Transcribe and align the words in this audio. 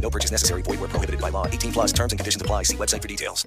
No 0.00 0.10
purchase 0.10 0.30
necessary. 0.30 0.60
Void 0.62 0.80
where 0.80 0.90
prohibited 0.90 1.20
by 1.20 1.30
law. 1.30 1.46
18 1.46 1.72
plus 1.72 1.92
terms 1.92 2.12
and 2.12 2.18
conditions 2.18 2.42
apply. 2.42 2.64
See 2.64 2.76
website 2.76 3.00
for 3.00 3.08
details. 3.08 3.46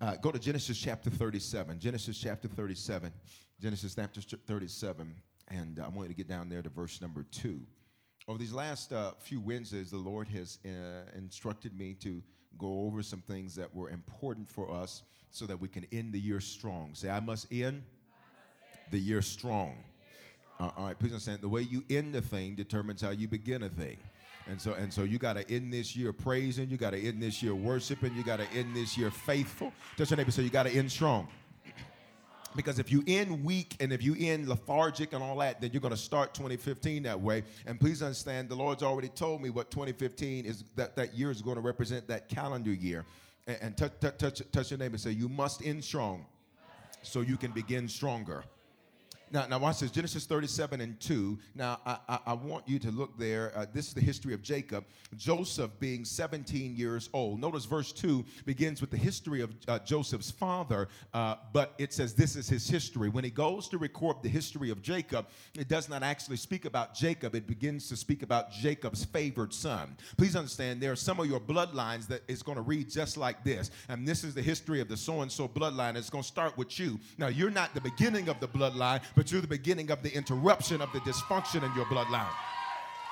Uh, 0.00 0.16
go 0.16 0.30
to 0.30 0.38
Genesis 0.38 0.78
chapter 0.78 1.10
37. 1.10 1.78
Genesis 1.78 2.18
chapter 2.18 2.46
37. 2.46 3.12
Genesis 3.60 3.94
chapter 3.94 4.20
37. 4.20 5.14
And 5.48 5.80
I 5.80 5.88
want 5.88 6.08
you 6.08 6.08
to 6.08 6.14
get 6.14 6.28
down 6.28 6.48
there 6.48 6.62
to 6.62 6.68
verse 6.68 7.00
number 7.00 7.24
2. 7.32 7.60
Over 8.32 8.38
these 8.38 8.54
last 8.54 8.94
uh, 8.94 9.10
few 9.18 9.42
Wednesdays, 9.42 9.90
the 9.90 9.98
Lord 9.98 10.26
has 10.28 10.58
uh, 10.64 10.70
instructed 11.14 11.78
me 11.78 11.92
to 12.00 12.22
go 12.58 12.86
over 12.86 13.02
some 13.02 13.20
things 13.20 13.54
that 13.56 13.74
were 13.74 13.90
important 13.90 14.48
for 14.48 14.70
us 14.70 15.02
so 15.30 15.44
that 15.44 15.60
we 15.60 15.68
can 15.68 15.86
end 15.92 16.14
the 16.14 16.18
year 16.18 16.40
strong. 16.40 16.94
Say, 16.94 17.10
I 17.10 17.20
must 17.20 17.52
end 17.52 17.82
the 18.90 18.98
year 18.98 19.20
strong. 19.20 19.76
Uh, 20.58 20.70
all 20.78 20.86
right, 20.86 20.98
please 20.98 21.12
understand 21.12 21.42
the 21.42 21.48
way 21.50 21.60
you 21.60 21.84
end 21.90 22.16
a 22.16 22.22
thing 22.22 22.54
determines 22.54 23.02
how 23.02 23.10
you 23.10 23.28
begin 23.28 23.64
a 23.64 23.68
thing. 23.68 23.98
And 24.46 24.58
so, 24.58 24.72
and 24.72 24.90
so 24.90 25.02
you 25.02 25.18
got 25.18 25.34
to 25.34 25.46
end 25.50 25.70
this 25.70 25.94
year 25.94 26.14
praising, 26.14 26.70
you 26.70 26.78
got 26.78 26.92
to 26.92 26.98
end 26.98 27.22
this 27.22 27.42
year 27.42 27.54
worshiping, 27.54 28.14
you 28.14 28.24
got 28.24 28.38
to 28.38 28.50
end 28.54 28.74
this 28.74 28.96
year 28.96 29.10
faithful. 29.10 29.74
Touch 29.98 30.08
your 30.08 30.16
neighbor, 30.16 30.30
say 30.30 30.42
you 30.42 30.48
got 30.48 30.62
to 30.62 30.72
end 30.72 30.90
strong. 30.90 31.28
Because 32.54 32.78
if 32.78 32.92
you 32.92 33.02
end 33.06 33.44
weak 33.44 33.76
and 33.80 33.92
if 33.92 34.02
you 34.02 34.14
end 34.18 34.48
lethargic 34.48 35.12
and 35.12 35.22
all 35.22 35.36
that, 35.38 35.60
then 35.60 35.70
you're 35.72 35.80
going 35.80 35.94
to 35.94 36.00
start 36.00 36.34
2015 36.34 37.04
that 37.04 37.20
way. 37.20 37.44
And 37.66 37.80
please 37.80 38.02
understand, 38.02 38.48
the 38.48 38.54
Lord's 38.54 38.82
already 38.82 39.08
told 39.08 39.40
me 39.40 39.50
what 39.50 39.70
2015 39.70 40.44
is 40.44 40.64
that 40.76 40.94
that 40.96 41.14
year 41.14 41.30
is 41.30 41.40
going 41.40 41.56
to 41.56 41.62
represent 41.62 42.06
that 42.08 42.28
calendar 42.28 42.72
year. 42.72 43.04
And, 43.46 43.58
and 43.62 43.76
touch, 43.76 43.92
touch, 44.18 44.42
touch, 44.52 44.70
your 44.70 44.78
neighbor 44.78 44.94
and 44.94 45.00
say, 45.00 45.12
You 45.12 45.28
must 45.28 45.64
end 45.64 45.82
strong 45.82 46.26
so 47.02 47.20
you 47.20 47.36
can 47.36 47.52
begin 47.52 47.88
stronger. 47.88 48.44
Now, 49.32 49.46
now 49.46 49.58
watch 49.58 49.80
this 49.80 49.90
Genesis 49.90 50.26
37 50.26 50.82
and 50.82 51.00
2. 51.00 51.38
Now, 51.54 51.80
I, 51.86 51.96
I, 52.08 52.18
I 52.26 52.32
want 52.34 52.68
you 52.68 52.78
to 52.80 52.90
look 52.90 53.18
there. 53.18 53.50
Uh, 53.56 53.64
this 53.72 53.88
is 53.88 53.94
the 53.94 54.00
history 54.02 54.34
of 54.34 54.42
Jacob. 54.42 54.84
Joseph 55.16 55.70
being 55.80 56.04
17 56.04 56.76
years 56.76 57.08
old. 57.14 57.40
Notice 57.40 57.64
verse 57.64 57.92
2 57.92 58.24
begins 58.44 58.82
with 58.82 58.90
the 58.90 58.96
history 58.96 59.40
of 59.40 59.54
uh, 59.68 59.78
Joseph's 59.80 60.30
father, 60.30 60.88
uh, 61.14 61.36
but 61.52 61.74
it 61.78 61.94
says 61.94 62.12
this 62.12 62.36
is 62.36 62.48
his 62.48 62.68
history. 62.68 63.08
When 63.08 63.24
he 63.24 63.30
goes 63.30 63.68
to 63.68 63.78
record 63.78 64.16
the 64.22 64.28
history 64.28 64.70
of 64.70 64.82
Jacob, 64.82 65.26
it 65.54 65.68
does 65.68 65.88
not 65.88 66.02
actually 66.02 66.36
speak 66.36 66.66
about 66.66 66.94
Jacob, 66.94 67.34
it 67.34 67.46
begins 67.46 67.88
to 67.88 67.96
speak 67.96 68.22
about 68.22 68.50
Jacob's 68.50 69.04
favored 69.04 69.54
son. 69.54 69.96
Please 70.18 70.36
understand, 70.36 70.82
there 70.82 70.92
are 70.92 70.96
some 70.96 71.18
of 71.18 71.26
your 71.26 71.40
bloodlines 71.40 72.06
that 72.08 72.22
is 72.28 72.42
going 72.42 72.56
to 72.56 72.62
read 72.62 72.90
just 72.90 73.16
like 73.16 73.42
this. 73.44 73.70
And 73.88 74.06
this 74.06 74.24
is 74.24 74.34
the 74.34 74.42
history 74.42 74.80
of 74.80 74.88
the 74.88 74.96
so 74.96 75.22
and 75.22 75.32
so 75.32 75.48
bloodline. 75.48 75.96
It's 75.96 76.10
going 76.10 76.22
to 76.22 76.28
start 76.28 76.58
with 76.58 76.78
you. 76.78 77.00
Now, 77.16 77.28
you're 77.28 77.50
not 77.50 77.74
the 77.74 77.80
beginning 77.80 78.28
of 78.28 78.38
the 78.40 78.48
bloodline, 78.48 79.00
but 79.16 79.21
you're 79.30 79.40
the 79.40 79.46
beginning 79.46 79.90
of 79.90 80.02
the 80.02 80.14
interruption 80.14 80.80
of 80.80 80.92
the 80.92 81.00
dysfunction 81.00 81.62
in 81.62 81.74
your 81.74 81.86
bloodline. 81.86 82.26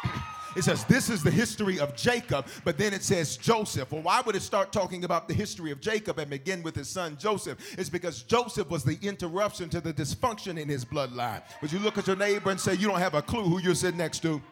It 0.56 0.64
says 0.64 0.84
this 0.84 1.08
is 1.10 1.22
the 1.22 1.30
history 1.30 1.78
of 1.78 1.94
Jacob, 1.94 2.46
but 2.64 2.76
then 2.76 2.92
it 2.92 3.04
says 3.04 3.36
Joseph. 3.36 3.92
Well, 3.92 4.02
why 4.02 4.20
would 4.20 4.34
it 4.34 4.42
start 4.42 4.72
talking 4.72 5.04
about 5.04 5.28
the 5.28 5.34
history 5.34 5.70
of 5.70 5.80
Jacob 5.80 6.18
and 6.18 6.28
begin 6.28 6.62
with 6.64 6.74
his 6.74 6.88
son 6.88 7.16
Joseph? 7.20 7.58
It's 7.78 7.88
because 7.88 8.24
Joseph 8.24 8.68
was 8.68 8.82
the 8.82 8.98
interruption 9.00 9.68
to 9.68 9.80
the 9.80 9.92
dysfunction 9.92 10.58
in 10.58 10.68
his 10.68 10.84
bloodline. 10.84 11.42
Would 11.62 11.70
you 11.70 11.78
look 11.78 11.98
at 11.98 12.08
your 12.08 12.16
neighbor 12.16 12.50
and 12.50 12.58
say, 12.58 12.74
You 12.74 12.88
don't 12.88 12.98
have 12.98 13.14
a 13.14 13.22
clue 13.22 13.44
who 13.44 13.60
you're 13.60 13.76
sitting 13.76 13.98
next 13.98 14.22
to? 14.22 14.42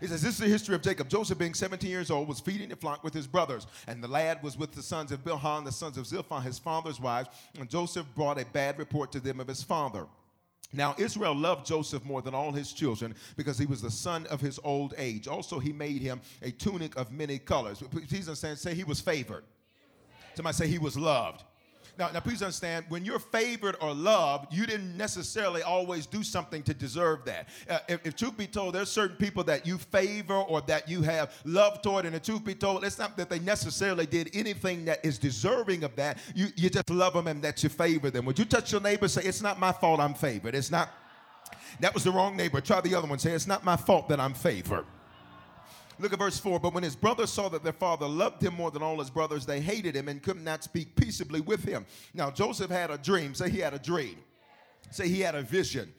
It 0.00 0.08
says, 0.08 0.22
This 0.22 0.34
is 0.34 0.38
the 0.38 0.48
history 0.48 0.74
of 0.74 0.82
Jacob. 0.82 1.08
Joseph, 1.08 1.38
being 1.38 1.54
17 1.54 1.88
years 1.88 2.10
old, 2.10 2.26
was 2.26 2.40
feeding 2.40 2.68
the 2.68 2.76
flock 2.76 3.04
with 3.04 3.14
his 3.14 3.26
brothers. 3.26 3.68
And 3.86 4.02
the 4.02 4.08
lad 4.08 4.42
was 4.42 4.58
with 4.58 4.72
the 4.72 4.82
sons 4.82 5.12
of 5.12 5.24
Bilhah 5.24 5.58
and 5.58 5.66
the 5.66 5.72
sons 5.72 5.96
of 5.96 6.06
Zilpah, 6.06 6.40
his 6.40 6.58
father's 6.58 7.00
wives. 7.00 7.28
And 7.58 7.68
Joseph 7.68 8.06
brought 8.16 8.40
a 8.40 8.46
bad 8.46 8.78
report 8.78 9.12
to 9.12 9.20
them 9.20 9.38
of 9.38 9.46
his 9.46 9.62
father. 9.62 10.06
Now, 10.72 10.94
Israel 10.98 11.34
loved 11.34 11.66
Joseph 11.66 12.04
more 12.04 12.20
than 12.20 12.34
all 12.34 12.52
his 12.52 12.72
children 12.72 13.14
because 13.36 13.58
he 13.58 13.64
was 13.64 13.80
the 13.80 13.90
son 13.90 14.26
of 14.26 14.40
his 14.40 14.60
old 14.62 14.92
age. 14.98 15.26
Also, 15.26 15.58
he 15.58 15.72
made 15.72 16.02
him 16.02 16.20
a 16.42 16.50
tunic 16.50 16.94
of 16.96 17.10
many 17.10 17.38
colors. 17.38 17.82
Please 17.90 18.28
understand, 18.28 18.58
say 18.58 18.74
he 18.74 18.84
was 18.84 19.00
favored. 19.00 19.44
Somebody 20.34 20.54
say 20.54 20.68
he 20.68 20.78
was 20.78 20.96
loved. 20.96 21.42
Now, 21.98 22.10
now, 22.12 22.20
please 22.20 22.42
understand, 22.42 22.84
when 22.88 23.04
you're 23.04 23.18
favored 23.18 23.76
or 23.80 23.92
loved, 23.92 24.54
you 24.54 24.66
didn't 24.66 24.96
necessarily 24.96 25.62
always 25.62 26.06
do 26.06 26.22
something 26.22 26.62
to 26.62 26.72
deserve 26.72 27.24
that. 27.24 27.48
Uh, 27.68 27.80
if, 27.88 28.06
if, 28.06 28.16
truth 28.16 28.36
be 28.36 28.46
told, 28.46 28.76
there's 28.76 28.88
certain 28.88 29.16
people 29.16 29.42
that 29.44 29.66
you 29.66 29.78
favor 29.78 30.34
or 30.34 30.60
that 30.62 30.88
you 30.88 31.02
have 31.02 31.34
love 31.44 31.82
toward, 31.82 32.06
and 32.06 32.14
the 32.14 32.20
truth 32.20 32.44
be 32.44 32.54
told, 32.54 32.84
it's 32.84 33.00
not 33.00 33.16
that 33.16 33.28
they 33.28 33.40
necessarily 33.40 34.06
did 34.06 34.30
anything 34.32 34.84
that 34.84 35.04
is 35.04 35.18
deserving 35.18 35.82
of 35.82 35.96
that. 35.96 36.18
You, 36.36 36.46
you 36.54 36.70
just 36.70 36.88
love 36.88 37.14
them 37.14 37.26
and 37.26 37.42
that 37.42 37.64
you 37.64 37.68
favor 37.68 38.10
them. 38.10 38.24
Would 38.26 38.38
you 38.38 38.44
touch 38.44 38.70
your 38.70 38.80
neighbor 38.80 39.08
say, 39.08 39.22
It's 39.24 39.42
not 39.42 39.58
my 39.58 39.72
fault 39.72 39.98
I'm 39.98 40.14
favored? 40.14 40.54
It's 40.54 40.70
not. 40.70 40.90
That 41.80 41.94
was 41.94 42.04
the 42.04 42.12
wrong 42.12 42.36
neighbor. 42.36 42.60
Try 42.60 42.80
the 42.80 42.94
other 42.94 43.08
one. 43.08 43.18
Say, 43.18 43.32
It's 43.32 43.48
not 43.48 43.64
my 43.64 43.76
fault 43.76 44.08
that 44.08 44.20
I'm 44.20 44.34
favored. 44.34 44.84
Look 46.00 46.12
at 46.12 46.18
verse 46.18 46.38
4. 46.38 46.60
But 46.60 46.74
when 46.74 46.82
his 46.82 46.96
brothers 46.96 47.30
saw 47.30 47.48
that 47.48 47.64
their 47.64 47.72
father 47.72 48.06
loved 48.06 48.42
him 48.42 48.54
more 48.54 48.70
than 48.70 48.82
all 48.82 48.98
his 48.98 49.10
brothers, 49.10 49.44
they 49.44 49.60
hated 49.60 49.94
him 49.96 50.08
and 50.08 50.22
could 50.22 50.40
not 50.40 50.62
speak 50.62 50.94
peaceably 50.94 51.40
with 51.40 51.64
him. 51.64 51.86
Now, 52.14 52.30
Joseph 52.30 52.70
had 52.70 52.90
a 52.90 52.98
dream. 52.98 53.34
Say 53.34 53.50
he 53.50 53.58
had 53.58 53.74
a 53.74 53.78
dream. 53.78 54.18
Say 54.90 55.08
he 55.08 55.20
had 55.20 55.34
a 55.34 55.42
vision. 55.42 55.92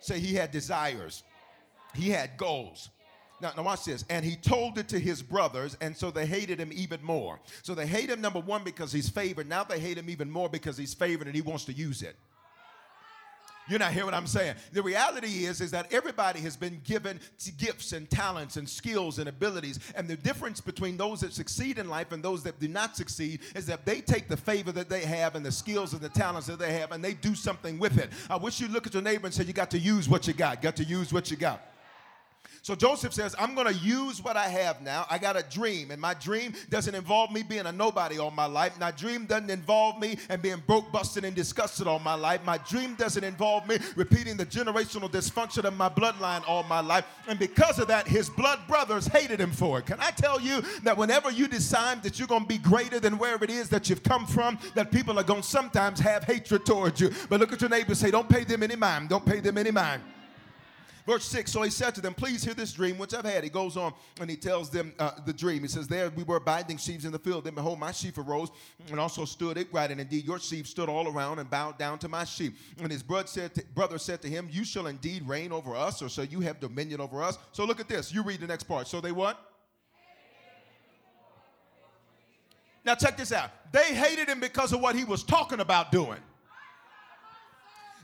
Say 0.00 0.18
he 0.18 0.34
had 0.34 0.50
desires. 0.50 1.22
He 1.94 2.10
had 2.10 2.36
goals. 2.36 2.90
Now, 3.40 3.52
now 3.56 3.62
watch 3.62 3.84
this. 3.84 4.04
And 4.08 4.24
he 4.24 4.36
told 4.36 4.78
it 4.78 4.88
to 4.88 4.98
his 4.98 5.22
brothers, 5.22 5.76
and 5.80 5.96
so 5.96 6.10
they 6.10 6.26
hated 6.26 6.58
him 6.58 6.70
even 6.72 7.02
more. 7.02 7.40
So 7.62 7.74
they 7.74 7.86
hate 7.86 8.08
him, 8.08 8.20
number 8.20 8.40
one, 8.40 8.64
because 8.64 8.92
he's 8.92 9.08
favored. 9.08 9.48
Now 9.48 9.64
they 9.64 9.78
hate 9.78 9.98
him 9.98 10.08
even 10.08 10.30
more 10.30 10.48
because 10.48 10.76
he's 10.76 10.94
favored 10.94 11.26
and 11.26 11.36
he 11.36 11.42
wants 11.42 11.64
to 11.66 11.72
use 11.72 12.02
it. 12.02 12.16
You're 13.68 13.78
not 13.78 13.92
hearing 13.92 14.06
what 14.06 14.14
I'm 14.14 14.26
saying. 14.26 14.56
The 14.72 14.82
reality 14.82 15.46
is, 15.46 15.60
is 15.60 15.70
that 15.70 15.92
everybody 15.92 16.40
has 16.40 16.56
been 16.56 16.80
given 16.84 17.18
gifts 17.56 17.92
and 17.92 18.08
talents 18.10 18.56
and 18.56 18.68
skills 18.68 19.18
and 19.18 19.28
abilities. 19.28 19.80
And 19.96 20.06
the 20.06 20.16
difference 20.16 20.60
between 20.60 20.96
those 20.96 21.20
that 21.20 21.32
succeed 21.32 21.78
in 21.78 21.88
life 21.88 22.12
and 22.12 22.22
those 22.22 22.42
that 22.42 22.60
do 22.60 22.68
not 22.68 22.96
succeed 22.96 23.40
is 23.54 23.64
that 23.66 23.86
they 23.86 24.00
take 24.00 24.28
the 24.28 24.36
favor 24.36 24.70
that 24.72 24.90
they 24.90 25.04
have 25.04 25.34
and 25.34 25.44
the 25.44 25.52
skills 25.52 25.94
and 25.94 26.02
the 26.02 26.10
talents 26.10 26.46
that 26.46 26.58
they 26.58 26.74
have 26.74 26.92
and 26.92 27.02
they 27.02 27.14
do 27.14 27.34
something 27.34 27.78
with 27.78 27.98
it. 27.98 28.10
I 28.28 28.36
wish 28.36 28.60
you 28.60 28.68
look 28.68 28.86
at 28.86 28.92
your 28.92 29.02
neighbor 29.02 29.26
and 29.26 29.34
say, 29.34 29.44
You 29.44 29.54
got 29.54 29.70
to 29.70 29.78
use 29.78 30.08
what 30.08 30.26
you 30.26 30.34
got. 30.34 30.60
Got 30.60 30.76
to 30.76 30.84
use 30.84 31.12
what 31.12 31.30
you 31.30 31.36
got. 31.36 31.62
So 32.64 32.74
Joseph 32.74 33.12
says, 33.12 33.34
I'm 33.38 33.54
going 33.54 33.66
to 33.66 33.74
use 33.74 34.24
what 34.24 34.38
I 34.38 34.48
have 34.48 34.80
now. 34.80 35.04
I 35.10 35.18
got 35.18 35.36
a 35.36 35.42
dream, 35.42 35.90
and 35.90 36.00
my 36.00 36.14
dream 36.14 36.54
doesn't 36.70 36.94
involve 36.94 37.30
me 37.30 37.42
being 37.42 37.66
a 37.66 37.72
nobody 37.72 38.18
all 38.18 38.30
my 38.30 38.46
life. 38.46 38.80
My 38.80 38.90
dream 38.90 39.26
doesn't 39.26 39.50
involve 39.50 40.00
me 40.00 40.16
and 40.30 40.40
being 40.40 40.62
broke, 40.66 40.90
busted, 40.90 41.26
and 41.26 41.36
disgusted 41.36 41.86
all 41.86 41.98
my 41.98 42.14
life. 42.14 42.42
My 42.42 42.56
dream 42.56 42.94
doesn't 42.94 43.22
involve 43.22 43.68
me 43.68 43.76
repeating 43.96 44.38
the 44.38 44.46
generational 44.46 45.10
dysfunction 45.10 45.64
of 45.64 45.76
my 45.76 45.90
bloodline 45.90 46.42
all 46.48 46.62
my 46.62 46.80
life. 46.80 47.04
And 47.28 47.38
because 47.38 47.78
of 47.78 47.86
that, 47.88 48.08
his 48.08 48.30
blood 48.30 48.60
brothers 48.66 49.06
hated 49.06 49.38
him 49.38 49.52
for 49.52 49.80
it. 49.80 49.84
Can 49.84 50.00
I 50.00 50.10
tell 50.12 50.40
you 50.40 50.62
that 50.84 50.96
whenever 50.96 51.30
you 51.30 51.48
decide 51.48 52.02
that 52.02 52.18
you're 52.18 52.28
going 52.28 52.44
to 52.44 52.48
be 52.48 52.56
greater 52.56 52.98
than 52.98 53.18
wherever 53.18 53.44
it 53.44 53.50
is 53.50 53.68
that 53.68 53.90
you've 53.90 54.02
come 54.02 54.26
from, 54.26 54.58
that 54.74 54.90
people 54.90 55.18
are 55.18 55.24
going 55.24 55.42
to 55.42 55.46
sometimes 55.46 56.00
have 56.00 56.24
hatred 56.24 56.64
towards 56.64 56.98
you. 56.98 57.10
But 57.28 57.40
look 57.40 57.52
at 57.52 57.60
your 57.60 57.68
neighbor 57.68 57.94
say, 57.94 58.10
Don't 58.10 58.28
pay 58.28 58.44
them 58.44 58.62
any 58.62 58.76
mind. 58.76 59.10
Don't 59.10 59.26
pay 59.26 59.40
them 59.40 59.58
any 59.58 59.70
mind. 59.70 60.00
Verse 61.06 61.24
6 61.26 61.52
So 61.52 61.62
he 61.62 61.70
said 61.70 61.94
to 61.96 62.00
them, 62.00 62.14
Please 62.14 62.44
hear 62.44 62.54
this 62.54 62.72
dream 62.72 62.98
which 62.98 63.14
I've 63.14 63.24
had. 63.24 63.44
He 63.44 63.50
goes 63.50 63.76
on 63.76 63.92
and 64.20 64.30
he 64.30 64.36
tells 64.36 64.70
them 64.70 64.92
uh, 64.98 65.12
the 65.26 65.32
dream. 65.32 65.62
He 65.62 65.68
says, 65.68 65.86
There 65.86 66.10
we 66.10 66.22
were 66.22 66.40
binding 66.40 66.78
sheaves 66.78 67.04
in 67.04 67.12
the 67.12 67.18
field. 67.18 67.44
Then 67.44 67.54
behold, 67.54 67.78
my 67.78 67.92
sheaf 67.92 68.16
arose 68.18 68.50
and 68.90 68.98
also 68.98 69.24
stood 69.24 69.58
upright. 69.58 69.90
And 69.90 70.00
indeed, 70.00 70.24
your 70.24 70.38
sheep 70.38 70.66
stood 70.66 70.88
all 70.88 71.08
around 71.08 71.38
and 71.38 71.50
bowed 71.50 71.78
down 71.78 71.98
to 72.00 72.08
my 72.08 72.24
sheep. 72.24 72.56
And 72.78 72.90
his 72.90 73.02
brother 73.02 73.28
said, 73.28 73.54
to, 73.54 73.64
brother 73.74 73.98
said 73.98 74.22
to 74.22 74.28
him, 74.28 74.48
You 74.50 74.64
shall 74.64 74.86
indeed 74.86 75.26
reign 75.28 75.52
over 75.52 75.76
us, 75.76 76.00
or 76.00 76.08
shall 76.08 76.24
you 76.24 76.40
have 76.40 76.60
dominion 76.60 77.00
over 77.00 77.22
us? 77.22 77.38
So 77.52 77.64
look 77.64 77.80
at 77.80 77.88
this. 77.88 78.12
You 78.12 78.22
read 78.22 78.40
the 78.40 78.46
next 78.46 78.64
part. 78.64 78.88
So 78.88 79.00
they 79.00 79.12
what? 79.12 79.50
Now 82.84 82.94
check 82.94 83.16
this 83.16 83.32
out. 83.32 83.50
They 83.72 83.94
hated 83.94 84.28
him 84.28 84.40
because 84.40 84.72
of 84.72 84.80
what 84.80 84.94
he 84.94 85.04
was 85.04 85.22
talking 85.22 85.60
about 85.60 85.90
doing. 85.90 86.20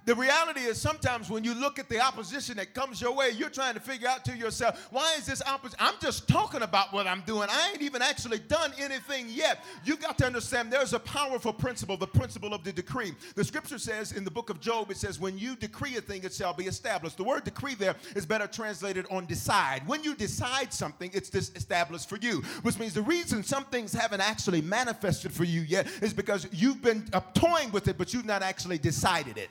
The 0.06 0.14
reality 0.14 0.60
is 0.60 0.80
sometimes 0.80 1.28
when 1.28 1.44
you 1.44 1.54
look 1.54 1.78
at 1.78 1.88
the 1.88 2.00
opposition 2.00 2.56
that 2.56 2.74
comes 2.74 3.00
your 3.00 3.12
way, 3.12 3.30
you're 3.30 3.50
trying 3.50 3.74
to 3.74 3.80
figure 3.80 4.08
out 4.08 4.24
to 4.24 4.36
yourself, 4.36 4.88
why 4.90 5.14
is 5.18 5.26
this 5.26 5.42
opposition? 5.46 5.78
I'm 5.78 5.94
just 6.00 6.26
talking 6.26 6.62
about 6.62 6.92
what 6.92 7.06
I'm 7.06 7.20
doing. 7.26 7.48
I 7.50 7.70
ain't 7.72 7.82
even 7.82 8.00
actually 8.00 8.38
done 8.38 8.72
anything 8.78 9.26
yet. 9.28 9.62
You've 9.84 10.00
got 10.00 10.16
to 10.18 10.26
understand 10.26 10.72
there's 10.72 10.94
a 10.94 10.98
powerful 10.98 11.52
principle, 11.52 11.96
the 11.96 12.06
principle 12.06 12.54
of 12.54 12.64
the 12.64 12.72
decree. 12.72 13.12
The 13.34 13.44
scripture 13.44 13.78
says 13.78 14.12
in 14.12 14.24
the 14.24 14.30
book 14.30 14.48
of 14.48 14.58
Job, 14.60 14.90
it 14.90 14.96
says, 14.96 15.20
when 15.20 15.38
you 15.38 15.54
decree 15.54 15.96
a 15.96 16.00
thing, 16.00 16.24
it 16.24 16.32
shall 16.32 16.54
be 16.54 16.64
established. 16.64 17.16
The 17.18 17.24
word 17.24 17.44
decree 17.44 17.74
there 17.74 17.94
is 18.16 18.24
better 18.24 18.46
translated 18.46 19.06
on 19.10 19.26
decide. 19.26 19.86
When 19.86 20.02
you 20.02 20.14
decide 20.14 20.72
something, 20.72 21.10
it's 21.12 21.28
this 21.28 21.50
established 21.54 22.08
for 22.08 22.16
you, 22.16 22.38
which 22.62 22.78
means 22.78 22.94
the 22.94 23.02
reason 23.02 23.42
some 23.42 23.64
things 23.64 23.92
haven't 23.92 24.20
actually 24.20 24.62
manifested 24.62 25.32
for 25.32 25.44
you 25.44 25.60
yet 25.60 25.86
is 26.02 26.14
because 26.14 26.48
you've 26.52 26.82
been 26.82 27.06
uh, 27.12 27.20
toying 27.34 27.70
with 27.70 27.86
it, 27.88 27.98
but 27.98 28.14
you've 28.14 28.24
not 28.24 28.42
actually 28.42 28.78
decided 28.78 29.36
it. 29.36 29.50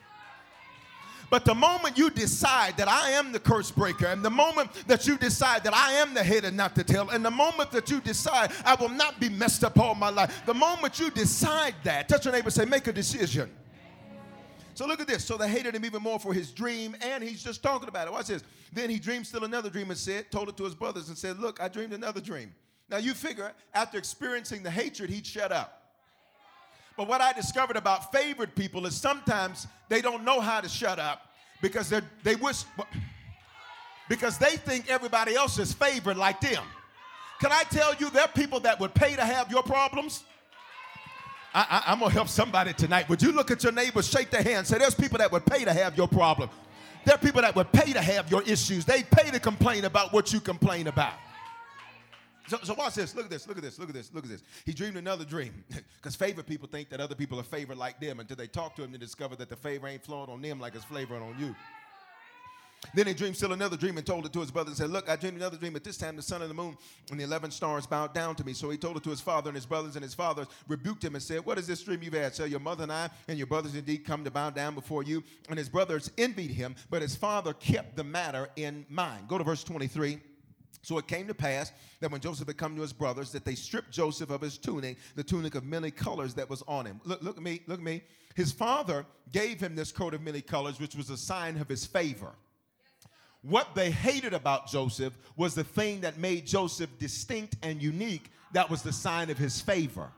But 1.30 1.46
the 1.46 1.54
moment 1.54 1.98
you 1.98 2.10
decide 2.10 2.78
that 2.78 2.88
I 2.88 3.12
am 3.12 3.32
the 3.32 3.40
curse 3.40 3.72
breaker, 3.72 4.08
and 4.08 4.24
the 4.24 4.30
moment 4.30 4.72
that 4.88 5.06
you 5.06 5.18
decide 5.18 5.64
that 5.64 5.76
I 5.76 5.94
am 5.94 6.14
the 6.14 6.24
head 6.24 6.44
and 6.44 6.58
not 6.58 6.76
the 6.76 6.84
tail, 6.84 7.10
and 7.10 7.24
the 7.24 7.32
moment 7.32 7.72
that 7.72 7.90
you 7.92 8.02
decide 8.02 8.52
I 8.66 8.76
will 8.76 8.90
not 8.90 9.20
be 9.20 9.30
messed 9.30 9.64
up 9.64 9.78
all 9.80 9.96
my 9.96 10.10
life, 10.10 10.44
the 10.46 10.54
moment 10.54 11.00
you 11.00 11.12
decide 11.12 11.76
that, 11.84 12.10
touch 12.10 12.26
your 12.26 12.34
neighbor 12.34 12.50
say, 12.50 12.66
make 12.66 12.88
a 12.88 12.94
decision. 12.94 13.50
So 14.74 14.88
look 14.88 15.02
at 15.02 15.08
this. 15.08 15.26
So 15.26 15.36
they 15.36 15.50
hated 15.50 15.76
him 15.76 15.84
even 15.84 16.02
more 16.02 16.20
for 16.20 16.34
his 16.34 16.52
dream, 16.52 16.96
and 17.02 17.22
he's 17.22 17.44
just 17.44 17.62
talking 17.62 17.90
about 17.90 18.08
it. 18.08 18.14
Watch 18.14 18.28
this. 18.28 18.44
Then 18.72 18.90
he 18.90 18.98
dreamed 18.98 19.28
still 19.28 19.44
another 19.44 19.70
dream 19.70 19.90
and 19.90 20.00
said, 20.00 20.32
told 20.32 20.48
it 20.48 20.56
to 20.58 20.64
his 20.64 20.74
brothers 20.74 21.10
and 21.10 21.18
said, 21.18 21.38
Look, 21.38 21.62
I 21.62 21.68
dreamed 21.68 21.92
another 21.92 22.22
dream. 22.22 22.54
Now 22.90 22.98
you 22.98 23.14
figure 23.14 23.52
after 23.74 23.98
experiencing 23.98 24.64
the 24.64 24.72
hatred, 24.72 25.10
he'd 25.10 25.26
shut 25.26 25.52
up. 25.52 25.79
But 27.00 27.08
what 27.08 27.22
I 27.22 27.32
discovered 27.32 27.78
about 27.78 28.12
favored 28.12 28.54
people 28.56 28.86
is 28.86 28.94
sometimes 28.94 29.68
they 29.88 30.02
don't 30.02 30.26
know 30.26 30.42
how 30.42 30.60
to 30.60 30.68
shut 30.68 31.00
up 31.00 31.30
because 31.62 31.90
they 31.90 32.02
they 32.24 32.36
wish 32.36 32.66
because 34.10 34.38
they 34.38 34.58
think 34.58 34.90
everybody 34.90 35.34
else 35.34 35.58
is 35.60 35.72
favored 35.72 36.18
like 36.18 36.42
them. 36.42 36.62
Can 37.40 37.54
I 37.54 37.64
tell 37.72 37.96
you 37.96 38.10
there 38.10 38.24
are 38.24 38.28
people 38.28 38.60
that 38.60 38.82
would 38.82 38.94
pay 38.94 39.16
to 39.16 39.24
have 39.24 39.50
your 39.50 39.64
problems? 39.64 40.26
I, 41.54 41.84
am 41.86 42.00
gonna 42.00 42.12
help 42.12 42.28
somebody 42.28 42.74
tonight. 42.74 43.08
Would 43.08 43.22
you 43.22 43.32
look 43.32 43.50
at 43.50 43.64
your 43.64 43.72
neighbor, 43.72 44.02
shake 44.02 44.30
their 44.30 44.44
hand, 44.44 44.68
say, 44.68 44.78
There's 44.78 44.94
people 44.94 45.20
that 45.20 45.32
would 45.32 45.46
pay 45.46 45.64
to 45.64 45.72
have 45.72 45.96
your 45.96 46.10
problem. 46.10 46.50
There 47.06 47.16
are 47.16 47.18
people 47.18 47.42
that 47.44 47.56
would 47.56 47.72
pay 47.72 47.94
to 47.94 48.02
have 48.02 48.30
your 48.30 48.42
issues. 48.42 48.84
They 48.84 49.04
pay 49.04 49.32
to 49.32 49.40
complain 49.40 49.86
about 49.86 50.12
what 50.12 50.34
you 50.34 50.42
complain 50.42 50.88
about. 50.88 51.14
So, 52.50 52.58
so 52.64 52.74
watch 52.74 52.96
this. 52.96 53.14
Look 53.14 53.26
at 53.26 53.32
this. 53.32 53.48
Look 53.48 53.58
at 53.58 53.64
this. 53.64 53.78
Look 53.78 53.90
at 53.90 53.96
this. 53.96 54.12
Look 54.12 54.24
at 54.24 54.30
this. 54.32 54.42
He 54.66 54.74
dreamed 54.74 54.98
another 54.98 55.24
dream. 55.26 55.64
Because 56.00 56.16
favored 56.16 56.48
people 56.48 56.68
think 56.68 56.90
that 56.90 57.02
other 57.02 57.14
people 57.14 57.38
are 57.42 57.44
favored 57.44 57.78
like 57.78 58.00
them 58.00 58.22
until 58.22 58.38
they 58.38 58.48
talk 58.48 58.74
to 58.78 58.84
him 58.84 58.94
and 58.94 59.02
discover 59.02 59.36
that 59.36 59.50
the 59.50 59.56
favor 59.58 59.86
ain't 59.86 60.02
flowing 60.02 60.30
on 60.30 60.42
them 60.42 60.58
like 60.58 60.74
it's 60.74 60.86
flavoring 60.86 61.22
on 61.22 61.38
you. 61.38 61.54
Then 62.94 63.08
he 63.08 63.14
dreamed 63.14 63.36
still 63.36 63.52
another 63.52 63.76
dream 63.76 63.98
and 63.98 64.06
told 64.08 64.26
it 64.26 64.32
to 64.32 64.40
his 64.40 64.50
brother 64.50 64.70
and 64.70 64.78
said, 64.78 64.90
Look, 64.90 65.10
I 65.10 65.18
dreamed 65.18 65.36
another 65.36 65.58
dream. 65.58 65.76
At 65.76 65.84
this 65.84 65.98
time, 65.98 66.16
the 66.16 66.22
sun 66.22 66.42
and 66.42 66.50
the 66.50 66.56
moon 66.56 66.78
and 67.12 67.20
the 67.20 67.26
11 67.26 67.52
stars 67.52 67.86
bowed 67.86 68.14
down 68.14 68.36
to 68.36 68.46
me. 68.46 68.54
So 68.54 68.70
he 68.70 68.78
told 68.78 68.96
it 68.96 69.04
to 69.04 69.10
his 69.10 69.20
father 69.20 69.50
and 69.50 69.56
his 69.56 69.66
brothers, 69.66 69.96
and 69.96 70.04
his 70.04 70.14
fathers 70.14 70.48
rebuked 70.68 71.04
him 71.04 71.16
and 71.16 71.22
said, 71.22 71.46
What 71.46 71.58
is 71.58 71.68
this 71.68 71.84
dream 71.84 72.02
you've 72.02 72.14
had? 72.14 72.34
Shall 72.34 72.48
your 72.48 72.62
mother 72.62 72.84
and 72.84 72.92
I 72.92 73.10
and 73.28 73.38
your 73.38 73.48
brothers 73.48 73.76
indeed 73.76 74.06
come 74.06 74.24
to 74.24 74.32
bow 74.32 74.50
down 74.50 74.74
before 74.76 75.04
you? 75.04 75.24
And 75.50 75.58
his 75.60 75.68
brothers 75.68 76.10
envied 76.18 76.52
him, 76.52 76.76
but 76.90 77.02
his 77.02 77.16
father 77.16 77.54
kept 77.54 77.98
the 77.98 78.04
matter 78.04 78.50
in 78.56 78.86
mind. 78.90 79.28
Go 79.28 79.38
to 79.38 79.44
verse 79.44 79.64
23. 79.64 80.20
So 80.82 80.98
it 80.98 81.08
came 81.08 81.28
to 81.28 81.34
pass 81.34 81.72
that 82.00 82.10
when 82.10 82.22
Joseph 82.22 82.48
had 82.48 82.58
come 82.58 82.76
to 82.76 82.82
his 82.82 82.94
brothers, 82.94 83.32
that 83.32 83.46
they 83.46 83.56
stripped 83.56 83.92
Joseph 83.92 84.30
of 84.30 84.42
his 84.42 84.58
tunic, 84.58 84.98
the 85.16 85.24
tunic 85.24 85.56
of 85.56 85.66
many 85.66 85.92
colors 85.92 86.34
that 86.36 86.50
was 86.50 86.64
on 86.68 86.86
him. 86.86 87.02
Look, 87.04 87.22
look 87.22 87.38
at 87.38 87.44
me, 87.44 87.62
look 87.68 87.80
at 87.80 87.84
me. 87.84 88.02
His 88.36 88.52
father 88.52 89.06
gave 89.32 89.60
him 89.60 89.76
this 89.76 89.92
coat 89.92 90.14
of 90.14 90.22
many 90.22 90.42
colors, 90.42 90.80
which 90.80 90.96
was 90.96 91.10
a 91.10 91.18
sign 91.18 91.58
of 91.58 91.68
his 91.68 91.86
favor. 91.86 92.32
What 93.42 93.76
they 93.76 93.92
hated 93.92 94.34
about 94.34 94.68
Joseph 94.68 95.14
was 95.36 95.56
the 95.56 95.64
thing 95.64 96.02
that 96.02 96.18
made 96.18 96.46
Joseph 96.46 96.90
distinct 97.00 97.56
and 97.62 97.82
unique. 97.82 98.32
That 98.54 98.70
was 98.70 98.82
the 98.82 98.94
sign 98.94 99.30
of 99.30 99.38
his 99.38 99.62
favor. 99.62 100.12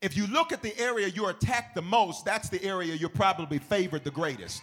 If 0.00 0.16
you 0.16 0.26
look 0.26 0.52
at 0.52 0.62
the 0.62 0.78
area 0.78 1.08
you're 1.08 1.30
attacked 1.30 1.74
the 1.74 1.82
most, 1.82 2.24
that's 2.24 2.48
the 2.48 2.62
area 2.62 2.94
you're 2.94 3.08
probably 3.08 3.58
favored 3.58 4.04
the 4.04 4.10
greatest. 4.10 4.62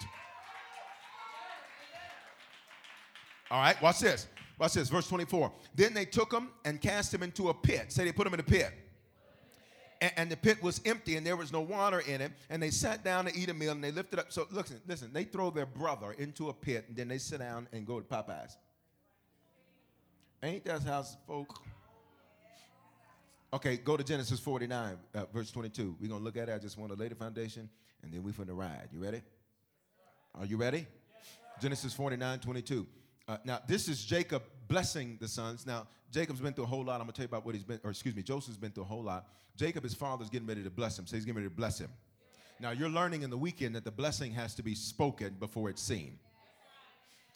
All 3.51 3.60
right, 3.60 3.79
watch 3.81 4.00
this. 4.00 4.27
Watch 4.58 4.74
this, 4.74 4.88
verse 4.88 5.08
24. 5.10 5.51
Then 5.75 5.93
they 5.93 6.05
took 6.05 6.31
him 6.31 6.50
and 6.63 6.79
cast 6.79 7.13
him 7.13 7.22
into 7.22 7.50
a 7.50 7.53
pit. 7.53 7.91
Say 7.91 8.05
they 8.05 8.13
put 8.13 8.25
him 8.25 8.34
in 8.34 8.39
a 8.39 8.43
pit. 8.43 8.72
And, 10.00 10.12
and, 10.15 10.31
the 10.31 10.38
pit 10.38 10.63
was 10.63 10.81
empty 10.86 11.17
and 11.17 11.25
there 11.25 11.36
was 11.36 11.51
no 11.51 11.62
water 11.62 12.00
in 12.00 12.22
it. 12.22 12.31
And 12.50 12.63
they 12.63 12.72
sat 12.72 13.03
down 13.03 13.25
to 13.25 13.36
eat 13.36 13.50
a 13.50 13.53
meal 13.53 13.74
and 13.74 13.84
they 13.84 13.91
lifted 13.91 14.20
up. 14.20 14.31
So 14.31 14.48
listen, 14.51 14.79
listen, 14.88 15.12
they 15.13 15.25
throw 15.25 15.51
their 15.51 15.65
brother 15.65 16.13
into 16.13 16.50
a 16.50 16.53
pit 16.53 16.86
and 16.88 16.96
then 16.96 17.08
they 17.08 17.17
sit 17.17 17.39
down 17.39 17.67
and 17.72 17.86
go 17.86 18.00
to 18.00 18.05
Popeyes. 18.05 18.55
Ain't 20.41 20.65
that 20.65 20.81
how 20.84 21.03
folk? 21.27 21.60
Okay, 23.53 23.77
go 23.77 23.98
to 23.98 24.03
Genesis 24.03 24.39
49, 24.39 24.98
uh, 25.13 25.25
verse 25.34 25.51
22. 25.51 25.98
We're 26.00 26.08
going 26.08 26.22
to 26.22 26.24
look 26.24 26.38
at 26.38 26.50
it. 26.50 26.55
I 26.55 26.58
just 26.58 26.77
want 26.77 26.91
to 26.93 26.98
lay 26.98 27.10
the 27.10 27.15
foundation 27.15 27.70
and 28.01 28.13
then 28.13 28.24
we're 28.24 28.31
going 28.31 28.48
to 28.48 28.53
ride. 28.53 28.88
You 28.91 29.03
ready? 29.03 29.22
Are 30.36 30.46
you 30.46 30.58
ready? 30.58 30.88
Genesis 31.60 31.93
49, 31.93 32.39
22. 32.39 32.88
Uh, 33.27 33.37
now, 33.45 33.59
this 33.67 33.87
is 33.87 34.03
Jacob 34.03 34.43
blessing 34.67 35.17
the 35.21 35.27
sons. 35.27 35.65
Now, 35.65 35.87
Jacob's 36.11 36.39
been 36.39 36.53
through 36.53 36.65
a 36.65 36.67
whole 36.67 36.83
lot. 36.83 36.95
I'm 36.95 37.01
going 37.01 37.11
to 37.11 37.13
tell 37.13 37.23
you 37.23 37.29
about 37.29 37.45
what 37.45 37.55
he's 37.55 37.63
been, 37.63 37.79
or 37.83 37.91
excuse 37.91 38.15
me, 38.15 38.23
Joseph's 38.23 38.57
been 38.57 38.71
through 38.71 38.83
a 38.83 38.87
whole 38.87 39.03
lot. 39.03 39.27
Jacob, 39.55 39.83
his 39.83 39.93
father's 39.93 40.29
getting 40.29 40.47
ready 40.47 40.63
to 40.63 40.69
bless 40.69 40.97
him, 40.97 41.05
so 41.05 41.15
he's 41.15 41.25
getting 41.25 41.37
ready 41.37 41.49
to 41.49 41.55
bless 41.55 41.79
him. 41.79 41.89
Now, 42.59 42.71
you're 42.71 42.89
learning 42.89 43.23
in 43.23 43.29
the 43.29 43.37
weekend 43.37 43.75
that 43.75 43.85
the 43.85 43.91
blessing 43.91 44.31
has 44.33 44.53
to 44.55 44.63
be 44.63 44.75
spoken 44.75 45.35
before 45.39 45.69
it's 45.69 45.81
seen. 45.81 46.19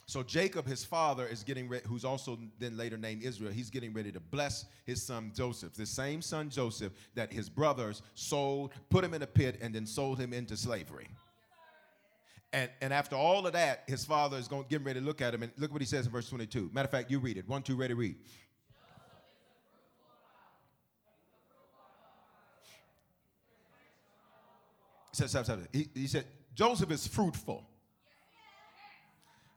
So 0.07 0.21
Jacob, 0.21 0.67
his 0.67 0.85
father, 0.85 1.25
is 1.25 1.43
getting 1.43 1.67
ready, 1.67 1.83
who's 1.87 2.05
also 2.05 2.37
then 2.59 2.77
later 2.77 2.95
named 2.95 3.23
Israel, 3.23 3.51
he's 3.51 3.71
getting 3.71 3.91
ready 3.91 4.11
to 4.11 4.19
bless 4.19 4.65
his 4.85 5.01
son 5.01 5.31
Joseph, 5.35 5.73
the 5.73 5.85
same 5.85 6.21
son 6.21 6.49
Joseph 6.49 6.93
that 7.15 7.33
his 7.33 7.49
brothers 7.49 8.03
sold, 8.13 8.71
put 8.89 9.03
him 9.03 9.15
in 9.15 9.23
a 9.23 9.27
pit, 9.27 9.57
and 9.61 9.73
then 9.73 9.87
sold 9.87 10.19
him 10.19 10.31
into 10.31 10.55
slavery. 10.55 11.07
And, 12.55 12.69
and 12.79 12.93
after 12.93 13.17
all 13.17 13.45
of 13.45 13.51
that, 13.51 13.83
his 13.85 14.05
father 14.05 14.38
is 14.38 14.47
going 14.47 14.63
to 14.63 14.69
get 14.69 14.81
ready 14.81 15.01
to 15.01 15.05
look 15.05 15.21
at 15.21 15.33
him. 15.33 15.43
And 15.43 15.51
look 15.57 15.74
what 15.74 15.81
he 15.81 15.85
says 15.85 16.05
in 16.05 16.12
verse 16.13 16.29
22. 16.29 16.69
Matter 16.71 16.85
of 16.85 16.91
fact, 16.91 17.12
you 17.12 17.19
read 17.19 17.35
it. 17.35 17.45
One, 17.50 17.62
two, 17.62 17.75
ready, 17.75 17.93
read. 17.93 18.15
He 25.17 25.27
said, 25.27 25.67
he, 25.74 25.89
he 25.93 26.07
said, 26.07 26.24
Joseph 26.53 26.91
is 26.91 27.05
fruitful. 27.05 27.67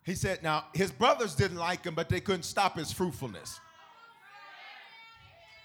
He 0.03 0.17
said, 0.17 0.43
now 0.43 0.65
his 0.75 0.91
brothers 0.91 1.37
didn't 1.37 1.59
like 1.59 1.85
him, 1.85 1.95
but 1.95 2.09
they 2.09 2.19
couldn't 2.19 2.43
stop 2.43 2.77
his 2.77 2.91
fruitfulness. 2.91 3.61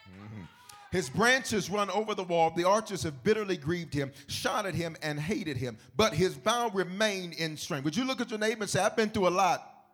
Mhm. 0.07 0.47
His 0.93 1.09
branches 1.09 1.71
run 1.71 1.89
over 1.89 2.13
the 2.13 2.21
wall. 2.21 2.51
The 2.51 2.65
archers 2.65 3.01
have 3.01 3.23
bitterly 3.23 3.57
grieved 3.57 3.95
him, 3.95 4.11
shot 4.27 4.67
at 4.67 4.75
him, 4.75 4.95
and 5.01 5.19
hated 5.19 5.57
him. 5.57 5.75
But 5.97 6.13
his 6.13 6.35
bow 6.35 6.69
remained 6.69 7.33
in 7.33 7.57
strength. 7.57 7.83
Would 7.85 7.97
you 7.97 8.05
look 8.05 8.21
at 8.21 8.29
your 8.29 8.39
neighbor 8.39 8.61
and 8.61 8.69
say, 8.69 8.79
I've 8.79 8.95
been 8.95 9.09
through 9.09 9.27
a 9.27 9.29
lot, 9.29 9.87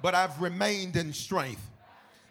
but 0.00 0.14
I've 0.14 0.40
remained 0.40 0.94
in 0.94 1.12
strength. 1.12 1.60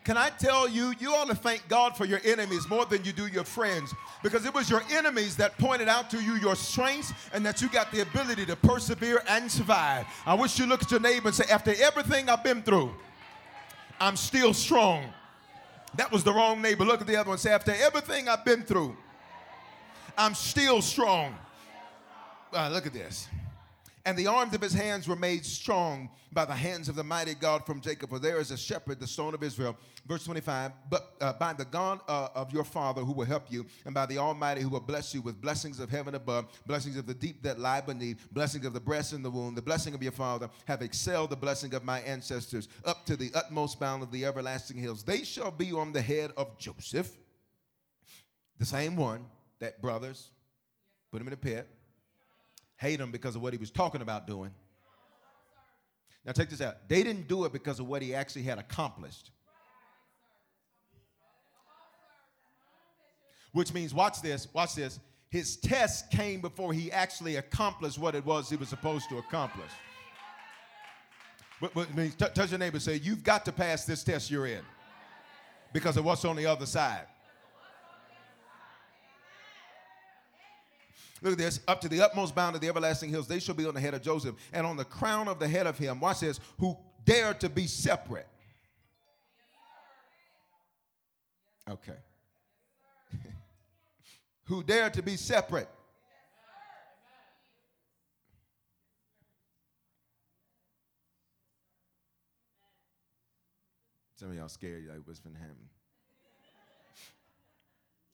Can 0.06 0.16
I 0.16 0.30
tell 0.30 0.70
you, 0.70 0.94
you 1.02 1.14
ought 1.14 1.28
to 1.28 1.36
thank 1.36 1.68
God 1.68 1.98
for 1.98 2.06
your 2.06 2.22
enemies 2.24 2.66
more 2.70 2.86
than 2.86 3.04
you 3.04 3.12
do 3.12 3.28
your 3.28 3.44
friends 3.44 3.94
because 4.24 4.46
it 4.46 4.54
was 4.54 4.70
your 4.70 4.84
enemies 4.90 5.36
that 5.36 5.58
pointed 5.58 5.90
out 5.90 6.10
to 6.12 6.24
you 6.24 6.36
your 6.36 6.56
strengths 6.56 7.12
and 7.34 7.46
that 7.46 7.62
you 7.62 7.68
got 7.68 7.92
the 7.92 8.04
ability 8.04 8.46
to 8.46 8.56
persevere 8.56 9.22
and 9.28 9.52
survive. 9.52 10.06
I 10.26 10.34
wish 10.34 10.58
you 10.58 10.66
look 10.66 10.82
at 10.82 10.92
your 10.92 11.02
neighbor 11.02 11.28
and 11.28 11.36
say, 11.36 11.44
After 11.52 11.74
everything 11.78 12.30
I've 12.30 12.44
been 12.44 12.64
through, 12.64 12.96
I'm 14.00 14.16
still 14.16 14.54
strong. 14.54 15.12
That 15.96 16.12
was 16.12 16.24
the 16.24 16.34
wrong 16.34 16.62
neighbor. 16.62 16.86
Look 16.86 17.02
at 17.02 17.08
the 17.08 17.16
other 17.18 17.30
one. 17.30 17.38
Say, 17.38 17.52
After 17.52 17.74
everything 17.74 18.30
I've 18.30 18.46
been 18.46 18.64
through, 18.64 18.96
I'm 20.18 20.34
still 20.34 20.82
strong. 20.82 21.36
Uh, 22.54 22.70
look 22.70 22.86
at 22.86 22.94
this. 22.94 23.28
And 24.06 24.18
the 24.18 24.28
arms 24.28 24.56
of 24.56 24.62
his 24.62 24.74
hands 24.74 25.08
were 25.08 25.16
made 25.16 25.46
strong 25.46 26.10
by 26.34 26.46
the 26.46 26.54
hands 26.54 26.90
of 26.90 26.96
the 26.96 27.04
mighty 27.04 27.36
God 27.36 27.66
from 27.66 27.82
Jacob. 27.82 28.10
For 28.10 28.18
there 28.18 28.40
is 28.40 28.50
a 28.50 28.58
shepherd, 28.58 29.00
the 29.00 29.06
stone 29.06 29.34
of 29.36 29.44
Israel. 29.44 29.78
Verse 30.08 30.24
25. 30.24 30.72
But 30.90 31.14
uh, 31.22 31.34
by 31.34 31.54
the 31.54 31.66
God 31.66 32.00
uh, 32.08 32.30
of 32.34 32.52
your 32.52 32.64
father 32.64 33.02
who 33.02 33.12
will 33.12 33.26
help 33.26 33.52
you, 33.52 33.66
and 33.86 33.94
by 33.94 34.08
the 34.08 34.18
Almighty 34.18 34.62
who 34.62 34.70
will 34.70 34.80
bless 34.80 35.14
you 35.14 35.22
with 35.22 35.40
blessings 35.40 35.80
of 35.80 35.90
heaven 35.90 36.16
above, 36.16 36.46
blessings 36.66 36.98
of 36.98 37.06
the 37.06 37.14
deep 37.14 37.44
that 37.44 37.60
lie 37.60 37.82
beneath, 37.82 38.28
blessings 38.32 38.66
of 38.66 38.74
the 38.74 38.80
breast 38.80 39.14
and 39.14 39.24
the 39.24 39.30
womb, 39.30 39.54
the 39.54 39.62
blessing 39.62 39.94
of 39.94 40.02
your 40.02 40.12
father 40.12 40.50
have 40.66 40.82
excelled 40.82 41.30
the 41.30 41.36
blessing 41.36 41.74
of 41.76 41.84
my 41.84 42.00
ancestors 42.02 42.70
up 42.86 43.06
to 43.06 43.16
the 43.16 43.30
utmost 43.36 43.80
bound 43.80 44.02
of 44.02 44.12
the 44.12 44.26
everlasting 44.26 44.78
hills. 44.78 45.04
They 45.04 45.24
shall 45.24 45.52
be 45.52 45.72
on 45.74 45.94
the 45.94 46.02
head 46.02 46.32
of 46.38 46.58
Joseph, 46.58 47.12
the 48.58 48.66
same 48.66 48.96
one 48.96 49.26
that 49.60 49.82
brothers 49.82 50.32
put 51.12 51.22
him 51.22 51.28
in 51.28 51.34
a 51.34 51.38
pit 51.38 51.68
hate 52.82 53.00
him 53.00 53.12
because 53.12 53.36
of 53.36 53.44
what 53.44 53.54
he 53.54 53.60
was 53.60 53.70
talking 53.70 54.02
about 54.02 54.26
doing. 54.26 54.50
Now, 56.26 56.32
take 56.32 56.50
this 56.50 56.62
out. 56.62 56.90
They 56.90 57.04
didn't 57.04 57.28
do 57.28 57.46
it 57.46 57.54
because 57.54 57.80
of 57.80 57.88
what 57.88 58.02
he 58.02 58.16
actually 58.16 58.42
had 58.42 58.58
accomplished. 58.58 59.30
Which 63.52 63.72
means, 63.72 63.94
watch 63.94 64.22
this, 64.24 64.48
watch 64.52 64.74
this. 64.74 65.00
His 65.30 65.58
test 65.58 66.10
came 66.10 66.42
before 66.42 66.74
he 66.74 66.92
actually 66.92 67.36
accomplished 67.36 68.00
what 68.00 68.16
it 68.16 68.26
was 68.26 68.50
he 68.50 68.56
was 68.56 68.70
supposed 68.70 69.10
to 69.10 69.20
accomplish. 69.20 69.72
But, 71.62 71.76
but 71.76 71.96
means, 71.96 72.16
t- 72.16 72.26
touch 72.34 72.50
your 72.50 72.58
neighbor 72.58 72.80
say, 72.80 72.96
You've 72.96 73.24
got 73.24 73.46
to 73.46 73.52
pass 73.52 73.86
this 73.86 74.04
test 74.04 74.32
you're 74.32 74.48
in 74.48 74.64
because 75.72 75.98
of 75.98 76.06
what's 76.06 76.26
on 76.26 76.36
the 76.36 76.48
other 76.48 76.66
side. 76.66 77.06
Look 81.22 81.34
at 81.34 81.38
this. 81.38 81.60
Up 81.68 81.80
to 81.82 81.90
the 81.90 82.02
utmost 82.02 82.34
bound 82.34 82.56
of 82.56 82.62
the 82.62 82.68
everlasting 82.68 83.10
hills, 83.10 83.28
they 83.28 83.40
shall 83.40 83.56
be 83.56 83.66
on 83.66 83.74
the 83.74 83.80
head 83.80 83.94
of 83.94 84.02
Joseph, 84.02 84.36
and 84.52 84.66
on 84.66 84.76
the 84.76 84.86
crown 84.86 85.28
of 85.28 85.40
the 85.40 85.48
head 85.48 85.68
of 85.68 85.78
him, 85.78 86.00
watch 86.00 86.22
this, 86.22 86.40
who 86.58 86.76
dare 87.06 87.34
to 87.36 87.50
be 87.50 87.68
separate. 87.68 88.28
Okay. 91.70 91.98
who 94.46 94.64
dare 94.64 94.90
to 94.90 95.04
be 95.04 95.16
separate. 95.16 95.70
Some 104.16 104.30
of 104.30 104.36
y'all 104.36 104.50
scared, 104.50 104.88
like, 104.88 105.00
what's 105.06 105.20
been 105.20 105.34
happening? 105.34 105.70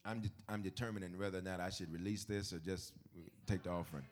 I'm, 0.08 0.22
de- 0.22 0.32
I'm 0.48 0.62
determining 0.62 1.18
whether 1.20 1.40
or 1.40 1.42
not 1.42 1.60
I 1.60 1.70
should 1.70 1.92
release 1.92 2.24
this 2.24 2.54
or 2.54 2.60
just 2.60 2.94
take 3.46 3.64
the 3.64 3.72
offering. 3.72 4.06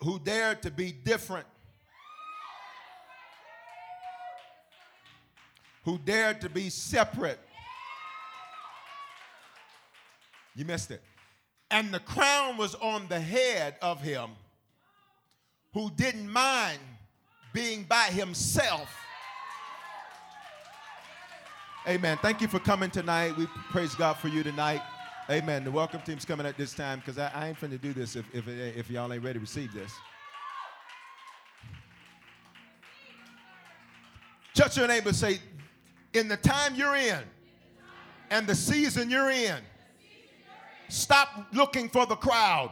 Who 0.00 0.20
dared 0.20 0.62
to 0.62 0.70
be 0.70 0.92
different? 0.92 1.46
Who 5.84 5.98
dared 5.98 6.40
to 6.42 6.48
be 6.48 6.70
separate? 6.70 7.40
You 10.54 10.64
missed 10.64 10.92
it. 10.92 11.02
And 11.72 11.92
the 11.92 11.98
crown 11.98 12.56
was 12.56 12.76
on 12.76 13.08
the 13.08 13.18
head 13.18 13.74
of 13.82 14.00
him 14.00 14.30
who 15.74 15.90
didn't 15.90 16.30
mind 16.30 16.78
being 17.52 17.82
by 17.82 18.04
himself 18.04 18.94
Amen. 21.88 22.18
Thank 22.20 22.42
you 22.42 22.48
for 22.48 22.58
coming 22.58 22.90
tonight. 22.90 23.34
We 23.38 23.46
praise 23.70 23.94
God 23.94 24.18
for 24.18 24.28
you 24.28 24.42
tonight. 24.42 24.82
Amen. 25.30 25.64
The 25.64 25.70
welcome 25.70 26.02
team's 26.02 26.26
coming 26.26 26.44
at 26.44 26.58
this 26.58 26.74
time 26.74 26.98
because 26.98 27.16
I, 27.16 27.30
I, 27.34 27.48
ain't 27.48 27.58
finna 27.58 27.80
do 27.80 27.94
this 27.94 28.14
if, 28.14 28.26
if, 28.34 28.46
if 28.46 28.90
y'all 28.90 29.10
ain't 29.10 29.24
ready 29.24 29.38
to 29.38 29.40
receive 29.40 29.72
this. 29.72 29.90
Touch 34.52 34.76
your 34.76 34.86
neighbor 34.86 35.14
say, 35.14 35.38
in 36.12 36.28
the 36.28 36.36
time 36.36 36.74
you're 36.74 36.94
in 36.94 37.20
and 38.28 38.46
the 38.46 38.54
season 38.54 39.08
you're 39.08 39.30
in, 39.30 39.56
stop 40.90 41.46
looking 41.54 41.88
for 41.88 42.04
the 42.04 42.16
crowd. 42.16 42.70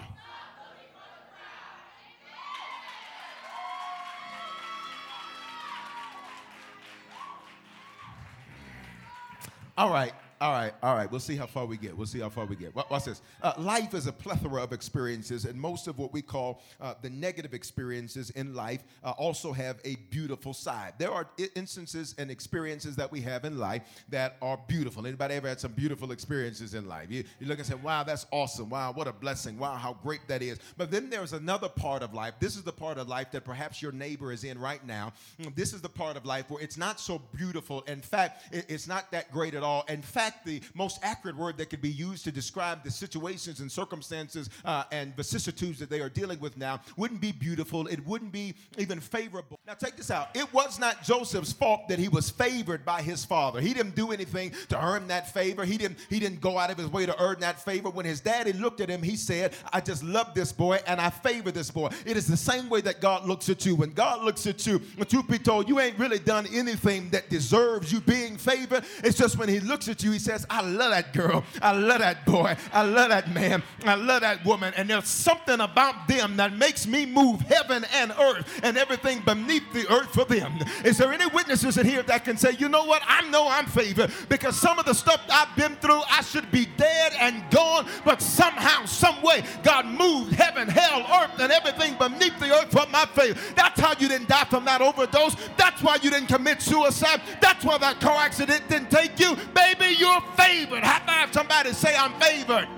All 9.77 9.91
right. 9.91 10.13
All 10.39 10.53
right, 10.53 10.75
all 10.83 10.95
right. 10.95 11.11
We'll 11.11 11.21
see 11.21 11.35
how 11.35 11.47
far 11.47 11.65
we 11.65 11.79
get. 11.79 11.97
We'll 11.97 12.07
see 12.07 12.21
how 12.21 12.29
far 12.29 12.45
we 12.45 12.57
get. 12.57 12.75
Watch 12.75 13.05
this. 13.07 13.23
Uh, 13.43 13.55
life 13.57 13.95
is 13.95 14.07
a 14.07 14.13
plethora 14.13 14.63
of 14.63 14.75
experiences, 14.75 15.47
and 15.47 15.59
most 15.59 15.89
of 15.89 15.99
what 15.99 16.13
we 16.13 16.21
call 16.21 16.63
uh, 16.79 16.93
the 17.01 17.09
negative 17.09 17.55
experiences 17.55 18.29
in 18.31 18.55
life 18.55 18.85
uh, 19.03 19.13
also 19.13 19.51
have 19.51 19.81
a 19.87 19.97
beautiful 20.11 20.53
side. 20.53 20.93
There 20.99 21.11
are 21.11 21.27
instances 21.55 22.15
and 22.19 22.31
experiences 22.31 22.97
that 22.97 23.11
we 23.11 23.23
have 23.23 23.47
in 23.47 23.59
life 23.59 23.83
that 24.11 24.37
are 24.43 24.59
beautiful. 24.69 25.07
Anybody 25.07 25.37
ever 25.37 25.49
had 25.49 25.59
some 25.59 25.73
beautiful 25.73 26.13
experiences 26.13 26.75
in 26.75 26.87
life? 26.87 27.11
You, 27.11 27.25
you 27.41 27.47
look 27.47 27.57
and 27.57 27.67
say, 27.67 27.75
"Wow, 27.75 28.03
that's 28.03 28.27
awesome! 28.31 28.69
Wow, 28.69 28.93
what 28.93 29.09
a 29.09 29.15
blessing! 29.15 29.59
Wow, 29.59 29.77
how 29.77 29.95
great 30.03 30.29
that 30.29 30.43
is!" 30.43 30.59
But 30.77 30.91
then 30.91 31.09
there's 31.09 31.33
another 31.33 31.71
part 31.71 32.03
of 32.03 32.13
life. 32.13 32.35
This 32.41 32.57
is 32.57 32.63
the 32.63 32.73
part 32.73 32.99
of 32.99 33.09
life 33.09 33.31
that 33.31 33.45
perhaps 33.47 33.81
your 33.81 33.93
neighbor 33.93 34.33
is 34.33 34.45
in 34.45 34.59
right 34.59 34.87
now. 34.87 35.15
This 35.55 35.73
is 35.73 35.81
the 35.81 35.89
part 35.89 36.19
of 36.19 36.27
life 36.27 36.51
where 36.51 36.63
it's 36.63 36.77
not 36.77 37.01
so 37.01 37.23
beautiful. 37.35 37.81
In 37.83 38.03
fact, 38.03 38.55
it, 38.55 38.67
it's 38.69 38.87
not 38.87 39.11
that 39.13 39.33
great 39.33 39.55
at 39.55 39.63
all. 39.63 39.87
In 39.89 40.03
fact 40.03 40.26
fact, 40.27 40.45
the 40.45 40.61
most 40.75 40.99
accurate 41.03 41.37
word 41.37 41.57
that 41.59 41.71
could 41.71 41.81
be 41.81 41.91
used 41.91 42.25
to 42.25 42.33
describe 42.33 42.83
the 42.83 42.91
situations 42.91 43.61
and 43.61 43.71
circumstances 43.71 44.51
uh, 44.65 44.85
and 44.93 45.15
vicissitudes 45.17 45.79
that 45.79 45.91
they 45.91 46.01
are 46.01 46.09
dealing 46.09 46.41
with 46.41 46.57
now 46.57 46.81
wouldn't 46.97 47.21
be 47.21 47.33
beautiful. 47.33 47.87
It 47.87 48.05
wouldn't 48.07 48.33
be 48.33 48.55
even 48.79 49.01
favorable. 49.01 49.59
Now, 49.67 49.75
take 49.75 49.97
this 49.97 50.11
out. 50.11 50.31
It 50.35 50.53
was 50.53 50.79
not 50.79 51.03
Joseph's 51.03 51.53
fault 51.53 51.89
that 51.89 51.99
he 51.99 52.09
was 52.09 52.31
favored 52.31 52.85
by 52.85 53.03
his 53.03 53.25
father. 53.25 53.61
He 53.61 53.73
didn't 53.73 53.95
do 53.95 54.11
anything 54.11 54.53
to 54.69 54.85
earn 54.85 55.07
that 55.09 55.33
favor. 55.33 55.65
He 55.65 55.79
didn't, 55.79 55.99
he 56.11 56.19
didn't 56.19 56.41
go 56.41 56.59
out 56.59 56.71
of 56.71 56.79
his 56.79 56.89
way 56.89 57.07
to 57.07 57.23
earn 57.23 57.41
that 57.41 57.63
favor. 57.63 57.91
When 57.91 58.07
his 58.07 58.21
daddy 58.21 58.53
looked 58.53 58.81
at 58.81 58.89
him, 58.89 59.03
he 59.03 59.17
said, 59.17 59.55
I 59.73 59.81
just 59.81 60.03
love 60.03 60.35
this 60.35 60.53
boy 60.53 60.81
and 60.87 61.01
I 61.01 61.11
favor 61.11 61.51
this 61.51 61.71
boy. 61.71 61.91
It 62.05 62.17
is 62.17 62.27
the 62.27 62.37
same 62.37 62.69
way 62.69 62.81
that 62.83 63.01
God 63.01 63.27
looks 63.27 63.49
at 63.49 63.65
you. 63.65 63.77
When 63.77 63.93
God 63.93 64.23
looks 64.23 64.47
at 64.47 64.67
you, 64.67 64.81
truth 65.09 65.29
be 65.29 65.39
told, 65.39 65.69
you 65.69 65.79
ain't 65.79 65.99
really 65.99 66.19
done 66.19 66.47
anything 66.53 67.11
that 67.11 67.31
deserves 67.31 67.93
you 67.93 68.01
being 68.01 68.37
favored. 68.37 68.85
It's 69.05 69.17
just 69.17 69.39
when 69.39 69.49
he 69.49 69.61
looks 69.61 69.89
at 69.89 70.03
you, 70.03 70.16
he 70.17 70.21
says, 70.21 70.47
I 70.49 70.63
love 70.63 70.93
that 70.93 71.13
girl. 71.13 71.45
I 71.61 71.73
love 71.73 71.99
that 71.99 72.25
boy. 72.25 72.57
I 72.73 72.85
love 72.85 73.11
that 73.11 73.31
man. 73.35 73.63
I 73.85 73.97
love 73.97 74.23
that 74.23 74.43
woman. 74.47 74.73
And 74.75 74.89
there's 74.89 75.09
something 75.09 75.61
about 75.61 76.09
them 76.09 76.39
that 76.39 76.55
makes 76.55 76.87
me 76.87 77.05
move 77.05 77.43
heaven 77.43 77.85
and 77.93 78.13
earth 78.19 78.61
and 78.63 78.79
everything 78.79 79.21
beneath 79.27 79.71
the 79.75 79.87
earth 79.93 80.15
for 80.15 80.25
them. 80.25 80.59
Is 80.87 80.97
there 80.97 81.13
any 81.13 81.27
witnesses 81.27 81.77
in 81.77 81.85
here 81.85 82.03
that 82.05 82.25
can 82.25 82.39
say, 82.39 82.53
you 82.53 82.71
know 82.71 82.87
what? 82.87 83.03
I 83.07 83.29
know 83.29 83.47
I'm 83.47 83.67
favored 83.67 84.11
because 84.31 84.59
some 84.59 84.79
of 84.79 84.87
the 84.87 84.95
stuff 84.95 85.21
I've 85.31 85.55
been 85.55 85.77
through, 85.77 86.01
I 86.11 86.23
should 86.23 86.51
be 86.51 86.67
dead 86.79 87.13
and 87.21 87.45
gone, 87.51 87.87
but 88.07 88.23
somehow, 88.23 88.87
some 88.87 89.21
way, 89.21 89.45
God 89.63 89.85
moved 89.85 90.33
heaven, 90.33 90.67
hell, 90.67 91.05
earth, 91.23 91.39
and 91.39 91.53
everything 91.53 91.95
beneath 91.99 92.41
the 92.41 92.55
earth 92.55 92.73
for 92.73 92.91
my 92.91 93.05
favor. 93.05 93.39
That's 93.55 93.79
how 93.79 93.93
you 93.99 94.09
didn't 94.09 94.29
die 94.31 94.45
from 94.45 94.65
that 94.65 94.81
overdose. 94.81 95.37
That's 95.59 95.83
why 95.83 95.99
you 96.01 96.09
didn't 96.09 96.29
commit 96.29 96.63
suicide. 96.63 97.21
That's 97.43 97.67
why 97.67 97.77
that 97.77 98.01
car 98.01 98.17
accident 98.17 98.63
didn't 98.71 98.91
take 98.91 99.21
you. 99.21 99.37
Baby, 99.55 99.95
you're 100.07 100.21
favored. 100.37 100.85
How 100.85 101.03
about 101.03 101.35
somebody 101.35 101.73
say, 101.73 101.97
I'm 101.97 102.19
favored? 102.21 102.69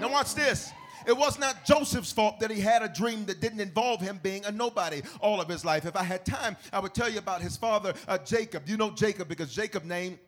Now, 0.00 0.10
watch 0.10 0.34
this. 0.34 0.72
It 1.06 1.16
was 1.16 1.38
not 1.38 1.64
Joseph's 1.64 2.12
fault 2.12 2.38
that 2.40 2.50
he 2.50 2.60
had 2.60 2.82
a 2.82 2.88
dream 2.88 3.24
that 3.26 3.40
didn't 3.40 3.60
involve 3.60 4.00
him 4.00 4.20
being 4.22 4.44
a 4.44 4.52
nobody 4.52 5.02
all 5.20 5.40
of 5.40 5.48
his 5.48 5.64
life. 5.64 5.84
If 5.84 5.96
I 5.96 6.04
had 6.04 6.24
time, 6.24 6.56
I 6.72 6.78
would 6.78 6.94
tell 6.94 7.08
you 7.08 7.18
about 7.18 7.42
his 7.42 7.56
father, 7.56 7.94
uh, 8.06 8.18
Jacob. 8.18 8.68
You 8.68 8.76
know 8.76 8.90
Jacob 8.90 9.28
because 9.28 9.52
Jacob 9.52 9.84
name 9.84 10.18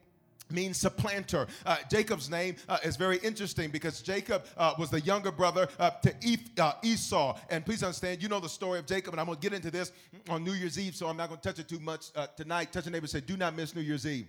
means 0.50 0.76
supplanter. 0.76 1.46
Uh, 1.64 1.76
Jacob's 1.90 2.28
name 2.28 2.56
uh, 2.68 2.78
is 2.84 2.96
very 2.96 3.18
interesting 3.18 3.70
because 3.70 4.02
Jacob 4.02 4.44
uh, 4.56 4.74
was 4.78 4.90
the 4.90 5.00
younger 5.00 5.30
brother 5.30 5.68
uh, 5.78 5.90
to 6.02 6.12
uh, 6.58 6.72
Esau. 6.82 7.38
And 7.50 7.64
please 7.64 7.82
understand, 7.82 8.22
you 8.22 8.28
know 8.28 8.40
the 8.40 8.48
story 8.48 8.78
of 8.78 8.86
Jacob, 8.86 9.14
and 9.14 9.20
I'm 9.20 9.26
going 9.26 9.38
to 9.38 9.42
get 9.42 9.54
into 9.54 9.70
this 9.70 9.92
on 10.28 10.44
New 10.44 10.52
Year's 10.52 10.78
Eve, 10.78 10.96
so 10.96 11.06
I'm 11.06 11.16
not 11.16 11.28
going 11.28 11.40
to 11.40 11.48
touch 11.48 11.60
it 11.60 11.68
too 11.68 11.80
much 11.80 12.06
uh, 12.16 12.26
tonight. 12.36 12.72
Touch 12.72 12.84
your 12.84 12.92
neighbor 12.92 13.06
say, 13.06 13.20
Do 13.20 13.36
not 13.36 13.54
miss 13.56 13.74
New 13.74 13.82
Year's 13.82 14.06
Eve. 14.06 14.26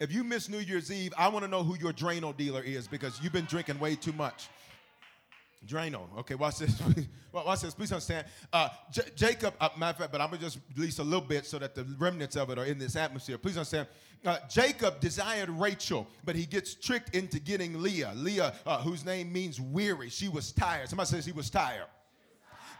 If 0.00 0.12
you 0.12 0.22
miss 0.22 0.48
New 0.48 0.58
Year's 0.58 0.92
Eve, 0.92 1.12
I 1.18 1.28
want 1.28 1.44
to 1.44 1.50
know 1.50 1.62
who 1.64 1.76
your 1.76 1.92
Drano 1.92 2.36
dealer 2.36 2.62
is 2.62 2.86
because 2.86 3.20
you've 3.20 3.32
been 3.32 3.46
drinking 3.46 3.80
way 3.80 3.96
too 3.96 4.12
much. 4.12 4.48
Drano. 5.66 6.02
Okay, 6.18 6.36
watch 6.36 6.58
this. 6.58 6.80
watch 7.32 7.62
this. 7.62 7.74
Please 7.74 7.90
understand. 7.90 8.26
Uh, 8.52 8.68
J- 8.92 9.02
Jacob, 9.16 9.54
uh, 9.60 9.68
matter 9.76 9.90
of 9.90 9.96
fact, 9.98 10.12
but 10.12 10.20
I'm 10.20 10.28
going 10.28 10.38
to 10.38 10.44
just 10.44 10.58
release 10.76 11.00
a 11.00 11.04
little 11.04 11.20
bit 11.20 11.46
so 11.46 11.58
that 11.58 11.74
the 11.74 11.84
remnants 11.98 12.36
of 12.36 12.50
it 12.50 12.58
are 12.58 12.64
in 12.64 12.78
this 12.78 12.94
atmosphere. 12.94 13.38
Please 13.38 13.56
understand. 13.56 13.88
Uh, 14.24 14.38
Jacob 14.48 15.00
desired 15.00 15.50
Rachel, 15.50 16.06
but 16.24 16.36
he 16.36 16.46
gets 16.46 16.74
tricked 16.74 17.14
into 17.14 17.40
getting 17.40 17.82
Leah. 17.82 18.12
Leah, 18.14 18.54
uh, 18.66 18.80
whose 18.82 19.04
name 19.04 19.32
means 19.32 19.60
weary. 19.60 20.10
She 20.10 20.28
was 20.28 20.52
tired. 20.52 20.88
Somebody 20.88 21.08
says 21.08 21.26
he 21.26 21.32
was 21.32 21.50
tired. 21.50 21.86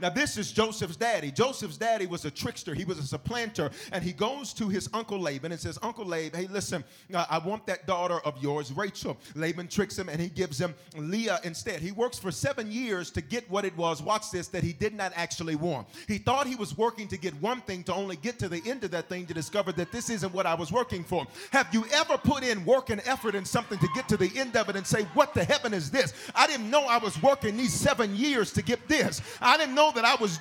Now, 0.00 0.11
this 0.11 0.37
is 0.37 0.52
Joseph's 0.52 0.97
daddy. 0.97 1.31
Joseph's 1.31 1.76
daddy 1.76 2.07
was 2.07 2.25
a 2.25 2.31
trickster, 2.31 2.75
he 2.75 2.85
was 2.85 2.99
a 2.99 3.02
supplanter, 3.02 3.71
and 3.93 4.05
he 4.05 4.12
goes 4.12 4.52
to 4.55 4.69
his 4.69 4.88
uncle 4.93 5.19
Laban 5.19 5.52
and 5.52 5.61
says, 5.61 5.78
Uncle 5.83 6.05
Laban, 6.05 6.40
hey, 6.40 6.47
listen, 6.47 6.85
uh, 7.12 7.26
I 7.28 7.38
want 7.38 7.67
that 7.67 7.87
daughter 7.87 8.21
of 8.21 8.40
yours, 8.43 8.73
Rachel. 8.73 9.17
Laban 9.35 9.69
tricks 9.69 9.99
him 9.99 10.09
and 10.09 10.21
he 10.21 10.28
gives 10.28 10.61
him 10.61 10.75
Leah 10.97 11.40
instead. 11.43 11.81
He 11.81 11.93
works 11.93 12.19
for 12.19 12.31
seven 12.31 12.71
years 12.71 13.11
to 13.12 13.21
get 13.21 13.50
what 13.50 13.64
it 13.64 13.76
was, 13.76 14.02
watch 14.02 14.31
this, 14.31 14.49
that 14.49 14.62
he 14.62 14.73
did 14.73 14.95
not 14.95 15.12
actually 15.17 15.57
want. 15.57 15.88
He 16.07 16.19
thought 16.19 16.47
he 16.47 16.57
was 16.57 16.76
working 16.76 17.09
to 17.09 17.17
get 17.17 17.35
one 17.43 17.61
thing 17.62 17.83
to 17.85 17.95
only 17.95 18.17
get 18.17 18.38
to 18.38 18.49
the 18.49 18.62
end 18.64 18.85
of 18.85 18.90
that 18.93 19.09
thing 19.09 19.26
to 19.26 19.35
discover 19.35 19.73
that 19.73 19.90
this 19.90 20.11
isn't 20.11 20.33
what 20.33 20.47
I 20.47 20.55
was 20.55 20.71
working 20.71 21.02
for. 21.02 21.26
Have 21.52 21.73
you 21.73 21.85
ever 21.93 22.17
put 22.17 22.45
in 22.45 22.64
work 22.64 22.90
and 22.90 23.00
effort 23.05 23.35
in 23.35 23.45
something 23.45 23.78
to 23.78 23.88
get 23.95 24.09
to 24.09 24.17
the 24.17 24.31
end 24.37 24.57
of 24.57 24.69
it 24.69 24.76
and 24.76 24.87
say, 24.87 25.02
What 25.14 25.35
the 25.35 25.45
heaven 25.45 25.75
is 25.75 25.90
this? 25.90 26.12
I 26.35 26.47
didn't 26.47 26.71
know 26.71 26.85
I 26.85 26.99
was 26.99 27.21
working 27.23 27.57
these 27.57 27.73
seven 27.73 28.14
years 28.14 28.52
to 28.52 28.62
get 28.62 28.87
this. 28.88 29.21
I 29.40 29.57
didn't 29.57 29.75
know 29.75 29.88
that 29.92 30.04
I 30.04 30.14
was 30.16 30.38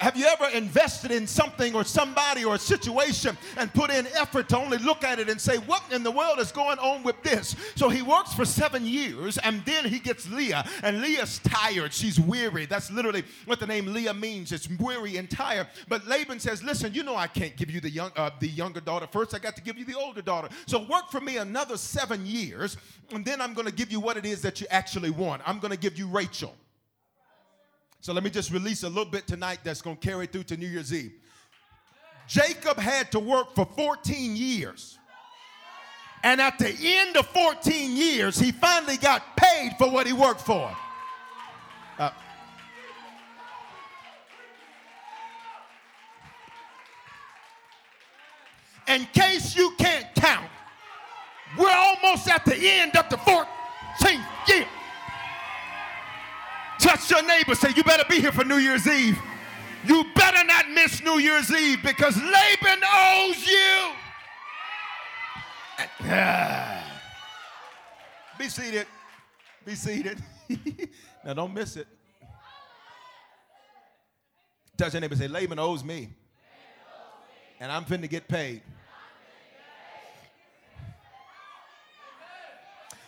have 0.00 0.16
you 0.16 0.26
ever 0.26 0.48
invested 0.56 1.10
in 1.10 1.26
something 1.26 1.74
or 1.74 1.84
somebody 1.84 2.44
or 2.44 2.54
a 2.54 2.58
situation 2.58 3.36
and 3.58 3.72
put 3.74 3.90
in 3.90 4.06
effort 4.16 4.48
to 4.48 4.56
only 4.56 4.78
look 4.78 5.04
at 5.04 5.18
it 5.18 5.28
and 5.28 5.38
say, 5.38 5.58
What 5.58 5.82
in 5.92 6.02
the 6.02 6.10
world 6.10 6.38
is 6.38 6.52
going 6.52 6.78
on 6.78 7.02
with 7.02 7.22
this? 7.22 7.54
So 7.76 7.90
he 7.90 8.00
works 8.00 8.32
for 8.32 8.46
seven 8.46 8.86
years 8.86 9.36
and 9.38 9.62
then 9.66 9.84
he 9.84 9.98
gets 9.98 10.30
Leah, 10.30 10.66
and 10.82 11.02
Leah's 11.02 11.38
tired. 11.40 11.92
She's 11.92 12.18
weary. 12.18 12.64
That's 12.64 12.90
literally 12.90 13.24
what 13.44 13.60
the 13.60 13.66
name 13.66 13.92
Leah 13.92 14.14
means. 14.14 14.52
It's 14.52 14.68
weary 14.68 15.18
and 15.18 15.30
tired. 15.30 15.68
But 15.88 16.06
Laban 16.06 16.40
says, 16.40 16.62
Listen, 16.62 16.94
you 16.94 17.02
know 17.02 17.16
I 17.16 17.26
can't 17.26 17.56
give 17.56 17.70
you 17.70 17.80
the, 17.80 17.90
young, 17.90 18.10
uh, 18.16 18.30
the 18.40 18.48
younger 18.48 18.80
daughter 18.80 19.06
first. 19.10 19.34
I 19.34 19.38
got 19.38 19.54
to 19.56 19.62
give 19.62 19.78
you 19.78 19.84
the 19.84 19.98
older 19.98 20.22
daughter. 20.22 20.48
So 20.66 20.80
work 20.80 21.10
for 21.10 21.20
me 21.20 21.36
another 21.36 21.76
seven 21.76 22.24
years, 22.24 22.78
and 23.12 23.24
then 23.24 23.40
I'm 23.42 23.52
going 23.52 23.66
to 23.66 23.74
give 23.74 23.92
you 23.92 24.00
what 24.00 24.16
it 24.16 24.24
is 24.24 24.40
that 24.42 24.62
you 24.62 24.66
actually 24.70 25.10
want. 25.10 25.42
I'm 25.44 25.58
going 25.58 25.72
to 25.72 25.78
give 25.78 25.98
you 25.98 26.06
Rachel. 26.06 26.54
So 28.04 28.12
let 28.12 28.22
me 28.22 28.28
just 28.28 28.50
release 28.50 28.82
a 28.82 28.88
little 28.90 29.10
bit 29.10 29.26
tonight 29.26 29.60
that's 29.64 29.80
going 29.80 29.96
to 29.96 30.06
carry 30.06 30.26
through 30.26 30.42
to 30.42 30.58
New 30.58 30.66
Year's 30.66 30.92
Eve. 30.92 31.14
Jacob 32.28 32.76
had 32.76 33.10
to 33.12 33.18
work 33.18 33.54
for 33.54 33.64
14 33.64 34.36
years. 34.36 34.98
And 36.22 36.38
at 36.38 36.58
the 36.58 36.76
end 36.82 37.16
of 37.16 37.26
14 37.28 37.96
years, 37.96 38.38
he 38.38 38.52
finally 38.52 38.98
got 38.98 39.22
paid 39.38 39.76
for 39.78 39.90
what 39.90 40.06
he 40.06 40.12
worked 40.12 40.42
for. 40.42 40.70
Uh, 41.98 42.10
in 48.86 49.06
case 49.14 49.56
you 49.56 49.72
can't 49.78 50.14
count, 50.14 50.50
we're 51.58 51.72
almost 51.72 52.28
at 52.28 52.44
the 52.44 52.54
end 52.54 52.94
of 52.98 53.08
the 53.08 53.16
14th 53.16 54.48
year. 54.48 54.66
Touch 56.84 57.10
your 57.10 57.22
neighbor. 57.22 57.54
Say, 57.54 57.70
you 57.74 57.82
better 57.82 58.04
be 58.10 58.20
here 58.20 58.30
for 58.30 58.44
New 58.44 58.58
Year's 58.58 58.86
Eve. 58.86 59.18
You 59.86 60.04
better 60.14 60.44
not 60.44 60.70
miss 60.70 61.02
New 61.02 61.18
Year's 61.18 61.50
Eve 61.50 61.78
because 61.82 62.14
Laban 62.14 62.82
owes 62.94 63.46
you. 63.46 63.90
be 68.38 68.48
seated. 68.50 68.86
Be 69.64 69.74
seated. 69.74 70.22
now 71.24 71.32
don't 71.32 71.54
miss 71.54 71.76
it. 71.76 71.86
Touch 74.76 74.92
your 74.92 75.00
neighbor. 75.00 75.16
Say, 75.16 75.28
Laban 75.28 75.58
owes 75.58 75.82
me. 75.82 76.10
And 77.60 77.72
I'm 77.72 77.86
finna 77.86 78.10
get 78.10 78.28
paid. 78.28 78.60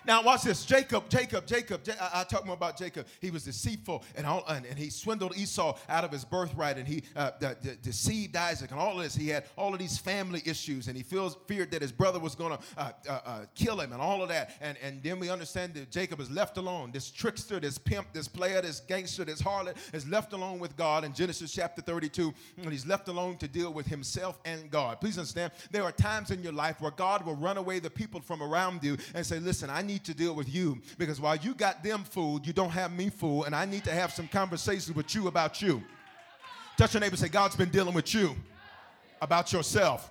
Now 0.07 0.23
watch 0.23 0.43
this. 0.43 0.65
Jacob, 0.65 1.09
Jacob, 1.09 1.47
Jacob. 1.47 1.81
I, 2.01 2.21
I 2.21 2.25
talk 2.25 2.47
more 2.47 2.55
about 2.55 2.79
Jacob. 2.79 3.07
He 3.21 3.33
was 3.33 3.45
deceitful 3.45 4.05
and 4.15 4.25
all, 4.25 4.45
and, 4.49 4.65
and 4.65 4.79
he 4.79 4.89
swindled 4.89 5.37
Esau 5.37 5.77
out 5.89 6.05
of 6.05 6.13
his 6.13 6.25
birthright, 6.25 6.79
and 6.79 6.87
he 6.87 7.03
uh, 7.17 7.33
deceived 7.83 8.37
Isaac, 8.37 8.71
and 8.71 8.79
all 8.79 8.97
of 8.97 9.03
this. 9.03 9.17
He 9.17 9.29
had 9.29 9.45
all 9.59 9.73
of 9.73 9.81
these 9.81 9.99
family 9.99 10.43
issues, 10.47 10.87
and 10.87 10.97
he 10.97 11.03
feels 11.03 11.37
feared 11.49 11.73
that 11.73 11.83
his 11.83 11.91
brother 11.91 12.21
was 12.21 12.37
going 12.37 12.57
to 12.57 12.63
uh, 12.79 12.93
uh, 13.09 13.13
uh, 13.27 13.41
kill 13.57 13.81
him, 13.81 13.93
and 13.93 14.01
all 14.01 14.23
of 14.23 14.29
that. 14.29 14.57
And 14.61 14.79
and 14.81 15.03
then 15.03 15.19
we 15.19 15.29
understand 15.29 15.75
that 15.75 15.91
Jacob 15.91 16.21
is 16.21 16.31
left 16.31 16.57
alone. 16.57 16.93
This 16.93 17.11
trickster, 17.11 17.59
this 17.59 17.77
pimp, 17.77 18.13
this 18.13 18.29
player, 18.29 18.63
this 18.63 18.81
gangster, 18.81 19.25
this 19.25 19.43
harlot 19.43 19.75
is 19.93 20.07
left 20.07 20.33
alone 20.33 20.61
with 20.61 20.77
God 20.77 21.05
in 21.05 21.15
Genesis 21.15 21.53
chapter 21.53 21.83
32, 21.83 22.33
and 22.59 22.71
he's 22.71 22.87
left 22.87 23.09
alone 23.09 23.39
to 23.39 23.49
deal 23.49 23.73
with 23.73 23.87
himself 23.87 24.39
and 24.45 24.71
God. 24.71 25.01
Please 25.01 25.19
understand, 25.19 25.51
there 25.73 25.83
are 25.83 25.93
times 25.93 26.31
in 26.31 26.45
your 26.45 26.53
life 26.53 26.81
where 26.81 26.93
God 26.93 27.27
will 27.27 27.35
run 27.35 27.57
away 27.57 27.81
the 27.81 27.91
people 27.91 28.21
from 28.21 28.41
around 28.41 28.85
you 28.85 28.97
and 29.13 29.27
say, 29.27 29.41
"Listen, 29.41 29.69
I 29.69 29.83
need." 29.83 29.96
Need 29.97 30.05
to 30.05 30.15
deal 30.15 30.35
with 30.35 30.55
you 30.55 30.79
because 30.99 31.23
while 31.23 31.37
you 31.37 31.55
got 31.55 31.83
them 31.83 32.05
fooled, 32.05 32.47
you 32.47 32.53
don't 32.53 32.69
have 32.69 32.93
me 32.93 33.09
fooled, 33.09 33.47
and 33.47 33.57
I 33.57 33.65
need 33.65 33.83
to 33.85 33.91
have 33.91 34.13
some 34.13 34.29
conversations 34.29 34.95
with 34.95 35.15
you 35.15 35.27
about 35.27 35.63
you. 35.63 35.83
Touch 36.77 36.93
your 36.93 37.01
neighbor 37.01 37.17
say, 37.17 37.29
God's 37.29 37.57
been 37.57 37.71
dealing 37.71 37.95
with 37.95 38.13
you 38.13 38.37
about 39.23 39.55
yourself. 39.55 40.11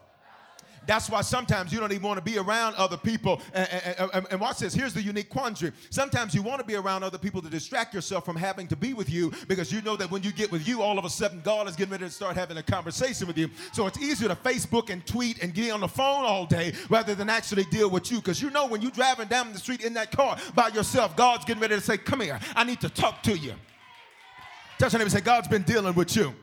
That's 0.87 1.09
why 1.09 1.21
sometimes 1.21 1.73
you 1.73 1.79
don't 1.79 1.91
even 1.91 2.03
want 2.03 2.17
to 2.17 2.23
be 2.23 2.37
around 2.37 2.75
other 2.75 2.97
people. 2.97 3.41
And, 3.53 3.69
and, 3.69 4.09
and, 4.13 4.27
and, 4.31 4.39
watch 4.39 4.59
this. 4.59 4.73
Here's 4.73 4.93
the 4.93 5.01
unique 5.01 5.29
quandary. 5.29 5.71
Sometimes 5.89 6.33
you 6.33 6.41
want 6.41 6.59
to 6.59 6.65
be 6.65 6.75
around 6.75 7.03
other 7.03 7.17
people 7.17 7.41
to 7.41 7.49
distract 7.49 7.93
yourself 7.93 8.25
from 8.25 8.35
having 8.35 8.67
to 8.67 8.75
be 8.75 8.93
with 8.93 9.09
you 9.09 9.31
because 9.47 9.71
you 9.71 9.81
know 9.81 9.95
that 9.95 10.11
when 10.11 10.23
you 10.23 10.31
get 10.31 10.51
with 10.51 10.67
you, 10.67 10.81
all 10.81 10.99
of 10.99 11.05
a 11.05 11.09
sudden 11.09 11.41
God 11.43 11.67
is 11.67 11.75
getting 11.75 11.91
ready 11.91 12.05
to 12.05 12.11
start 12.11 12.35
having 12.35 12.57
a 12.57 12.63
conversation 12.63 13.27
with 13.27 13.37
you. 13.37 13.49
So 13.71 13.87
it's 13.87 13.99
easier 13.99 14.27
to 14.29 14.35
Facebook 14.35 14.89
and 14.89 15.05
tweet 15.05 15.41
and 15.41 15.53
get 15.53 15.71
on 15.71 15.81
the 15.81 15.87
phone 15.87 16.25
all 16.25 16.45
day 16.45 16.73
rather 16.89 17.15
than 17.15 17.29
actually 17.29 17.63
deal 17.65 17.89
with 17.89 18.11
you 18.11 18.17
because 18.17 18.41
you 18.41 18.49
know 18.49 18.67
when 18.67 18.81
you're 18.81 18.91
driving 18.91 19.27
down 19.27 19.51
the 19.53 19.59
street 19.59 19.83
in 19.83 19.93
that 19.95 20.11
car 20.11 20.37
by 20.53 20.69
yourself, 20.69 21.15
God's 21.15 21.45
getting 21.45 21.61
ready 21.61 21.75
to 21.75 21.81
say, 21.81 21.97
Come 21.97 22.21
here, 22.21 22.39
I 22.55 22.63
need 22.63 22.81
to 22.81 22.89
talk 22.89 23.23
to 23.23 23.37
you. 23.37 23.53
Touch 24.77 24.91
your 24.91 24.99
neighbor 24.99 25.09
say, 25.09 25.21
God's 25.21 25.47
been 25.47 25.63
dealing 25.63 25.95
with 25.95 26.15
you. 26.15 26.35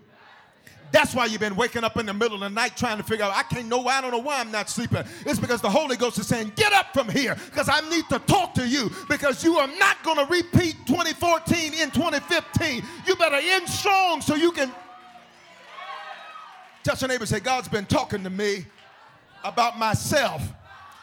That's 0.92 1.14
why 1.14 1.24
you've 1.24 1.40
been 1.40 1.56
waking 1.56 1.84
up 1.84 1.96
in 1.96 2.04
the 2.04 2.12
middle 2.12 2.34
of 2.34 2.40
the 2.40 2.50
night 2.50 2.76
trying 2.76 2.98
to 2.98 3.02
figure 3.02 3.24
out, 3.24 3.34
I 3.34 3.42
can't 3.42 3.66
know 3.66 3.80
why, 3.80 3.96
I 3.96 4.00
don't 4.02 4.10
know 4.10 4.18
why 4.18 4.38
I'm 4.38 4.52
not 4.52 4.68
sleeping. 4.68 5.02
It's 5.24 5.40
because 5.40 5.62
the 5.62 5.70
Holy 5.70 5.96
Ghost 5.96 6.18
is 6.18 6.26
saying, 6.26 6.52
Get 6.54 6.72
up 6.74 6.92
from 6.92 7.08
here 7.08 7.34
because 7.46 7.70
I 7.70 7.80
need 7.88 8.04
to 8.10 8.18
talk 8.20 8.52
to 8.54 8.68
you 8.68 8.90
because 9.08 9.42
you 9.42 9.56
are 9.56 9.68
not 9.78 10.02
going 10.04 10.18
to 10.18 10.26
repeat 10.30 10.76
2014 10.86 11.72
in 11.72 11.90
2015. 11.90 12.84
You 13.06 13.16
better 13.16 13.40
end 13.42 13.66
strong 13.68 14.20
so 14.20 14.34
you 14.34 14.52
can. 14.52 14.70
Touch 16.84 17.00
your 17.00 17.08
neighbor 17.08 17.26
say, 17.26 17.40
God's 17.40 17.68
been 17.68 17.86
talking 17.86 18.22
to 18.24 18.30
me 18.30 18.66
about 19.44 19.78
myself. 19.78 20.42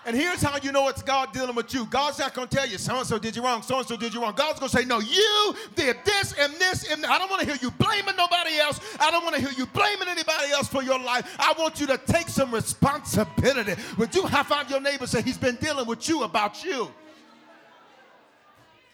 And 0.06 0.16
here's 0.16 0.42
how 0.42 0.58
you 0.64 0.72
know 0.72 0.88
it's 0.88 1.04
God 1.04 1.34
dealing 1.34 1.56
with 1.56 1.74
you. 1.74 1.86
God's 1.86 2.20
not 2.20 2.34
going 2.34 2.48
to 2.48 2.56
tell 2.56 2.68
you, 2.68 2.78
so 2.78 2.98
and 2.98 3.06
so 3.06 3.20
did 3.20 3.36
you 3.36 3.44
wrong, 3.44 3.62
so 3.62 3.80
and 3.80 3.88
so 3.88 3.98
did 3.98 4.14
you 4.14 4.22
wrong. 4.22 4.34
God's 4.36 4.60
going 4.60 4.70
to 4.70 4.78
say, 4.78 4.86
no, 4.86 5.00
you 5.00 5.56
did 5.76 5.98
this 6.06 6.34
and 6.40 6.54
this 6.54 6.90
and 6.92 7.06
I 7.06 7.18
don't 7.18 7.30
want 7.30 7.42
to 7.42 7.46
hear 7.46 7.58
you 7.62 7.70
blaming 7.72 8.16
nobody 8.16 8.58
else. 8.60 8.80
I 9.00 9.12
don't 9.12 9.24
want 9.24 9.36
to 9.36 9.42
hear 9.42 9.52
you 9.58 9.66
blaming 9.68 10.08
anybody 10.08 10.52
else 10.52 10.68
for 10.68 10.82
your 10.82 11.00
life. 11.00 11.36
I 11.38 11.54
want 11.60 11.82
you 11.82 11.88
to 11.88 11.98
take 11.98 12.30
some 12.30 12.54
responsibility. 12.54 13.76
Would 13.98 14.16
you 14.16 14.24
high 14.24 14.44
five 14.44 14.70
your 14.70 14.80
neighbor 14.80 15.06
say, 15.06 15.22
he's 15.22 15.38
been 15.38 15.58
dealing 15.58 15.86
with 15.86 16.08
you 16.08 16.24
about 16.24 16.64
you? 16.64 16.90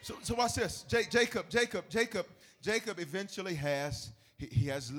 So, 0.01 0.15
so 0.21 0.35
watch 0.35 0.55
this. 0.55 0.85
J- 0.87 1.05
Jacob, 1.09 1.49
Jacob, 1.49 1.85
Jacob, 1.89 2.25
Jacob 2.61 2.99
eventually 2.99 3.55
has, 3.55 4.11
he, 4.37 4.47
he 4.47 4.67
has 4.67 4.91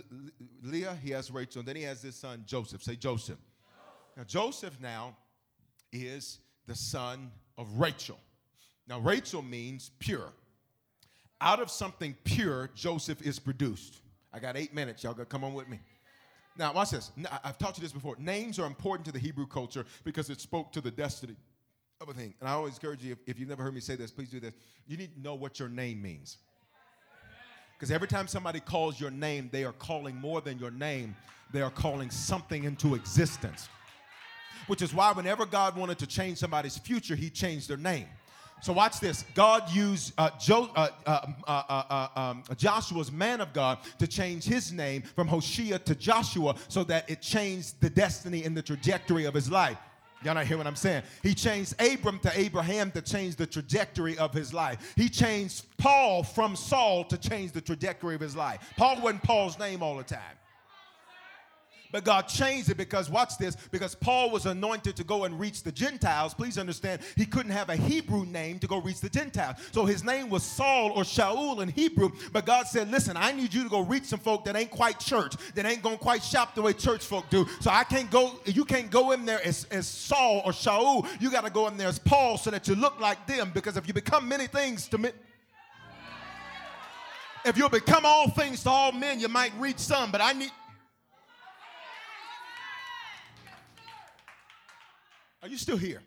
Leah, 0.62 0.97
he 1.03 1.11
has 1.11 1.31
Rachel, 1.31 1.61
and 1.61 1.69
then 1.69 1.77
he 1.77 1.83
has 1.83 2.01
this 2.01 2.16
son, 2.16 2.45
Joseph. 2.47 2.83
Say 2.83 2.97
Joseph. 2.97 3.38
Now, 4.16 4.25
Joseph 4.25 4.81
now 4.81 5.16
is 6.04 6.38
the 6.66 6.74
son 6.74 7.30
of 7.59 7.68
Rachel. 7.78 8.18
Now, 8.88 9.00
Rachel 9.00 9.42
means 9.42 9.90
pure. 9.98 10.32
Out 11.40 11.61
of 11.61 11.70
something 11.70 12.16
pure, 12.24 12.70
Joseph 12.74 13.20
is 13.22 13.38
produced. 13.38 14.00
I 14.32 14.38
got 14.38 14.56
eight 14.56 14.74
minutes. 14.74 15.02
Y'all 15.04 15.12
gotta 15.12 15.26
come 15.26 15.44
on 15.44 15.54
with 15.54 15.68
me. 15.68 15.80
Now, 16.59 16.72
watch 16.72 16.90
this. 16.90 17.11
I've 17.44 17.59
taught 17.59 17.76
you 17.76 17.82
this 17.82 17.92
before. 17.92 18.16
Names 18.18 18.59
are 18.59 18.66
important 18.66 19.04
to 19.06 19.12
the 19.12 19.18
Hebrew 19.18 19.46
culture 19.46 19.85
because 20.04 20.30
it 20.30 20.40
spoke 20.40 20.72
to 20.72 20.80
the 20.80 20.90
destiny 20.90 21.37
of 22.00 22.09
a 22.09 22.14
thing. 22.14 22.35
And 22.40 22.48
I 22.48 22.52
always 22.52 22.74
encourage 22.74 23.02
you, 23.02 23.12
if, 23.12 23.18
if 23.26 23.38
you've 23.38 23.48
never 23.48 23.62
heard 23.62 23.74
me 23.74 23.80
say 23.80 23.96
this, 23.96 24.11
please 24.11 24.30
do 24.30 24.40
this. 24.40 24.54
You 24.87 24.96
need 24.96 25.14
to 25.14 25.20
know 25.20 25.35
what 25.35 25.59
your 25.59 25.68
name 25.68 26.00
means. 26.00 26.38
Because 27.74 27.90
every 27.90 28.09
time 28.09 28.26
somebody 28.26 28.61
calls 28.61 28.98
your 28.98 29.11
name, 29.11 29.50
they 29.52 29.64
are 29.64 29.72
calling 29.72 30.16
more 30.16 30.40
than 30.40 30.59
your 30.59 30.70
name, 30.70 31.14
they 31.52 31.61
are 31.61 31.70
calling 31.70 32.11
something 32.11 32.64
into 32.64 32.94
existence. 32.94 33.68
Which 34.66 34.83
is 34.83 34.94
why 34.94 35.12
whenever 35.12 35.46
God 35.46 35.76
wanted 35.76 35.98
to 35.98 36.07
change 36.07 36.38
somebody's 36.38 36.76
future, 36.76 37.14
he 37.14 37.31
changed 37.31 37.68
their 37.68 37.76
name. 37.76 38.07
So 38.62 38.72
watch 38.72 39.00
this. 39.00 39.24
God 39.35 39.70
used 39.70 40.14
uh, 40.16 40.31
jo- 40.40 40.70
uh, 40.74 40.88
uh, 41.07 41.26
uh, 41.46 41.62
uh, 41.68 42.09
uh 42.16 42.20
um, 42.20 42.42
Joshua's 42.57 43.12
man 43.12 43.40
of 43.40 43.52
God 43.52 43.79
to 43.98 44.07
change 44.07 44.44
his 44.44 44.72
name 44.72 45.02
from 45.02 45.29
Hoshea 45.29 45.79
to 45.79 45.94
Joshua 45.94 46.55
so 46.68 46.83
that 46.85 47.09
it 47.11 47.20
changed 47.20 47.81
the 47.81 47.90
destiny 47.90 48.44
and 48.44 48.57
the 48.57 48.62
trajectory 48.62 49.26
of 49.26 49.35
his 49.35 49.50
life. 49.50 49.79
Y'all 50.24 50.35
not 50.35 50.46
hear 50.46 50.57
what 50.57 50.66
I'm 50.66 50.76
saying? 50.76 51.02
He 51.22 51.35
changed 51.35 51.74
Abram 51.81 52.18
to 52.20 52.38
Abraham 52.38 52.90
to 52.92 53.02
change 53.02 53.37
the 53.37 53.46
trajectory 53.46 54.16
of 54.16 54.33
his 54.33 54.55
life. 54.55 54.94
He 54.96 55.09
changed 55.11 55.66
Paul 55.76 56.22
from 56.22 56.57
Saul 56.57 57.05
to 57.05 57.18
change 57.18 57.52
the 57.52 57.61
trajectory 57.61 58.14
of 58.14 58.20
his 58.22 58.35
life. 58.35 58.72
Paul 58.76 59.00
wasn't 59.02 59.22
Paul's 59.22 59.59
name 59.59 59.83
all 59.83 59.96
the 59.96 60.02
time. 60.02 60.20
But 61.96 62.04
God 62.04 62.28
changed 62.28 62.68
it 62.68 62.76
because, 62.76 63.09
watch 63.09 63.38
this, 63.38 63.56
because 63.70 63.94
Paul 63.94 64.28
was 64.28 64.44
anointed 64.44 64.96
to 64.96 65.02
go 65.02 65.24
and 65.24 65.40
reach 65.40 65.62
the 65.62 65.72
Gentiles. 65.72 66.35
Please 66.35 66.59
understand, 66.59 67.00
he 67.16 67.24
couldn't 67.24 67.52
have 67.52 67.70
a 67.70 67.76
Hebrew 67.76 68.26
name 68.26 68.59
to 68.59 68.66
go 68.66 68.82
reach 68.82 69.00
the 69.00 69.09
Gentiles. 69.09 69.56
So 69.72 69.87
his 69.87 70.04
name 70.04 70.28
was 70.28 70.42
Saul 70.42 70.90
or 70.90 71.04
Shaul 71.04 71.62
in 71.62 71.70
Hebrew. 71.70 72.11
But 72.35 72.44
God 72.44 72.66
said, 72.66 72.90
listen, 72.90 73.16
I 73.16 73.32
need 73.32 73.54
you 73.54 73.62
to 73.62 73.70
go 73.70 73.80
reach 73.80 74.04
some 74.04 74.18
folk 74.18 74.44
that 74.44 74.56
ain't 74.56 74.70
quite 74.70 75.00
church, 75.00 75.37
that 75.54 75.64
ain't 75.64 75.82
going 75.82 75.96
to 75.96 76.02
quite 76.02 76.22
shop 76.22 76.54
the 76.54 76.61
way 76.61 76.74
church 76.74 77.02
folk 77.02 77.30
do. 77.30 77.46
So 77.61 77.70
I 77.70 77.82
can't 77.82 78.11
go, 78.11 78.40
you 78.44 78.66
can't 78.66 78.90
go 78.90 79.12
in 79.12 79.24
there 79.24 79.40
as, 79.42 79.64
as 79.70 79.88
Saul 79.88 80.42
or 80.44 80.52
Shaul. 80.52 81.09
You 81.18 81.30
got 81.30 81.46
to 81.46 81.50
go 81.50 81.66
in 81.68 81.78
there 81.78 81.88
as 81.88 81.98
Paul 81.98 82.37
so 82.37 82.50
that 82.50 82.68
you 82.68 82.74
look 82.74 83.00
like 83.00 83.26
them. 83.26 83.52
Because 83.54 83.78
if 83.78 83.88
you 83.88 83.94
become 83.94 84.28
many 84.28 84.48
things 84.48 84.87
to 84.88 84.98
me, 84.98 85.12
if 87.46 87.56
you'll 87.56 87.70
become 87.70 88.04
all 88.04 88.28
things 88.28 88.62
to 88.64 88.68
all 88.68 88.92
men, 88.92 89.18
you 89.18 89.28
might 89.28 89.52
reach 89.59 89.78
some. 89.78 90.12
But 90.12 90.20
I 90.20 90.35
need, 90.35 90.50
Are 95.46 95.48
you 95.48 95.59
still 95.59 95.76
here? 95.76 96.02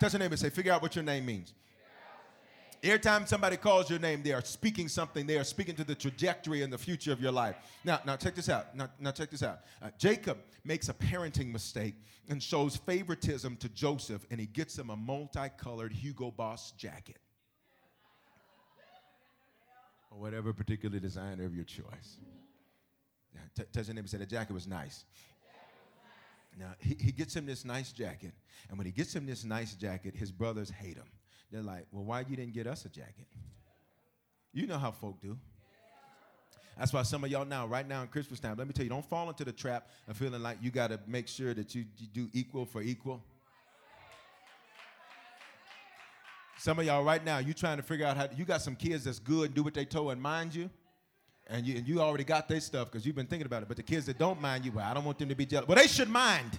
Touch 0.00 0.14
your 0.14 0.18
name 0.18 0.32
and 0.32 0.40
say, 0.40 0.50
figure 0.50 0.72
out 0.72 0.82
what 0.82 0.96
your 0.96 1.04
name 1.04 1.24
means. 1.24 1.54
Every 2.82 2.98
time 2.98 3.24
somebody 3.24 3.56
calls 3.56 3.88
your 3.88 4.00
name, 4.00 4.24
they 4.24 4.32
are 4.32 4.44
speaking 4.44 4.88
something. 4.88 5.28
They 5.28 5.38
are 5.38 5.44
speaking 5.44 5.76
to 5.76 5.84
the 5.84 5.94
trajectory 5.94 6.62
and 6.62 6.72
the 6.72 6.76
future 6.76 7.12
of 7.12 7.20
your 7.20 7.30
life. 7.30 7.54
Now, 7.84 8.00
now 8.04 8.16
check 8.16 8.34
this 8.34 8.48
out. 8.48 8.74
Now, 8.74 8.88
now 8.98 9.12
check 9.12 9.30
this 9.30 9.44
out. 9.44 9.60
Uh, 9.80 9.90
Jacob 9.96 10.38
makes 10.64 10.88
a 10.88 10.92
parenting 10.92 11.52
mistake 11.52 11.94
and 12.28 12.42
shows 12.42 12.74
favoritism 12.74 13.58
to 13.58 13.68
Joseph, 13.68 14.26
and 14.32 14.40
he 14.40 14.46
gets 14.46 14.76
him 14.76 14.90
a 14.90 14.96
multicolored 14.96 15.92
Hugo 15.92 16.32
Boss 16.32 16.72
jacket. 16.72 17.20
Or 20.10 20.18
whatever 20.18 20.52
particular 20.52 20.98
designer 20.98 21.44
of 21.44 21.54
your 21.54 21.64
choice. 21.64 22.18
T- 23.56 23.62
touch 23.72 23.86
your 23.86 23.94
name 23.94 24.02
and 24.02 24.10
say, 24.10 24.18
the 24.18 24.26
jacket 24.26 24.52
was 24.52 24.66
nice. 24.66 25.04
Now, 26.58 26.74
he, 26.78 26.96
he 27.00 27.12
gets 27.12 27.34
him 27.34 27.46
this 27.46 27.64
nice 27.64 27.92
jacket. 27.92 28.32
And 28.68 28.78
when 28.78 28.86
he 28.86 28.92
gets 28.92 29.14
him 29.14 29.26
this 29.26 29.44
nice 29.44 29.74
jacket, 29.74 30.14
his 30.14 30.30
brothers 30.30 30.70
hate 30.70 30.96
him. 30.96 31.08
They're 31.50 31.62
like, 31.62 31.86
well, 31.92 32.04
why 32.04 32.20
you 32.20 32.36
didn't 32.36 32.54
get 32.54 32.66
us 32.66 32.84
a 32.84 32.88
jacket? 32.88 33.26
You 34.52 34.66
know 34.66 34.78
how 34.78 34.90
folk 34.90 35.20
do. 35.20 35.36
That's 36.78 36.92
why 36.92 37.02
some 37.02 37.22
of 37.22 37.30
y'all 37.30 37.44
now, 37.44 37.66
right 37.66 37.86
now 37.86 38.02
in 38.02 38.08
Christmas 38.08 38.40
time, 38.40 38.56
let 38.56 38.66
me 38.66 38.72
tell 38.72 38.84
you, 38.84 38.90
don't 38.90 39.08
fall 39.08 39.28
into 39.28 39.44
the 39.44 39.52
trap 39.52 39.88
of 40.08 40.16
feeling 40.16 40.42
like 40.42 40.58
you 40.60 40.70
got 40.70 40.88
to 40.88 40.98
make 41.06 41.28
sure 41.28 41.54
that 41.54 41.74
you, 41.74 41.84
you 41.98 42.06
do 42.08 42.28
equal 42.32 42.66
for 42.66 42.82
equal. 42.82 43.22
Some 46.58 46.78
of 46.78 46.84
y'all 46.84 47.04
right 47.04 47.24
now, 47.24 47.38
you 47.38 47.52
trying 47.52 47.76
to 47.76 47.82
figure 47.82 48.06
out 48.06 48.16
how 48.16 48.28
you 48.36 48.44
got 48.44 48.62
some 48.62 48.74
kids 48.74 49.04
that's 49.04 49.18
good 49.18 49.46
and 49.46 49.54
do 49.54 49.62
what 49.62 49.74
they 49.74 49.84
told 49.84 50.12
and 50.12 50.20
mind 50.20 50.54
you 50.54 50.70
and 51.46 51.66
you, 51.66 51.76
and 51.76 51.86
you 51.86 52.00
already 52.00 52.24
got 52.24 52.48
their 52.48 52.60
stuff 52.60 52.90
because 52.90 53.04
you've 53.04 53.16
been 53.16 53.26
thinking 53.26 53.46
about 53.46 53.62
it. 53.62 53.68
But 53.68 53.76
the 53.76 53.82
kids 53.82 54.06
that 54.06 54.18
don't 54.18 54.40
mind 54.40 54.64
you, 54.64 54.72
well, 54.72 54.86
I 54.88 54.94
don't 54.94 55.04
want 55.04 55.18
them 55.18 55.28
to 55.28 55.34
be 55.34 55.46
jealous. 55.46 55.68
Well, 55.68 55.76
they 55.76 55.86
should 55.86 56.08
mind. 56.08 56.58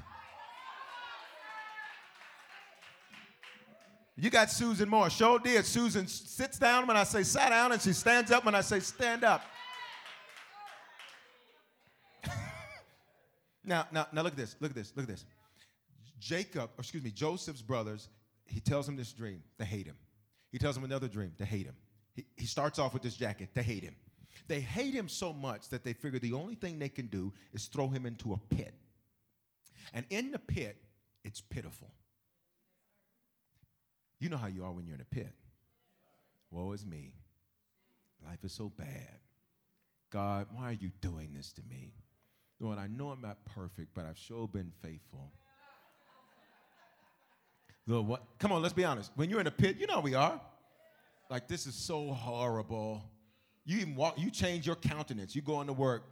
You 4.17 4.29
got 4.29 4.49
Susan 4.49 4.87
Moore. 4.87 5.09
Show 5.09 5.39
did. 5.39 5.65
Susan 5.65 6.07
sits 6.07 6.57
down 6.57 6.87
when 6.87 6.95
I 6.95 7.03
say 7.03 7.23
sit 7.23 7.49
down, 7.49 7.73
and 7.73 7.81
she 7.81 7.91
stands 7.93 8.31
up 8.31 8.45
when 8.45 8.55
I 8.55 8.61
say 8.61 8.79
stand 8.79 9.25
up. 9.25 9.41
now, 13.63 13.87
now, 13.91 14.07
now 14.13 14.21
look 14.21 14.33
at 14.33 14.37
this. 14.37 14.55
Look 14.61 14.71
at 14.71 14.75
this. 14.75 14.93
Look 14.95 15.03
at 15.03 15.09
this. 15.09 15.25
Jacob, 16.17 16.69
or 16.77 16.79
excuse 16.79 17.03
me, 17.03 17.11
Joseph's 17.11 17.61
brothers, 17.61 18.07
he 18.45 18.61
tells 18.61 18.87
him 18.87 18.95
this 18.95 19.11
dream. 19.11 19.43
They 19.57 19.65
hate 19.65 19.85
him. 19.85 19.97
He 20.51 20.59
tells 20.59 20.77
him 20.77 20.85
another 20.85 21.09
dream. 21.09 21.33
They 21.37 21.45
hate 21.45 21.65
him. 21.65 21.75
He, 22.13 22.25
he 22.37 22.45
starts 22.45 22.79
off 22.79 22.93
with 22.93 23.03
this 23.03 23.17
jacket. 23.17 23.49
They 23.53 23.63
hate 23.63 23.83
him. 23.83 23.95
They 24.47 24.59
hate 24.59 24.93
him 24.93 25.09
so 25.09 25.33
much 25.33 25.69
that 25.69 25.83
they 25.83 25.93
figure 25.93 26.19
the 26.19 26.33
only 26.33 26.55
thing 26.55 26.79
they 26.79 26.89
can 26.89 27.07
do 27.07 27.33
is 27.53 27.65
throw 27.65 27.87
him 27.87 28.05
into 28.05 28.33
a 28.33 28.55
pit. 28.55 28.73
And 29.93 30.05
in 30.09 30.31
the 30.31 30.39
pit, 30.39 30.77
it's 31.23 31.41
pitiful. 31.41 31.91
You 34.19 34.29
know 34.29 34.37
how 34.37 34.47
you 34.47 34.63
are 34.63 34.71
when 34.71 34.85
you're 34.85 34.95
in 34.95 35.01
a 35.01 35.15
pit. 35.15 35.33
Woe 36.51 36.71
is 36.71 36.85
me. 36.85 37.15
Life 38.25 38.43
is 38.43 38.53
so 38.53 38.69
bad. 38.69 39.19
God, 40.11 40.47
why 40.53 40.69
are 40.69 40.77
you 40.79 40.91
doing 41.01 41.33
this 41.33 41.51
to 41.53 41.61
me? 41.69 41.93
Lord, 42.59 42.77
I 42.77 42.87
know 42.87 43.09
I'm 43.09 43.21
not 43.21 43.43
perfect, 43.45 43.93
but 43.93 44.05
I've 44.05 44.17
sure 44.17 44.47
been 44.47 44.71
faithful. 44.81 45.31
Lord, 47.87 48.07
what? 48.07 48.23
Come 48.39 48.51
on, 48.51 48.61
let's 48.61 48.73
be 48.73 48.85
honest. 48.85 49.11
When 49.15 49.29
you're 49.29 49.41
in 49.41 49.47
a 49.47 49.51
pit, 49.51 49.77
you 49.77 49.87
know 49.87 49.99
we 49.99 50.15
are. 50.15 50.39
Like, 51.29 51.47
this 51.47 51.67
is 51.67 51.75
so 51.75 52.11
horrible. 52.11 53.03
You 53.65 53.79
even 53.79 53.95
walk, 53.95 54.19
you 54.19 54.29
change 54.29 54.67
your 54.67 54.75
countenance. 54.75 55.35
You 55.35 55.41
go 55.41 55.59
into 55.59 55.73
work. 55.73 56.03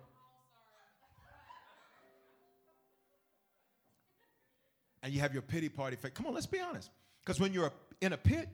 And 5.03 5.13
you 5.13 5.19
have 5.19 5.33
your 5.33 5.43
pity 5.43 5.69
party 5.69 5.95
face. 5.95 6.11
Come 6.15 6.25
on, 6.25 6.33
let's 6.33 6.47
be 6.47 6.59
honest. 6.59 6.89
Because 7.23 7.39
when 7.39 7.53
you're 7.53 7.71
in 8.01 8.13
a 8.13 8.17
pit, 8.17 8.49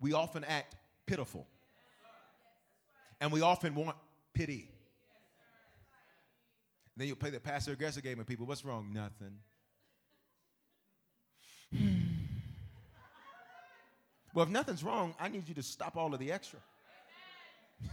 we 0.00 0.12
often 0.12 0.44
act 0.44 0.76
pitiful. 1.06 1.46
And 3.20 3.32
we 3.32 3.40
often 3.40 3.74
want 3.74 3.96
pity. 4.32 4.70
And 6.94 7.00
then 7.00 7.08
you 7.08 7.16
play 7.16 7.30
the 7.30 7.40
passive 7.40 7.72
aggressive 7.72 8.04
game 8.04 8.18
with 8.18 8.26
people. 8.26 8.46
What's 8.46 8.64
wrong? 8.64 8.92
Nothing. 8.92 9.38
well, 14.34 14.44
if 14.44 14.50
nothing's 14.50 14.84
wrong, 14.84 15.14
I 15.18 15.28
need 15.28 15.48
you 15.48 15.54
to 15.54 15.62
stop 15.62 15.96
all 15.96 16.12
of 16.14 16.20
the 16.20 16.30
extra. 16.30 16.60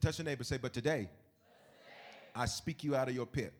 Touch 0.00 0.18
your 0.18 0.24
neighbor, 0.24 0.44
say, 0.44 0.58
but 0.58 0.72
today, 0.72 1.08
I 2.34 2.46
speak 2.46 2.82
you 2.82 2.96
out 2.96 3.08
of 3.08 3.14
your 3.14 3.26
pit. 3.26 3.52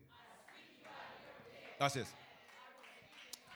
Watch 1.79 1.93
this. 1.93 2.11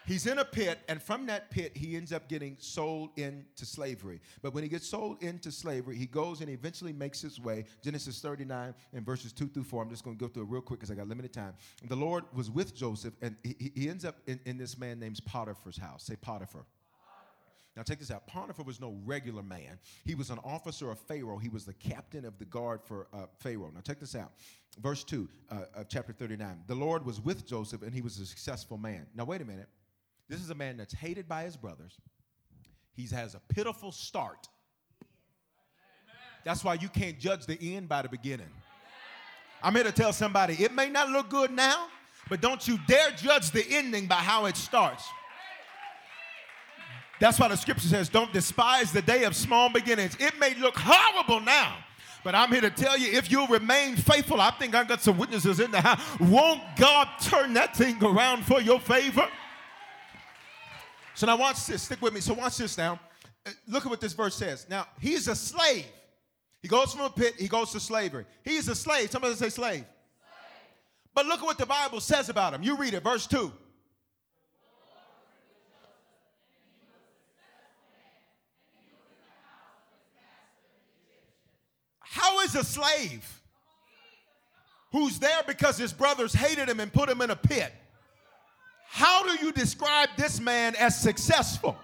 He's 0.09 0.25
in 0.25 0.39
a 0.39 0.45
pit, 0.45 0.79
and 0.87 0.99
from 0.99 1.27
that 1.27 1.51
pit, 1.51 1.77
he 1.77 1.95
ends 1.95 2.11
up 2.11 2.27
getting 2.27 2.57
sold 2.57 3.11
into 3.15 3.63
slavery. 3.63 4.19
But 4.41 4.55
when 4.55 4.63
he 4.63 4.69
gets 4.69 4.87
sold 4.87 5.21
into 5.21 5.51
slavery, 5.51 5.97
he 5.97 6.07
goes 6.07 6.41
and 6.41 6.49
eventually 6.49 6.93
makes 6.93 7.21
his 7.21 7.39
way. 7.39 7.65
Genesis 7.83 8.19
39 8.19 8.73
and 8.93 9.05
verses 9.05 9.31
2 9.31 9.49
through 9.49 9.65
4. 9.65 9.83
I'm 9.83 9.89
just 9.91 10.03
going 10.03 10.17
to 10.17 10.19
go 10.19 10.27
through 10.27 10.43
it 10.43 10.49
real 10.49 10.63
quick 10.63 10.79
because 10.79 10.89
I 10.89 10.95
got 10.95 11.07
limited 11.07 11.31
time. 11.31 11.53
The 11.87 11.95
Lord 11.95 12.23
was 12.33 12.49
with 12.49 12.73
Joseph, 12.75 13.13
and 13.21 13.35
he, 13.43 13.71
he 13.75 13.87
ends 13.87 14.03
up 14.03 14.15
in, 14.25 14.39
in 14.45 14.57
this 14.57 14.79
man 14.79 14.99
named 14.99 15.19
Potiphar's 15.25 15.77
house. 15.77 16.05
Say 16.05 16.15
Potiphar. 16.15 16.65
Now, 17.75 17.83
take 17.83 17.99
this 17.99 18.11
out. 18.11 18.27
Potiphar 18.27 18.65
was 18.65 18.81
no 18.81 18.97
regular 19.05 19.43
man. 19.43 19.79
He 20.03 20.15
was 20.15 20.31
an 20.31 20.39
officer 20.43 20.91
of 20.91 20.99
Pharaoh. 20.99 21.37
He 21.37 21.49
was 21.49 21.65
the 21.65 21.73
captain 21.73 22.25
of 22.25 22.37
the 22.37 22.45
guard 22.45 22.81
for 22.83 23.07
uh, 23.13 23.27
Pharaoh. 23.37 23.71
Now, 23.73 23.81
check 23.81 23.99
this 23.99 24.15
out. 24.15 24.31
Verse 24.81 25.03
2 25.03 25.29
uh, 25.49 25.55
of 25.75 25.87
chapter 25.87 26.11
39. 26.11 26.63
The 26.67 26.75
Lord 26.75 27.05
was 27.05 27.21
with 27.21 27.47
Joseph, 27.47 27.81
and 27.81 27.93
he 27.93 28.01
was 28.01 28.19
a 28.19 28.25
successful 28.25 28.77
man. 28.77 29.05
Now, 29.15 29.25
wait 29.25 29.41
a 29.41 29.45
minute. 29.45 29.69
This 30.27 30.41
is 30.41 30.49
a 30.49 30.55
man 30.55 30.77
that's 30.77 30.93
hated 30.93 31.27
by 31.27 31.43
his 31.43 31.55
brothers. 31.55 31.97
He 32.93 33.07
has 33.15 33.33
a 33.33 33.39
pitiful 33.47 33.91
start. 33.91 34.47
That's 36.43 36.63
why 36.63 36.75
you 36.75 36.89
can't 36.89 37.19
judge 37.19 37.45
the 37.45 37.75
end 37.75 37.87
by 37.87 38.01
the 38.01 38.09
beginning. 38.09 38.49
I'm 39.61 39.75
here 39.75 39.83
to 39.83 39.91
tell 39.91 40.13
somebody 40.13 40.55
it 40.55 40.73
may 40.73 40.89
not 40.89 41.09
look 41.09 41.29
good 41.29 41.51
now, 41.51 41.87
but 42.29 42.41
don't 42.41 42.65
you 42.67 42.79
dare 42.87 43.11
judge 43.11 43.51
the 43.51 43.65
ending 43.69 44.07
by 44.07 44.15
how 44.15 44.45
it 44.45 44.55
starts. 44.55 45.07
That's 47.19 47.39
why 47.39 47.49
the 47.49 47.57
scripture 47.57 47.87
says, 47.87 48.07
don't 48.09 48.31
despise 48.31 48.91
the 48.91 49.01
day 49.01 49.25
of 49.25 49.35
small 49.35 49.69
beginnings. 49.69 50.15
It 50.19 50.39
may 50.39 50.55
look 50.55 50.75
horrible 50.77 51.41
now, 51.41 51.75
but 52.23 52.33
I'm 52.33 52.49
here 52.49 52.61
to 52.61 52.69
tell 52.69 52.97
you 52.97 53.11
if 53.11 53.29
you'll 53.29 53.47
remain 53.47 53.97
faithful, 53.97 54.39
I 54.39 54.51
think 54.51 54.73
I've 54.73 54.87
got 54.87 55.01
some 55.01 55.17
witnesses 55.17 55.59
in 55.59 55.71
the 55.71 55.81
house. 55.81 56.01
Won't 56.19 56.61
God 56.77 57.07
turn 57.21 57.53
that 57.55 57.75
thing 57.75 58.01
around 58.03 58.45
for 58.45 58.61
your 58.61 58.79
favor? 58.79 59.27
So 61.13 61.27
now 61.27 61.35
watch 61.35 61.65
this. 61.65 61.83
Stick 61.83 62.01
with 62.01 62.13
me. 62.13 62.21
So 62.21 62.33
watch 62.33 62.57
this 62.57 62.77
now. 62.77 62.97
Uh, 63.45 63.51
look 63.67 63.85
at 63.85 63.89
what 63.89 63.99
this 63.99 64.13
verse 64.13 64.35
says. 64.35 64.65
Now, 64.69 64.87
he's 65.01 65.27
a 65.27 65.35
slave. 65.35 65.85
He 66.61 66.69
goes 66.69 66.93
from 66.93 67.05
a 67.05 67.09
pit, 67.09 67.35
he 67.37 67.47
goes 67.47 67.71
to 67.71 67.79
slavery. 67.79 68.25
He's 68.43 68.67
a 68.69 68.75
slave. 68.75 69.11
Somebody 69.11 69.35
say 69.35 69.49
slave. 69.49 69.51
slave. 69.51 69.85
But 71.13 71.25
look 71.25 71.39
at 71.39 71.45
what 71.45 71.57
the 71.57 71.65
Bible 71.65 71.99
says 71.99 72.29
about 72.29 72.53
him. 72.53 72.63
You 72.63 72.77
read 72.77 72.93
it, 72.93 73.03
verse 73.03 73.27
2. 73.27 73.51
How 82.29 82.41
is 82.41 82.53
a 82.53 82.63
slave 82.63 83.41
who's 84.91 85.17
there 85.17 85.41
because 85.47 85.79
his 85.79 85.91
brothers 85.91 86.31
hated 86.31 86.69
him 86.69 86.79
and 86.79 86.93
put 86.93 87.09
him 87.09 87.21
in 87.21 87.31
a 87.31 87.35
pit? 87.35 87.73
How 88.87 89.23
do 89.23 89.43
you 89.43 89.51
describe 89.51 90.09
this 90.15 90.39
man 90.39 90.75
as 90.75 90.95
successful? 90.95 91.75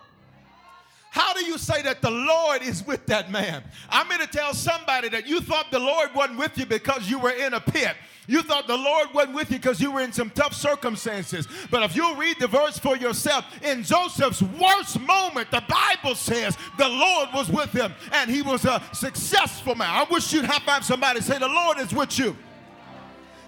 How 1.09 1.33
do 1.33 1.43
you 1.43 1.57
say 1.57 1.81
that 1.81 2.03
the 2.03 2.11
Lord 2.11 2.61
is 2.61 2.85
with 2.85 3.07
that 3.07 3.31
man? 3.31 3.63
I'm 3.89 4.07
going 4.07 4.19
to 4.19 4.27
tell 4.27 4.53
somebody 4.53 5.09
that 5.09 5.25
you 5.27 5.41
thought 5.41 5.71
the 5.71 5.79
Lord 5.79 6.09
wasn't 6.13 6.37
with 6.37 6.55
you 6.59 6.67
because 6.67 7.09
you 7.09 7.17
were 7.17 7.31
in 7.31 7.55
a 7.55 7.59
pit. 7.59 7.95
You 8.27 8.41
thought 8.41 8.67
the 8.67 8.77
Lord 8.77 9.13
wasn't 9.13 9.35
with 9.35 9.51
you 9.51 9.57
because 9.57 9.79
you 9.79 9.91
were 9.91 10.01
in 10.01 10.11
some 10.11 10.29
tough 10.29 10.53
circumstances. 10.53 11.47
But 11.69 11.83
if 11.83 11.95
you 11.95 12.15
read 12.15 12.37
the 12.39 12.47
verse 12.47 12.77
for 12.79 12.97
yourself, 12.97 13.45
in 13.63 13.83
Joseph's 13.83 14.41
worst 14.41 14.99
moment, 14.99 15.51
the 15.51 15.63
Bible 15.67 16.15
says 16.15 16.57
the 16.77 16.87
Lord 16.87 17.29
was 17.33 17.49
with 17.49 17.71
him 17.71 17.93
and 18.11 18.29
he 18.29 18.41
was 18.41 18.65
a 18.65 18.81
successful 18.93 19.75
man. 19.75 19.89
I 19.89 20.05
wish 20.09 20.33
you'd 20.33 20.45
high 20.45 20.59
five 20.59 20.83
somebody 20.83 21.21
say, 21.21 21.37
The 21.37 21.47
Lord 21.47 21.79
is 21.79 21.93
with 21.93 22.17
you. 22.17 22.35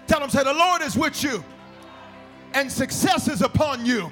Tell 0.06 0.20
them, 0.20 0.30
say, 0.30 0.44
The 0.44 0.54
Lord 0.54 0.82
is 0.82 0.96
with 0.96 1.22
you 1.22 1.44
and 2.54 2.70
success 2.70 3.28
is 3.28 3.42
upon 3.42 3.84
you. 3.84 4.10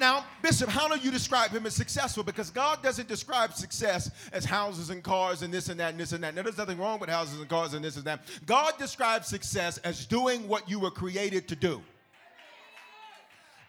Now, 0.00 0.24
Bishop, 0.42 0.68
how 0.68 0.88
do 0.88 0.98
you 0.98 1.10
describe 1.10 1.50
him 1.50 1.66
as 1.66 1.74
successful? 1.74 2.24
Because 2.24 2.50
God 2.50 2.82
doesn't 2.82 3.08
describe 3.08 3.52
success 3.52 4.10
as 4.32 4.44
houses 4.44 4.90
and 4.90 5.02
cars 5.02 5.42
and 5.42 5.54
this 5.54 5.68
and 5.68 5.78
that 5.80 5.90
and 5.90 6.00
this 6.00 6.12
and 6.12 6.22
that. 6.24 6.34
Now, 6.34 6.42
there's 6.42 6.58
nothing 6.58 6.78
wrong 6.78 6.98
with 6.98 7.08
houses 7.08 7.38
and 7.38 7.48
cars 7.48 7.74
and 7.74 7.84
this 7.84 7.96
and 7.96 8.04
that. 8.04 8.20
God 8.46 8.74
describes 8.78 9.28
success 9.28 9.78
as 9.78 10.06
doing 10.06 10.48
what 10.48 10.68
you 10.68 10.80
were 10.80 10.90
created 10.90 11.48
to 11.48 11.56
do. 11.56 11.82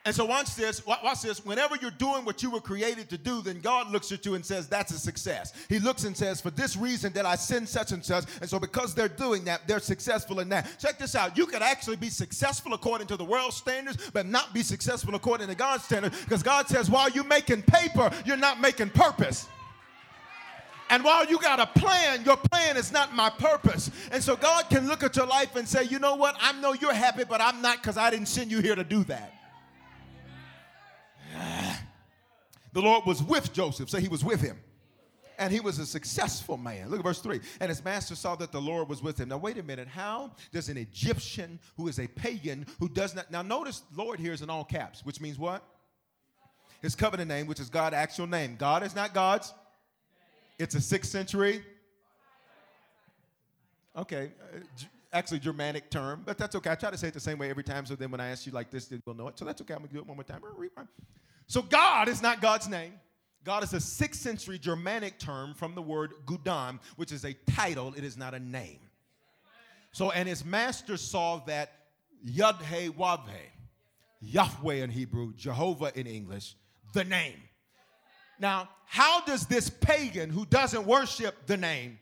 And 0.06 0.14
so 0.14 0.24
watch 0.24 0.54
this, 0.54 0.86
watch 0.86 1.24
this. 1.24 1.44
Whenever 1.44 1.78
you're 1.82 1.90
doing 1.90 2.26
what 2.26 2.44
you 2.44 2.52
were 2.52 2.62
created 2.62 3.10
to 3.10 3.18
do, 3.18 3.42
then 3.42 3.60
God 3.60 3.92
looks 3.92 4.12
at 4.12 4.24
you 4.24 4.36
and 4.36 4.46
says, 4.46 4.68
that's 4.68 4.92
a 4.92 5.00
success. 5.00 5.52
He 5.68 5.80
looks 5.80 6.04
and 6.04 6.16
says, 6.16 6.40
for 6.40 6.52
this 6.52 6.78
reason 6.78 7.12
that 7.14 7.26
I 7.26 7.36
send 7.36 7.68
such 7.68 7.92
and 7.92 8.06
such. 8.06 8.26
And 8.40 8.48
so 8.48 8.60
because 8.60 8.94
they're 8.94 9.08
doing 9.08 9.44
that, 9.46 9.68
they're 9.68 9.80
successful 9.80 10.42
in 10.42 10.50
that. 10.50 10.78
Check 10.78 11.00
this 11.00 11.16
out. 11.16 11.36
You 11.36 11.48
could 11.48 11.64
actually 11.64 11.96
be 11.96 12.10
successful 12.10 12.74
according 12.74 13.08
to 13.08 13.18
the 13.18 13.24
world's 13.24 13.56
standards, 13.56 14.12
but 14.14 14.28
not 14.28 14.54
be 14.54 14.62
successful 14.62 15.16
according 15.16 15.48
to 15.48 15.56
God's 15.56 15.86
standards. 15.86 16.24
Because 16.24 16.44
God 16.44 16.68
says, 16.68 16.88
while 16.88 17.10
you're 17.10 17.24
making 17.24 17.64
paper, 17.64 18.12
you're 18.28 18.38
not 18.38 18.62
making 18.62 18.92
purpose. 18.92 19.48
And 20.92 21.04
while 21.04 21.26
you 21.26 21.40
got 21.40 21.60
a 21.60 21.66
plan, 21.66 22.24
your 22.24 22.38
plan 22.38 22.78
is 22.78 22.92
not 22.92 23.16
my 23.16 23.32
purpose. 23.32 23.90
And 24.12 24.22
so 24.24 24.36
God 24.36 24.70
can 24.70 24.88
look 24.88 25.02
at 25.02 25.16
your 25.16 25.26
life 25.26 25.56
and 25.56 25.68
say, 25.68 25.86
you 25.86 25.98
know 25.98 26.14
what? 26.14 26.36
I 26.40 26.52
know 26.62 26.74
you're 26.74 26.94
happy, 26.94 27.24
but 27.28 27.42
I'm 27.42 27.60
not 27.64 27.78
because 27.78 27.98
I 27.98 28.12
didn't 28.12 28.28
send 28.28 28.52
you 28.52 28.62
here 28.62 28.76
to 28.76 28.84
do 28.84 29.04
that. 29.06 29.35
The 32.74 32.82
Lord 32.82 33.06
was 33.06 33.24
with 33.24 33.54
Joseph, 33.54 33.90
so 33.90 33.98
he 34.00 34.10
was 34.10 34.24
with 34.24 34.42
him. 34.42 34.58
And 35.38 35.52
he 35.52 35.60
was 35.60 35.80
a 35.80 35.86
successful 35.86 36.58
man. 36.58 36.90
Look 36.90 37.00
at 37.00 37.06
verse 37.06 37.20
3. 37.20 37.40
And 37.60 37.70
his 37.70 37.84
master 37.84 38.16
saw 38.16 38.36
that 38.36 38.52
the 38.52 38.60
Lord 38.60 38.90
was 38.90 39.02
with 39.02 39.18
him. 39.18 39.30
Now, 39.30 39.38
wait 39.38 39.58
a 39.58 39.64
minute. 39.64 39.88
How 39.88 40.32
does 40.52 40.70
an 40.70 40.78
Egyptian 40.78 41.60
who 41.78 41.88
is 41.88 42.00
a 42.00 42.08
pagan, 42.08 42.66
who 42.80 42.90
does 42.90 43.16
not. 43.16 43.32
Now, 43.32 43.42
notice 43.42 43.84
Lord 43.96 44.20
here 44.20 44.34
is 44.34 44.42
in 44.42 44.50
all 44.50 44.64
caps, 44.64 45.06
which 45.06 45.20
means 45.22 45.38
what? 45.38 45.64
His 46.82 46.96
covenant 46.96 47.30
name, 47.30 47.48
which 47.48 47.60
is 47.60 47.70
God's 47.70 47.96
actual 47.96 48.28
name. 48.28 48.56
God 48.58 48.84
is 48.84 48.96
not 48.96 49.14
God's. 49.14 49.54
It's 50.60 50.76
a 50.76 50.82
sixth 50.82 51.12
century. 51.12 51.64
Okay. 53.98 54.32
Uh, 54.54 54.60
actually, 55.14 55.40
Germanic 55.40 55.90
term, 55.90 56.24
but 56.26 56.38
that's 56.38 56.56
okay. 56.56 56.72
I 56.72 56.76
try 56.76 56.92
to 56.92 56.98
say 56.98 57.08
it 57.08 57.14
the 57.14 57.20
same 57.20 57.38
way 57.38 57.50
every 57.50 57.64
time, 57.64 57.86
so 57.86 57.96
then 57.96 58.12
when 58.12 58.20
I 58.20 58.30
ask 58.30 58.46
you 58.46 58.52
like 58.52 58.70
this, 58.70 58.88
then 58.88 59.02
you'll 59.06 59.16
know 59.16 59.30
it. 59.30 59.40
So 59.40 59.46
that's 59.46 59.62
okay. 59.62 59.74
I'm 59.74 59.80
going 59.80 59.90
to 59.90 59.94
do 59.94 60.00
it 60.00 60.08
one 60.08 60.18
more 60.18 60.24
time. 60.24 60.42
So 61.48 61.62
God 61.62 62.08
is 62.08 62.22
not 62.22 62.42
God's 62.42 62.68
name. 62.68 62.94
God 63.44 63.64
is 63.64 63.74
a 63.74 63.80
sixth 63.80 64.22
century 64.22 64.58
Germanic 64.58 65.20
term 65.20 65.54
from 65.54 65.76
the 65.76 65.82
word 65.82 66.14
gudam, 66.26 66.80
which 66.96 67.12
is 67.12 67.24
a 67.24 67.34
title, 67.34 67.94
it 67.96 68.04
is 68.04 68.18
not 68.18 68.34
a 68.34 68.40
name. 68.40 68.80
So, 69.92 70.12
and 70.12 70.28
his 70.28 70.44
master 70.44 70.98
saw 70.98 71.38
that 71.46 71.72
Yud 72.28 72.62
He 72.64 72.90
Wav 72.90 73.22
Yahweh 74.20 74.76
in 74.76 74.90
Hebrew, 74.90 75.34
Jehovah 75.36 75.92
in 75.98 76.08
English, 76.08 76.56
the 76.94 77.04
name. 77.04 77.38
Now, 78.40 78.70
how 78.86 79.24
does 79.26 79.46
this 79.46 79.70
pagan 79.70 80.30
who 80.30 80.46
doesn't 80.46 80.86
worship 80.86 81.46
the 81.46 81.58
name 81.58 82.00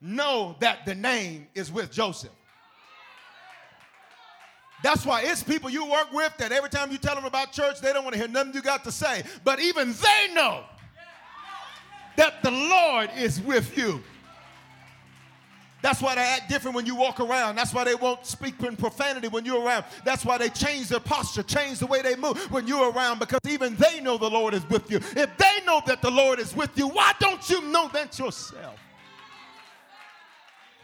know 0.00 0.56
that 0.60 0.86
the 0.86 0.94
name 0.94 1.48
is 1.54 1.70
with 1.70 1.90
Joseph? 1.90 2.30
That's 4.82 5.04
why 5.04 5.22
it's 5.22 5.42
people 5.42 5.70
you 5.70 5.84
work 5.86 6.12
with 6.12 6.36
that 6.38 6.52
every 6.52 6.70
time 6.70 6.92
you 6.92 6.98
tell 6.98 7.14
them 7.14 7.24
about 7.24 7.52
church, 7.52 7.80
they 7.80 7.92
don't 7.92 8.04
want 8.04 8.14
to 8.14 8.18
hear 8.20 8.28
nothing 8.28 8.54
you 8.54 8.62
got 8.62 8.84
to 8.84 8.92
say. 8.92 9.22
But 9.42 9.60
even 9.60 9.92
they 9.92 10.34
know 10.34 10.62
that 12.16 12.42
the 12.42 12.50
Lord 12.50 13.10
is 13.16 13.40
with 13.40 13.76
you. 13.76 14.02
That's 15.80 16.02
why 16.02 16.16
they 16.16 16.22
act 16.22 16.48
different 16.48 16.74
when 16.74 16.86
you 16.86 16.96
walk 16.96 17.20
around. 17.20 17.54
That's 17.54 17.72
why 17.72 17.84
they 17.84 17.94
won't 17.94 18.26
speak 18.26 18.60
in 18.62 18.76
profanity 18.76 19.28
when 19.28 19.44
you're 19.44 19.62
around. 19.62 19.84
That's 20.04 20.24
why 20.24 20.36
they 20.36 20.48
change 20.48 20.88
their 20.88 20.98
posture, 20.98 21.44
change 21.44 21.78
the 21.78 21.86
way 21.86 22.02
they 22.02 22.16
move 22.16 22.36
when 22.50 22.66
you're 22.66 22.90
around 22.90 23.20
because 23.20 23.40
even 23.48 23.76
they 23.76 24.00
know 24.00 24.18
the 24.18 24.28
Lord 24.28 24.54
is 24.54 24.68
with 24.68 24.90
you. 24.90 24.96
If 24.96 25.36
they 25.36 25.64
know 25.64 25.80
that 25.86 26.02
the 26.02 26.10
Lord 26.10 26.40
is 26.40 26.54
with 26.54 26.76
you, 26.76 26.88
why 26.88 27.12
don't 27.20 27.48
you 27.48 27.62
know 27.62 27.88
that 27.92 28.18
yourself? 28.18 28.74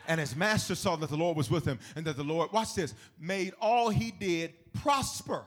And 0.06 0.20
his 0.20 0.36
master 0.36 0.74
saw 0.74 0.96
that 0.96 1.08
the 1.08 1.16
Lord 1.16 1.36
was 1.36 1.50
with 1.50 1.64
him 1.64 1.78
and 1.96 2.06
that 2.06 2.16
the 2.16 2.24
Lord, 2.24 2.52
watch 2.52 2.74
this, 2.74 2.94
made 3.18 3.54
all 3.60 3.88
he 3.88 4.10
did 4.10 4.52
prosper. 4.74 5.44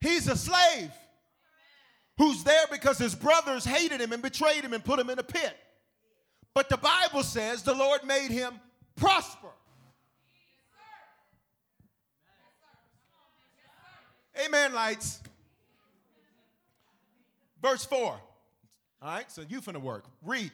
He's 0.00 0.28
a 0.28 0.36
slave 0.36 0.90
who's 2.16 2.42
there 2.44 2.66
because 2.70 2.98
his 2.98 3.14
brothers 3.14 3.64
hated 3.64 4.00
him 4.00 4.12
and 4.12 4.22
betrayed 4.22 4.64
him 4.64 4.72
and 4.72 4.84
put 4.84 4.98
him 4.98 5.10
in 5.10 5.18
a 5.18 5.22
pit. 5.22 5.56
But 6.54 6.68
the 6.68 6.76
Bible 6.76 7.22
says 7.22 7.62
the 7.62 7.74
Lord 7.74 8.04
made 8.04 8.30
him 8.30 8.54
prosper. 8.96 9.48
Amen, 14.44 14.72
lights. 14.72 15.20
Verse 17.60 17.84
4. 17.84 18.00
All 18.00 18.20
right, 19.02 19.30
so 19.30 19.42
you 19.48 19.60
finna 19.60 19.80
work. 19.80 20.04
Read. 20.24 20.50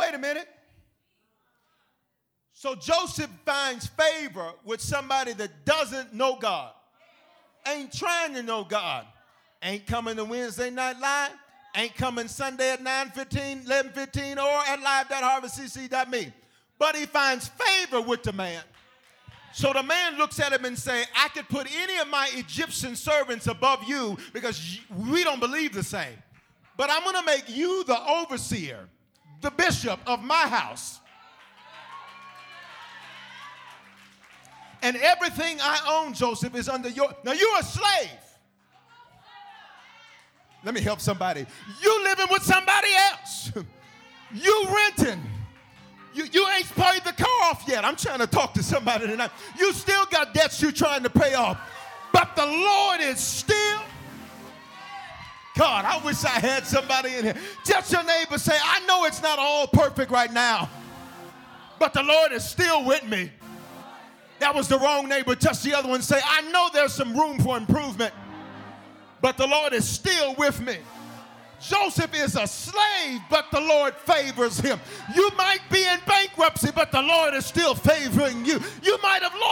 Wait 0.00 0.14
a 0.14 0.18
minute. 0.18 0.48
So 2.54 2.74
Joseph 2.74 3.30
finds 3.44 3.86
favor 3.86 4.52
with 4.64 4.80
somebody 4.80 5.34
that 5.34 5.66
doesn't 5.66 6.14
know 6.14 6.38
God, 6.40 6.72
ain't 7.68 7.92
trying 7.92 8.32
to 8.32 8.42
know 8.42 8.64
God, 8.64 9.04
ain't 9.62 9.86
coming 9.86 10.16
to 10.16 10.24
Wednesday 10.24 10.70
Night 10.70 10.98
Live, 10.98 11.32
ain't 11.76 11.94
coming 11.96 12.28
Sunday 12.28 12.72
at 12.72 12.82
9 12.82 13.10
15, 13.10 13.62
11 13.66 13.92
15, 13.92 14.38
or 14.38 14.48
at 14.68 14.80
live.harvestcc.me. 14.80 16.32
But 16.78 16.96
he 16.96 17.04
finds 17.04 17.48
favor 17.48 18.00
with 18.00 18.22
the 18.22 18.32
man. 18.32 18.62
So 19.52 19.74
the 19.74 19.82
man 19.82 20.16
looks 20.16 20.40
at 20.40 20.50
him 20.50 20.64
and 20.64 20.78
say, 20.78 21.04
I 21.14 21.28
could 21.28 21.48
put 21.50 21.66
any 21.74 21.98
of 21.98 22.08
my 22.08 22.30
Egyptian 22.34 22.96
servants 22.96 23.48
above 23.48 23.84
you 23.84 24.16
because 24.32 24.78
we 24.96 25.24
don't 25.24 25.40
believe 25.40 25.74
the 25.74 25.82
same. 25.82 26.16
But 26.78 26.88
I'm 26.90 27.02
going 27.02 27.16
to 27.16 27.26
make 27.26 27.48
you 27.48 27.84
the 27.84 28.00
overseer 28.08 28.88
the 29.40 29.50
bishop 29.50 30.00
of 30.06 30.22
my 30.22 30.46
house. 30.48 31.00
And 34.82 34.96
everything 34.96 35.58
I 35.60 36.02
own, 36.02 36.14
Joseph, 36.14 36.54
is 36.54 36.68
under 36.68 36.88
your. 36.88 37.14
Now 37.22 37.32
you're 37.32 37.58
a 37.58 37.62
slave. 37.62 38.10
Let 40.64 40.74
me 40.74 40.80
help 40.80 41.00
somebody. 41.00 41.46
You 41.82 42.04
living 42.04 42.26
with 42.30 42.42
somebody 42.42 42.88
else. 42.94 43.52
you 44.34 44.66
renting. 44.74 45.22
You, 46.12 46.24
you 46.32 46.46
ain't 46.48 46.66
paid 46.74 47.04
the 47.04 47.12
car 47.12 47.50
off 47.50 47.64
yet. 47.66 47.84
I'm 47.84 47.96
trying 47.96 48.18
to 48.18 48.26
talk 48.26 48.52
to 48.54 48.62
somebody 48.62 49.06
tonight. 49.06 49.30
You 49.58 49.72
still 49.72 50.04
got 50.06 50.34
debts 50.34 50.60
you're 50.60 50.72
trying 50.72 51.02
to 51.02 51.10
pay 51.10 51.34
off. 51.34 51.58
But 52.12 52.34
the 52.36 52.46
Lord 52.46 53.00
is 53.00 53.20
still 53.20 53.80
God, 55.60 55.84
I 55.84 56.02
wish 56.02 56.24
I 56.24 56.40
had 56.40 56.66
somebody 56.66 57.14
in 57.16 57.22
here. 57.22 57.34
Just 57.66 57.92
your 57.92 58.02
neighbor 58.02 58.38
say, 58.38 58.56
I 58.58 58.80
know 58.86 59.04
it's 59.04 59.20
not 59.20 59.38
all 59.38 59.66
perfect 59.66 60.10
right 60.10 60.32
now, 60.32 60.70
but 61.78 61.92
the 61.92 62.02
Lord 62.02 62.32
is 62.32 62.42
still 62.42 62.82
with 62.86 63.04
me. 63.06 63.30
That 64.38 64.54
was 64.54 64.68
the 64.68 64.78
wrong 64.78 65.06
neighbor. 65.06 65.34
Touch 65.34 65.60
the 65.60 65.74
other 65.74 65.86
one 65.86 66.00
say, 66.00 66.18
I 66.24 66.40
know 66.50 66.70
there's 66.72 66.94
some 66.94 67.14
room 67.14 67.40
for 67.40 67.58
improvement, 67.58 68.14
but 69.20 69.36
the 69.36 69.46
Lord 69.46 69.74
is 69.74 69.86
still 69.86 70.34
with 70.36 70.62
me. 70.62 70.78
Joseph 71.60 72.14
is 72.14 72.36
a 72.36 72.46
slave, 72.46 73.20
but 73.28 73.50
the 73.52 73.60
Lord 73.60 73.94
favors 73.96 74.58
him. 74.58 74.80
You 75.14 75.30
might 75.36 75.60
be 75.70 75.84
in 75.84 75.98
bankruptcy, 76.06 76.70
but 76.74 76.90
the 76.90 77.02
Lord 77.02 77.34
is 77.34 77.44
still 77.44 77.74
favoring 77.74 78.46
you. 78.46 78.60
You 78.82 78.98
might 79.02 79.22
have 79.22 79.34
lost 79.38 79.49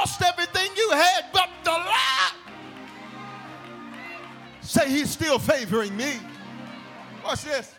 Say 4.68 4.90
he's 4.90 5.08
still 5.08 5.38
favoring 5.38 5.96
me. 5.96 6.12
Watch 7.24 7.44
this. 7.44 7.74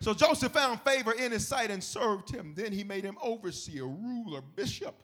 So 0.00 0.14
Joseph 0.14 0.50
found 0.50 0.80
favor 0.80 1.12
in 1.12 1.30
his 1.30 1.46
sight 1.46 1.70
and 1.70 1.84
served 1.84 2.30
him. 2.30 2.54
Then 2.56 2.72
he 2.72 2.82
made 2.82 3.04
him 3.04 3.18
overseer, 3.20 3.86
ruler, 3.86 4.40
bishop 4.40 4.94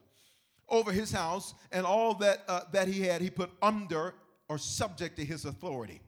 over 0.71 0.91
his 0.91 1.13
house, 1.13 1.53
and 1.71 1.85
all 1.85 2.15
that, 2.15 2.45
uh, 2.49 2.63
that 2.73 2.89
he 2.89 3.03
had 3.03 3.21
he 3.21 3.29
put 3.29 3.51
under 3.61 4.15
or 4.49 4.57
subject 4.57 5.17
to 5.17 5.25
his 5.25 5.45
authority. 5.45 6.01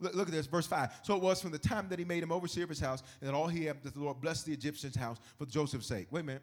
Look, 0.00 0.14
look 0.14 0.28
at 0.28 0.32
this, 0.32 0.46
verse 0.46 0.66
5. 0.66 1.00
So 1.02 1.16
it 1.16 1.22
was 1.22 1.42
from 1.42 1.50
the 1.50 1.58
time 1.58 1.90
that 1.90 1.98
he 1.98 2.06
made 2.06 2.22
him 2.22 2.32
overseer 2.32 2.64
of 2.64 2.70
his 2.70 2.80
house, 2.80 3.02
and 3.20 3.28
that 3.28 3.34
all 3.34 3.48
he 3.48 3.66
had, 3.66 3.82
that 3.82 3.92
the 3.92 4.00
Lord 4.00 4.22
blessed 4.22 4.46
the 4.46 4.54
Egyptian's 4.54 4.96
house 4.96 5.18
for 5.36 5.44
Joseph's 5.44 5.86
sake. 5.86 6.06
Wait 6.10 6.20
a 6.20 6.24
minute. 6.24 6.42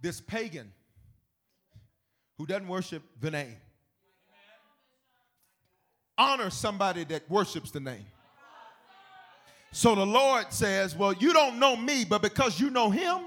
This 0.00 0.20
pagan 0.20 0.72
who 2.38 2.44
doesn't 2.44 2.66
worship 2.66 3.04
the 3.20 3.30
name 3.30 3.54
honor 6.18 6.50
somebody 6.50 7.04
that 7.04 7.28
worships 7.30 7.70
the 7.70 7.80
name. 7.80 8.06
So 9.72 9.94
the 9.94 10.06
Lord 10.06 10.52
says, 10.52 10.96
Well, 10.96 11.12
you 11.12 11.32
don't 11.32 11.58
know 11.58 11.76
me, 11.76 12.04
but 12.04 12.22
because 12.22 12.58
you 12.60 12.70
know 12.70 12.90
him, 12.90 13.18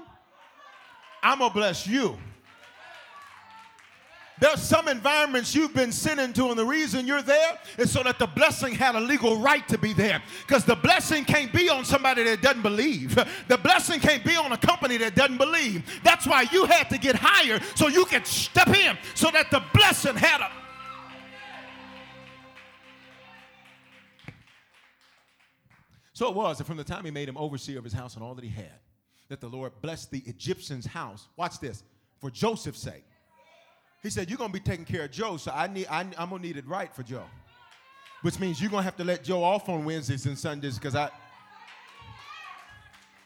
I'm 1.22 1.38
going 1.38 1.50
to 1.50 1.54
bless 1.54 1.86
you. 1.86 2.18
There's 4.40 4.62
some 4.62 4.88
environments 4.88 5.54
you've 5.54 5.74
been 5.74 5.92
sent 5.92 6.18
into, 6.18 6.48
and 6.48 6.58
the 6.58 6.64
reason 6.64 7.06
you're 7.06 7.20
there 7.20 7.58
is 7.76 7.92
so 7.92 8.02
that 8.02 8.18
the 8.18 8.26
blessing 8.26 8.74
had 8.74 8.94
a 8.94 9.00
legal 9.00 9.36
right 9.36 9.68
to 9.68 9.76
be 9.76 9.92
there. 9.92 10.22
Because 10.46 10.64
the 10.64 10.76
blessing 10.76 11.26
can't 11.26 11.52
be 11.52 11.68
on 11.68 11.84
somebody 11.84 12.24
that 12.24 12.40
doesn't 12.40 12.62
believe. 12.62 13.18
The 13.48 13.58
blessing 13.58 14.00
can't 14.00 14.24
be 14.24 14.36
on 14.36 14.52
a 14.52 14.56
company 14.56 14.96
that 14.98 15.14
doesn't 15.14 15.36
believe. 15.36 15.82
That's 16.04 16.26
why 16.26 16.46
you 16.52 16.64
had 16.66 16.88
to 16.90 16.98
get 16.98 17.16
hired 17.18 17.62
so 17.74 17.88
you 17.88 18.04
could 18.04 18.26
step 18.26 18.68
in, 18.68 18.96
so 19.14 19.30
that 19.32 19.50
the 19.50 19.62
blessing 19.74 20.16
had 20.16 20.40
a. 20.40 20.50
So 26.20 26.28
it 26.28 26.34
was 26.34 26.58
that 26.58 26.64
from 26.64 26.76
the 26.76 26.84
time 26.84 27.06
he 27.06 27.10
made 27.10 27.30
him 27.30 27.38
overseer 27.38 27.78
of 27.78 27.84
his 27.84 27.94
house 27.94 28.14
and 28.14 28.22
all 28.22 28.34
that 28.34 28.44
he 28.44 28.50
had, 28.50 28.78
that 29.30 29.40
the 29.40 29.48
Lord 29.48 29.72
blessed 29.80 30.10
the 30.10 30.22
Egyptian's 30.26 30.84
house. 30.84 31.26
Watch 31.34 31.58
this 31.60 31.82
for 32.18 32.30
Joseph's 32.30 32.82
sake. 32.82 33.06
He 34.02 34.10
said, 34.10 34.28
You're 34.28 34.36
going 34.36 34.52
to 34.52 34.52
be 34.52 34.62
taking 34.62 34.84
care 34.84 35.04
of 35.04 35.12
Joe, 35.12 35.38
so 35.38 35.50
I 35.50 35.66
need, 35.66 35.86
I, 35.86 36.00
I'm 36.18 36.28
going 36.28 36.42
to 36.42 36.46
need 36.46 36.58
it 36.58 36.68
right 36.68 36.94
for 36.94 37.02
Joe. 37.02 37.24
Which 38.20 38.38
means 38.38 38.60
you're 38.60 38.68
going 38.68 38.82
to 38.82 38.84
have 38.84 38.98
to 38.98 39.04
let 39.04 39.24
Joe 39.24 39.42
off 39.42 39.70
on 39.70 39.82
Wednesdays 39.86 40.26
and 40.26 40.38
Sundays 40.38 40.74
because 40.74 40.94
I. 40.94 41.08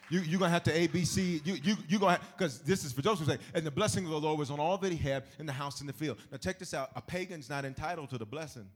You, 0.09 0.21
you're 0.21 0.39
going 0.39 0.51
to 0.51 0.55
have 0.55 0.63
to 0.63 0.89
ABC. 0.89 1.45
You, 1.45 1.55
you, 1.65 1.77
you're 1.89 1.99
going 1.99 2.15
to 2.15 2.21
because 2.39 2.61
this 2.61 2.85
is 2.85 2.93
for 2.93 3.03
Joseph's 3.03 3.29
sake. 3.29 3.41
And 3.55 3.67
the 3.67 3.73
blessing 3.73 4.05
of 4.05 4.13
the 4.13 4.21
Lord 4.21 4.39
was 4.39 4.53
on 4.53 4.61
all 4.61 4.79
that 4.79 4.93
he 4.93 4.99
had 4.99 5.25
in 5.41 5.47
the 5.47 5.53
house 5.53 5.81
and 5.81 5.89
the 5.89 5.95
field. 5.95 6.19
Now, 6.31 6.39
check 6.39 6.61
this 6.61 6.73
out. 6.73 6.91
A 6.95 7.03
pagan's 7.03 7.51
not 7.51 7.65
entitled 7.65 8.11
to 8.11 8.19
the 8.19 8.27
blessing. 8.27 8.69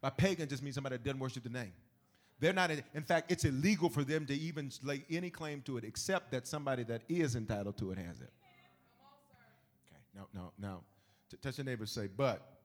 By 0.00 0.10
pagan 0.10 0.48
just 0.48 0.62
means 0.62 0.76
somebody 0.76 0.94
that 0.94 1.02
doesn't 1.02 1.18
worship 1.18 1.42
the 1.42 1.50
name. 1.50 1.72
They're 2.42 2.52
not, 2.52 2.72
in 2.72 3.04
fact, 3.04 3.30
it's 3.30 3.44
illegal 3.44 3.88
for 3.88 4.02
them 4.02 4.26
to 4.26 4.34
even 4.34 4.72
lay 4.82 5.04
any 5.08 5.30
claim 5.30 5.62
to 5.62 5.76
it 5.76 5.84
except 5.84 6.32
that 6.32 6.48
somebody 6.48 6.82
that 6.82 7.02
is 7.08 7.36
entitled 7.36 7.78
to 7.78 7.92
it 7.92 7.98
has 7.98 8.20
it. 8.20 8.32
Okay, 9.86 10.00
No. 10.12 10.26
now, 10.34 10.52
now, 10.58 10.80
touch 11.40 11.58
your 11.58 11.64
neighbor 11.64 11.86
say, 11.86 12.08
but 12.08 12.58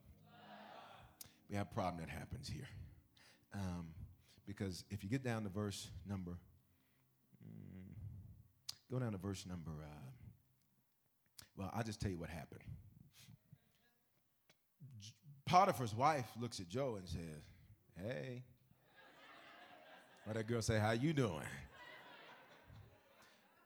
we 1.48 1.56
have 1.56 1.68
a 1.72 1.74
problem 1.76 2.04
that 2.04 2.10
happens 2.10 2.50
here. 2.50 2.68
Um, 3.54 3.90
because 4.48 4.84
if 4.90 5.04
you 5.04 5.12
get 5.12 5.24
down 5.24 5.44
to 5.44 5.50
verse 5.50 5.92
number, 6.10 6.40
mm, 7.46 7.94
go 8.90 8.98
down 8.98 9.12
to 9.12 9.20
verse 9.20 9.46
number, 9.46 9.70
uh, 9.80 10.10
well, 11.56 11.70
I'll 11.72 11.84
just 11.84 12.02
tell 12.02 12.10
you 12.10 12.18
what 12.18 12.30
happened. 12.32 12.62
Potiphar's 15.46 15.94
wife 15.94 16.26
looks 16.42 16.60
at 16.60 16.68
Joe 16.68 16.96
and 16.96 17.08
says, 17.08 17.44
hey, 17.96 18.42
or 20.28 20.34
that 20.34 20.48
girl 20.48 20.62
say, 20.62 20.80
How 20.80 20.92
you 20.92 21.14
doing? 21.14 21.44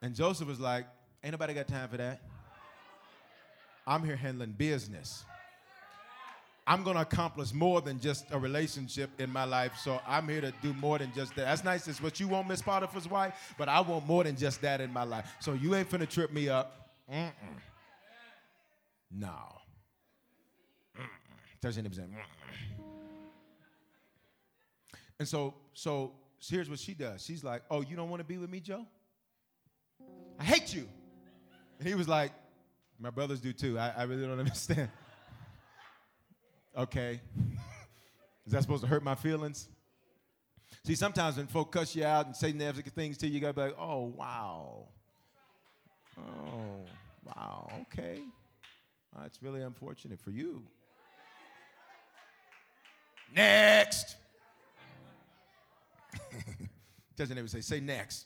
And 0.02 0.15
Joseph 0.15 0.47
was 0.47 0.60
like, 0.60 0.86
Ain't 1.24 1.32
nobody 1.32 1.54
got 1.54 1.67
time 1.67 1.89
for 1.89 1.97
that. 1.97 2.21
I'm 3.86 4.04
here 4.04 4.15
handling 4.15 4.52
business. 4.52 5.26
I'm 6.67 6.84
going 6.84 6.95
to 6.95 7.02
accomplish 7.02 7.54
more 7.54 7.82
than 7.82 8.00
just 8.00 8.26
a 8.32 8.38
relationship 8.38 9.10
in 9.19 9.32
my 9.32 9.43
life. 9.43 9.74
So 9.84 10.00
I'm 10.08 10.28
here 10.28 10.41
to 10.41 10.54
do 10.62 10.74
more 10.74 11.00
than 11.00 11.12
just 11.13 11.36
that. 11.36 11.45
That's 11.45 11.63
nice. 11.63 11.86
That's 11.86 12.02
what 12.02 12.19
you 12.19 12.28
want, 12.28 12.47
Miss 12.47 12.62
Potiphar's 12.62 13.10
wife. 13.10 13.54
But 13.58 13.67
I 13.67 13.82
want 13.82 14.06
more 14.06 14.24
than 14.24 14.38
just 14.38 14.62
that 14.62 14.80
in 14.80 14.93
my 14.93 15.04
life. 15.04 15.26
So 15.39 15.54
you 15.54 15.74
ain't 15.76 15.89
finna 15.89 16.08
trip 16.08 16.32
me 16.32 16.50
up. 16.50 16.91
Mm-mm. 17.12 17.32
No. 19.12 19.34
Mm-mm. 20.97 21.08
Touch 21.62 21.78
And 25.19 25.28
so 25.28 25.54
so 25.74 26.13
here's 26.50 26.70
what 26.70 26.80
she 26.80 26.94
does. 26.94 27.24
She's 27.24 27.44
like, 27.44 27.64
Oh, 27.70 27.82
you 27.82 27.96
don't 27.96 28.10
want 28.10 28.20
to 28.22 28.26
be 28.26 28.38
with 28.38 28.50
me, 28.50 28.60
Joe? 28.60 28.86
I 30.40 30.44
hate 30.44 30.74
you. 30.74 30.88
And 31.80 31.88
he 31.88 31.96
was 31.96 32.08
like, 32.08 32.32
My 33.00 33.10
brothers 33.10 33.40
do 33.40 33.54
too. 33.54 33.78
I, 33.78 33.94
I 33.98 34.04
really 34.04 34.26
don't 34.26 34.40
understand. 34.40 34.90
okay. 36.78 37.22
Is 38.46 38.54
that 38.54 38.64
supposed 38.64 38.82
to 38.84 38.88
hurt 38.90 39.04
my 39.04 39.16
feelings? 39.16 39.70
See, 40.84 40.96
sometimes 40.96 41.38
when 41.38 41.48
folk 41.48 41.72
cuss 41.72 41.96
you 41.96 42.04
out 42.04 42.26
and 42.26 42.36
say 42.36 42.54
nasty 42.54 42.82
things 42.90 43.18
to 43.20 43.28
you, 43.28 43.34
you 43.34 43.40
gotta 43.40 43.54
be 43.54 43.62
like, 43.62 43.76
oh, 43.80 44.14
wow. 44.18 44.88
Oh, 46.18 46.86
wow, 47.24 47.72
okay. 47.82 48.22
It's 49.26 49.44
really 49.44 49.62
unfortunate 49.62 50.20
for 50.20 50.32
you. 50.32 50.64
Next. 53.36 54.16
Tell 57.17 57.28
your 57.28 57.36
neighbor, 57.36 57.47
say, 57.47 57.62
say 57.62 57.80
next. 57.80 58.26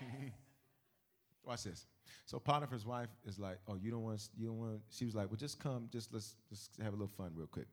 Watch 1.44 1.64
this. 1.64 1.86
So 2.26 2.38
Potiphar's 2.38 2.86
wife 2.86 3.10
is 3.26 3.38
like, 3.38 3.58
oh, 3.68 3.76
you 3.76 3.90
don't 3.90 4.02
want, 4.02 4.28
you 4.36 4.46
don't 4.46 4.58
want. 4.58 4.80
She 4.90 5.04
was 5.04 5.14
like, 5.14 5.28
well, 5.28 5.36
just 5.36 5.58
come, 5.58 5.88
just 5.92 6.12
let's 6.12 6.34
just 6.48 6.70
have 6.82 6.88
a 6.88 6.96
little 6.96 7.06
fun 7.06 7.32
real 7.34 7.46
quick. 7.46 7.66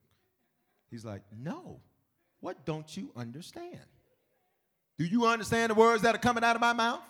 He's 0.90 1.04
like, 1.04 1.22
no. 1.36 1.80
What 2.40 2.66
don't 2.66 2.96
you 2.96 3.10
understand? 3.16 3.80
Do 4.98 5.04
you 5.04 5.26
understand 5.26 5.70
the 5.70 5.74
words 5.74 6.02
that 6.02 6.14
are 6.14 6.18
coming 6.18 6.44
out 6.44 6.54
of 6.56 6.60
my 6.60 6.72
mouth? 6.72 7.00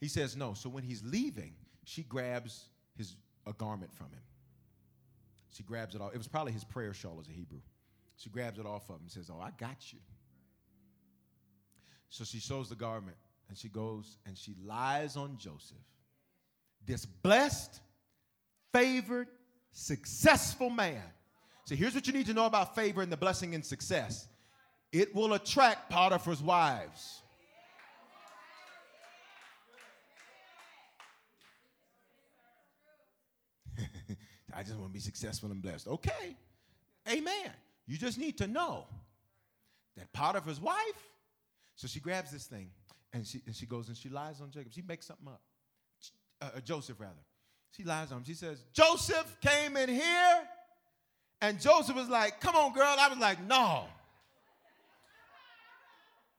He 0.00 0.08
says 0.08 0.36
no. 0.36 0.54
So 0.54 0.68
when 0.68 0.82
he's 0.82 1.04
leaving, 1.04 1.52
she 1.84 2.02
grabs 2.02 2.64
his 2.96 3.16
a 3.46 3.52
garment 3.52 3.92
from 3.94 4.06
him. 4.06 4.22
She 5.52 5.62
grabs 5.62 5.94
it 5.94 6.00
off. 6.00 6.14
It 6.14 6.18
was 6.18 6.28
probably 6.28 6.52
his 6.52 6.64
prayer 6.64 6.94
shawl 6.94 7.18
as 7.20 7.28
a 7.28 7.32
Hebrew. 7.32 7.60
She 8.16 8.30
grabs 8.30 8.58
it 8.58 8.66
off 8.66 8.88
of 8.88 8.96
him 8.96 9.02
and 9.02 9.10
says, 9.10 9.30
Oh, 9.30 9.40
I 9.40 9.50
got 9.58 9.92
you. 9.92 9.98
So 12.10 12.24
she 12.24 12.40
sews 12.40 12.68
the 12.68 12.74
garment 12.74 13.16
and 13.48 13.56
she 13.56 13.68
goes 13.68 14.18
and 14.26 14.36
she 14.36 14.56
lies 14.64 15.16
on 15.16 15.38
Joseph. 15.38 15.78
This 16.84 17.06
blessed, 17.06 17.80
favored, 18.72 19.28
successful 19.72 20.70
man. 20.70 21.02
So 21.64 21.76
here's 21.76 21.94
what 21.94 22.08
you 22.08 22.12
need 22.12 22.26
to 22.26 22.34
know 22.34 22.46
about 22.46 22.74
favor 22.74 23.00
and 23.00 23.12
the 23.12 23.16
blessing 23.16 23.54
and 23.54 23.64
success 23.64 24.26
it 24.92 25.14
will 25.14 25.34
attract 25.34 25.88
Potiphar's 25.88 26.42
wives. 26.42 27.22
I 34.52 34.64
just 34.64 34.74
want 34.76 34.90
to 34.90 34.92
be 34.92 34.98
successful 34.98 35.52
and 35.52 35.62
blessed. 35.62 35.86
Okay. 35.86 36.36
Amen. 37.08 37.52
You 37.86 37.96
just 37.98 38.18
need 38.18 38.36
to 38.38 38.48
know 38.48 38.88
that 39.96 40.12
Potiphar's 40.12 40.60
wife 40.60 41.09
so 41.80 41.88
she 41.88 41.98
grabs 41.98 42.30
this 42.30 42.44
thing 42.44 42.68
and 43.14 43.26
she, 43.26 43.40
and 43.46 43.56
she 43.56 43.64
goes 43.64 43.88
and 43.88 43.96
she 43.96 44.10
lies 44.10 44.42
on 44.42 44.50
Jacob. 44.50 44.70
She 44.70 44.82
makes 44.82 45.06
something 45.06 45.28
up. 45.28 45.40
Uh, 46.38 46.50
uh, 46.56 46.60
Joseph, 46.60 47.00
rather. 47.00 47.14
She 47.74 47.84
lies 47.84 48.12
on 48.12 48.18
him. 48.18 48.24
She 48.24 48.34
says, 48.34 48.62
Joseph 48.74 49.38
came 49.40 49.78
in 49.78 49.88
here. 49.88 50.42
And 51.40 51.58
Joseph 51.58 51.96
was 51.96 52.10
like, 52.10 52.38
Come 52.38 52.54
on, 52.54 52.74
girl. 52.74 52.84
I 52.98 53.08
was 53.08 53.16
like, 53.16 53.42
No. 53.46 53.84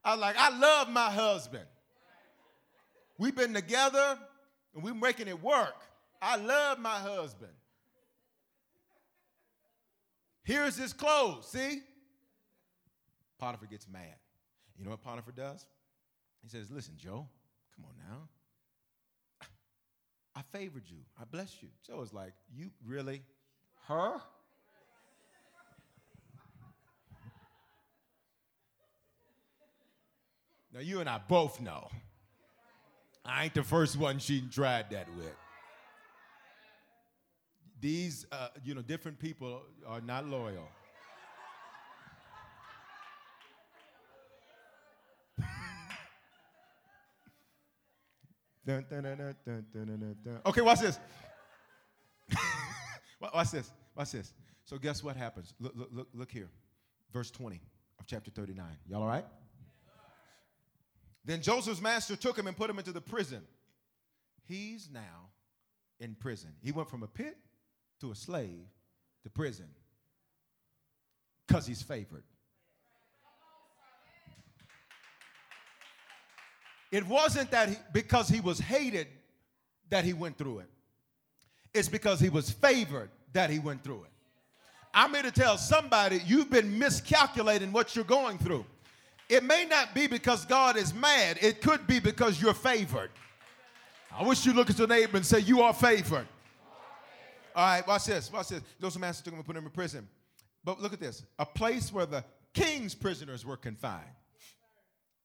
I 0.04 0.12
was 0.12 0.20
like, 0.20 0.36
I 0.38 0.56
love 0.56 0.88
my 0.90 1.10
husband. 1.10 1.66
We've 3.18 3.34
been 3.34 3.52
together 3.52 4.16
and 4.76 4.84
we're 4.84 4.94
making 4.94 5.26
it 5.26 5.42
work. 5.42 5.74
I 6.20 6.36
love 6.36 6.78
my 6.78 6.98
husband. 6.98 7.50
Here's 10.44 10.76
his 10.76 10.92
clothes, 10.92 11.48
see? 11.48 11.80
Potiphar 13.40 13.66
gets 13.66 13.88
mad. 13.88 14.14
You 14.82 14.86
know 14.86 14.90
what 14.94 15.04
Potiphar 15.04 15.30
does? 15.30 15.64
He 16.42 16.48
says, 16.48 16.68
Listen, 16.68 16.94
Joe, 16.96 17.28
come 17.76 17.84
on 17.84 17.94
now. 18.10 19.46
I 20.34 20.42
favored 20.50 20.82
you. 20.88 20.96
I 21.20 21.24
blessed 21.24 21.62
you. 21.62 21.68
Joe 21.86 22.02
is 22.02 22.12
like, 22.12 22.32
You 22.52 22.72
really? 22.84 23.22
Her? 23.86 24.14
Now, 30.74 30.80
you 30.80 30.98
and 30.98 31.08
I 31.08 31.20
both 31.28 31.60
know 31.60 31.88
I 33.24 33.44
ain't 33.44 33.54
the 33.54 33.62
first 33.62 33.96
one 33.96 34.18
she 34.18 34.40
tried 34.50 34.90
that 34.90 35.06
with. 35.16 35.36
These, 37.80 38.26
uh, 38.32 38.48
you 38.64 38.74
know, 38.74 38.82
different 38.82 39.20
people 39.20 39.62
are 39.86 40.00
not 40.00 40.26
loyal. 40.26 40.66
Dun, 48.64 48.84
dun, 48.88 49.02
dun, 49.44 50.40
okay, 50.46 50.60
watch 50.60 50.80
this. 50.80 50.98
watch 53.20 53.50
this. 53.50 53.70
Watch 53.96 54.12
this. 54.12 54.32
So 54.64 54.78
guess 54.78 55.02
what 55.02 55.16
happens? 55.16 55.52
Look, 55.58 55.72
look, 55.74 55.88
look, 55.92 56.08
look 56.14 56.30
here. 56.30 56.48
Verse 57.12 57.30
20 57.30 57.60
of 57.98 58.06
chapter 58.06 58.30
39. 58.30 58.64
Y'all 58.88 59.02
all 59.02 59.08
right? 59.08 59.24
Then 61.24 61.42
Joseph's 61.42 61.80
master 61.80 62.16
took 62.16 62.38
him 62.38 62.46
and 62.46 62.56
put 62.56 62.70
him 62.70 62.78
into 62.78 62.92
the 62.92 63.00
prison. 63.00 63.42
He's 64.46 64.88
now 64.92 65.30
in 66.00 66.14
prison. 66.14 66.50
He 66.62 66.72
went 66.72 66.88
from 66.88 67.02
a 67.02 67.06
pit 67.06 67.36
to 68.00 68.10
a 68.10 68.14
slave 68.14 68.66
to 69.22 69.30
prison 69.30 69.68
because 71.46 71.66
he's 71.66 71.82
favored. 71.82 72.24
It 76.92 77.06
wasn't 77.08 77.50
that 77.50 77.70
he, 77.70 77.76
because 77.92 78.28
he 78.28 78.40
was 78.40 78.60
hated 78.60 79.08
that 79.88 80.04
he 80.04 80.12
went 80.12 80.38
through 80.38 80.60
it. 80.60 80.68
It's 81.74 81.88
because 81.88 82.20
he 82.20 82.28
was 82.28 82.50
favored 82.50 83.10
that 83.32 83.50
he 83.50 83.58
went 83.58 83.82
through 83.82 84.04
it. 84.04 84.10
I'm 84.94 85.14
here 85.14 85.22
to 85.22 85.30
tell 85.30 85.56
somebody 85.56 86.20
you've 86.26 86.50
been 86.50 86.78
miscalculating 86.78 87.72
what 87.72 87.96
you're 87.96 88.04
going 88.04 88.36
through. 88.36 88.66
It 89.30 89.42
may 89.42 89.64
not 89.64 89.94
be 89.94 90.06
because 90.06 90.44
God 90.44 90.76
is 90.76 90.92
mad, 90.92 91.38
it 91.40 91.62
could 91.62 91.86
be 91.86 91.98
because 91.98 92.40
you're 92.40 92.52
favored. 92.52 93.10
I 94.14 94.26
wish 94.26 94.44
you 94.44 94.52
look 94.52 94.68
at 94.68 94.78
your 94.78 94.88
neighbor 94.88 95.16
and 95.16 95.24
say, 95.24 95.38
You 95.38 95.62
are 95.62 95.72
favored. 95.72 96.26
All 97.56 97.66
right, 97.66 97.86
watch 97.86 98.04
this. 98.04 98.30
Watch 98.30 98.48
this. 98.48 98.60
Those 98.78 98.98
master 98.98 99.24
took 99.24 99.32
him 99.32 99.38
and 99.38 99.46
put 99.46 99.56
him 99.56 99.64
in 99.64 99.70
prison. 99.70 100.06
But 100.62 100.80
look 100.82 100.92
at 100.92 101.00
this 101.00 101.24
a 101.38 101.46
place 101.46 101.90
where 101.90 102.04
the 102.04 102.22
king's 102.52 102.94
prisoners 102.94 103.46
were 103.46 103.56
confined. 103.56 104.04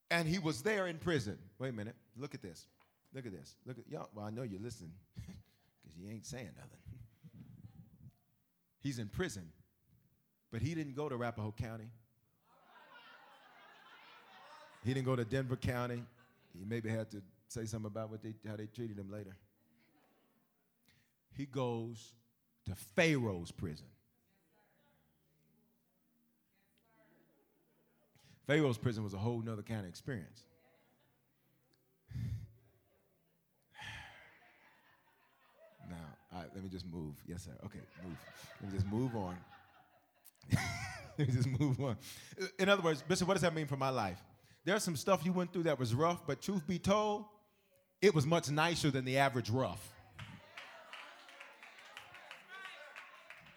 And 0.09 0.27
he 0.27 0.39
was 0.39 0.61
there 0.61 0.87
in 0.87 0.97
prison. 0.97 1.37
Wait 1.59 1.69
a 1.69 1.73
minute. 1.73 1.95
Look 2.17 2.33
at 2.33 2.41
this. 2.41 2.67
Look 3.13 3.25
at 3.25 3.31
this. 3.31 3.55
Look 3.65 3.77
at 3.77 3.87
y'all. 3.89 4.09
Well, 4.13 4.25
I 4.25 4.29
know 4.29 4.43
you're 4.43 4.61
listening 4.61 4.93
because 5.15 5.97
you 5.97 6.09
ain't 6.09 6.25
saying 6.25 6.49
nothing. 6.55 6.79
He's 8.79 8.99
in 8.99 9.07
prison, 9.07 9.49
but 10.51 10.61
he 10.61 10.75
didn't 10.75 10.95
go 10.95 11.09
to 11.09 11.15
Arapahoe 11.15 11.53
County. 11.57 11.89
He 14.85 14.93
didn't 14.93 15.05
go 15.05 15.15
to 15.15 15.25
Denver 15.25 15.57
County. 15.57 16.03
He 16.57 16.63
maybe 16.65 16.89
had 16.89 17.11
to 17.11 17.21
say 17.49 17.65
something 17.65 17.87
about 17.87 18.09
what 18.09 18.23
they, 18.23 18.33
how 18.47 18.55
they 18.55 18.67
treated 18.67 18.97
him 18.97 19.11
later. 19.11 19.35
He 21.33 21.45
goes 21.45 22.13
to 22.65 22.75
Pharaoh's 22.95 23.51
prison. 23.51 23.87
Pharaoh's 28.47 28.77
prison 28.77 29.03
was 29.03 29.13
a 29.13 29.17
whole 29.17 29.41
nother 29.41 29.61
kind 29.61 29.81
of 29.81 29.87
experience. 29.87 30.43
now, 35.89 35.97
let 36.55 36.63
me 36.63 36.69
just 36.69 36.85
move. 36.85 37.15
Yes, 37.27 37.43
sir. 37.43 37.51
Okay, 37.65 37.79
move. 38.03 38.17
Let 38.63 38.71
me 38.71 38.77
just 38.79 38.89
move 38.91 39.13
on. 39.15 39.35
let 41.17 41.27
me 41.27 41.33
just 41.33 41.49
move 41.59 41.79
on. 41.81 41.97
In 42.57 42.69
other 42.69 42.81
words, 42.81 43.03
Bishop, 43.05 43.27
what 43.27 43.33
does 43.33 43.41
that 43.41 43.53
mean 43.53 43.67
for 43.67 43.75
my 43.75 43.89
life? 43.89 44.23
There's 44.63 44.83
some 44.83 44.95
stuff 44.95 45.25
you 45.25 45.33
went 45.33 45.51
through 45.51 45.63
that 45.63 45.77
was 45.77 45.93
rough, 45.93 46.25
but 46.25 46.41
truth 46.41 46.65
be 46.65 46.79
told, 46.79 47.25
it 48.01 48.15
was 48.15 48.25
much 48.25 48.49
nicer 48.49 48.89
than 48.91 49.03
the 49.03 49.17
average 49.17 49.49
rough. 49.49 49.93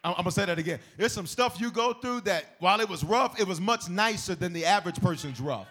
I'm, 0.02 0.14
gonna 0.14 0.30
say 0.30 0.46
that 0.46 0.58
again. 0.58 0.78
There's 0.96 1.12
some 1.12 1.26
stuff 1.26 1.60
you 1.60 1.70
go 1.70 1.92
through 1.92 2.22
that 2.22 2.56
while 2.58 2.80
it 2.80 2.88
was 2.88 3.04
rough, 3.04 3.38
it 3.38 3.46
was 3.46 3.60
much 3.60 3.88
nicer 3.88 4.34
than 4.34 4.52
the 4.52 4.64
average 4.64 5.00
person's 5.00 5.40
rough. 5.40 5.66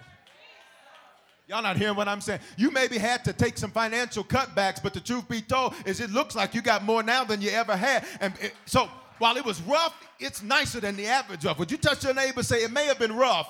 Y'all 1.48 1.64
not 1.64 1.78
hearing 1.78 1.96
what 1.96 2.08
I'm 2.08 2.22
saying? 2.22 2.40
You 2.58 2.70
maybe 2.70 3.00
had 3.00 3.26
to 3.26 3.34
take 3.34 3.58
some 3.58 3.72
financial 3.72 4.24
cutbacks, 4.24 4.84
but 4.84 4.94
the 4.94 5.00
truth 5.00 5.28
be 5.28 5.42
told 5.42 5.74
is 5.84 6.00
it 6.00 6.12
looks 6.12 6.36
like 6.36 6.54
you 6.54 6.62
got 6.62 6.84
more 6.84 7.02
now 7.02 7.24
than 7.24 7.42
you 7.42 7.50
ever 7.50 7.76
had. 7.76 8.06
And 8.22 8.36
it, 8.40 8.54
so 8.68 8.88
while 9.18 9.36
it 9.36 9.44
was 9.44 9.60
rough, 9.64 9.96
it's 10.20 10.44
nicer 10.44 10.80
than 10.80 10.96
the 10.96 11.08
average 11.08 11.44
rough. 11.44 11.58
Would 11.58 11.72
you 11.72 11.78
touch 11.78 12.04
your 12.04 12.14
neighbor 12.14 12.44
say 12.44 12.64
it 12.64 12.72
may 12.72 12.86
have 12.86 13.00
been 13.00 13.16
rough, 13.16 13.50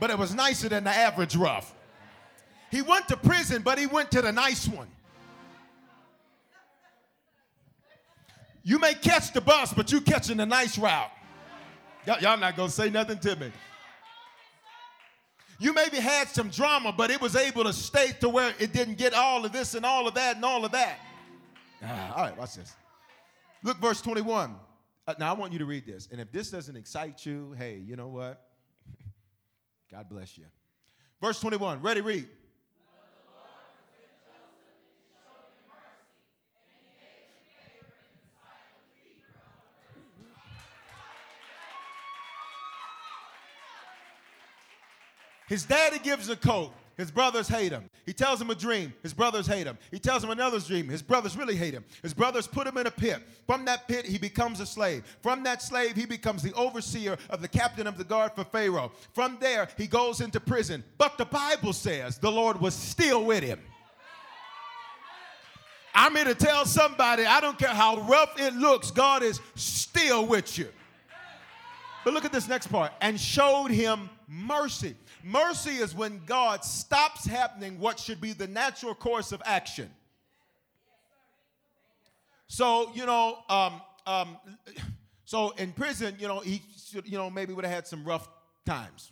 but 0.00 0.10
it 0.10 0.18
was 0.18 0.34
nicer 0.34 0.68
than 0.68 0.84
the 0.84 0.90
average 0.90 1.34
rough? 1.34 1.74
He 2.70 2.82
went 2.82 3.08
to 3.08 3.16
prison, 3.16 3.62
but 3.62 3.78
he 3.78 3.86
went 3.86 4.10
to 4.10 4.20
the 4.20 4.32
nice 4.32 4.68
one. 4.68 4.88
You 8.64 8.78
may 8.78 8.94
catch 8.94 9.32
the 9.32 9.42
bus, 9.42 9.72
but 9.74 9.92
you 9.92 10.00
catching 10.00 10.38
the 10.38 10.46
nice 10.46 10.78
route. 10.78 11.10
Y'all, 12.06 12.18
y'all 12.20 12.38
not 12.38 12.56
gonna 12.56 12.70
say 12.70 12.90
nothing 12.90 13.18
to 13.18 13.36
me. 13.36 13.52
You 15.60 15.72
maybe 15.72 15.98
had 15.98 16.28
some 16.28 16.48
drama, 16.48 16.92
but 16.92 17.10
it 17.10 17.20
was 17.20 17.36
able 17.36 17.64
to 17.64 17.72
stay 17.72 18.08
to 18.20 18.28
where 18.28 18.54
it 18.58 18.72
didn't 18.72 18.98
get 18.98 19.14
all 19.14 19.44
of 19.44 19.52
this 19.52 19.74
and 19.74 19.86
all 19.86 20.08
of 20.08 20.14
that 20.14 20.36
and 20.36 20.44
all 20.44 20.64
of 20.64 20.72
that. 20.72 20.98
Ah, 21.82 22.14
all 22.16 22.22
right, 22.24 22.36
watch 22.36 22.54
this. 22.56 22.74
Look, 23.62 23.78
verse 23.78 24.00
21. 24.00 24.56
Uh, 25.06 25.14
now 25.18 25.30
I 25.30 25.38
want 25.38 25.52
you 25.52 25.58
to 25.58 25.66
read 25.66 25.86
this. 25.86 26.08
And 26.10 26.20
if 26.20 26.32
this 26.32 26.50
doesn't 26.50 26.76
excite 26.76 27.24
you, 27.24 27.54
hey, 27.56 27.82
you 27.86 27.96
know 27.96 28.08
what? 28.08 28.42
God 29.90 30.08
bless 30.08 30.36
you. 30.36 30.44
Verse 31.20 31.38
21. 31.40 31.82
Ready, 31.82 32.00
read. 32.00 32.28
His 45.48 45.64
daddy 45.64 45.98
gives 45.98 46.28
a 46.28 46.36
coat. 46.36 46.72
His 46.96 47.10
brothers 47.10 47.48
hate 47.48 47.72
him. 47.72 47.90
He 48.06 48.12
tells 48.12 48.40
him 48.40 48.50
a 48.50 48.54
dream. 48.54 48.92
His 49.02 49.12
brothers 49.12 49.48
hate 49.48 49.66
him. 49.66 49.76
He 49.90 49.98
tells 49.98 50.22
him 50.22 50.30
another 50.30 50.60
dream. 50.60 50.88
His 50.88 51.02
brothers 51.02 51.36
really 51.36 51.56
hate 51.56 51.74
him. 51.74 51.84
His 52.02 52.14
brothers 52.14 52.46
put 52.46 52.68
him 52.68 52.76
in 52.78 52.86
a 52.86 52.90
pit. 52.90 53.18
From 53.46 53.64
that 53.64 53.88
pit, 53.88 54.06
he 54.06 54.16
becomes 54.16 54.60
a 54.60 54.66
slave. 54.66 55.04
From 55.20 55.42
that 55.42 55.60
slave, 55.60 55.96
he 55.96 56.06
becomes 56.06 56.42
the 56.42 56.52
overseer 56.52 57.16
of 57.30 57.42
the 57.42 57.48
captain 57.48 57.88
of 57.88 57.98
the 57.98 58.04
guard 58.04 58.32
for 58.36 58.44
Pharaoh. 58.44 58.92
From 59.12 59.38
there, 59.40 59.68
he 59.76 59.88
goes 59.88 60.20
into 60.20 60.38
prison. 60.38 60.84
But 60.96 61.18
the 61.18 61.24
Bible 61.24 61.72
says 61.72 62.18
the 62.18 62.30
Lord 62.30 62.60
was 62.60 62.74
still 62.74 63.24
with 63.24 63.42
him. 63.42 63.60
I'm 65.96 66.14
here 66.14 66.24
to 66.24 66.34
tell 66.34 66.66
somebody 66.66 67.24
I 67.24 67.40
don't 67.40 67.58
care 67.58 67.68
how 67.68 67.98
rough 68.02 68.38
it 68.38 68.54
looks, 68.54 68.90
God 68.90 69.22
is 69.22 69.40
still 69.54 70.26
with 70.26 70.58
you. 70.58 70.68
But 72.04 72.12
look 72.12 72.26
at 72.26 72.32
this 72.32 72.46
next 72.46 72.66
part 72.66 72.92
and 73.00 73.18
showed 73.18 73.68
him 73.68 74.10
mercy. 74.28 74.94
Mercy 75.22 75.70
is 75.70 75.94
when 75.94 76.20
God 76.26 76.62
stops 76.62 77.24
happening 77.24 77.80
what 77.80 77.98
should 77.98 78.20
be 78.20 78.34
the 78.34 78.46
natural 78.46 78.94
course 78.94 79.32
of 79.32 79.42
action. 79.46 79.90
So, 82.46 82.92
you 82.94 83.06
know, 83.06 83.38
um, 83.48 83.80
um, 84.06 84.36
so 85.24 85.50
in 85.52 85.72
prison, 85.72 86.14
you 86.18 86.28
know, 86.28 86.40
he 86.40 86.62
should, 86.90 87.08
you 87.08 87.16
know, 87.16 87.30
maybe 87.30 87.54
would 87.54 87.64
have 87.64 87.74
had 87.74 87.86
some 87.86 88.04
rough 88.04 88.28
times. 88.66 89.10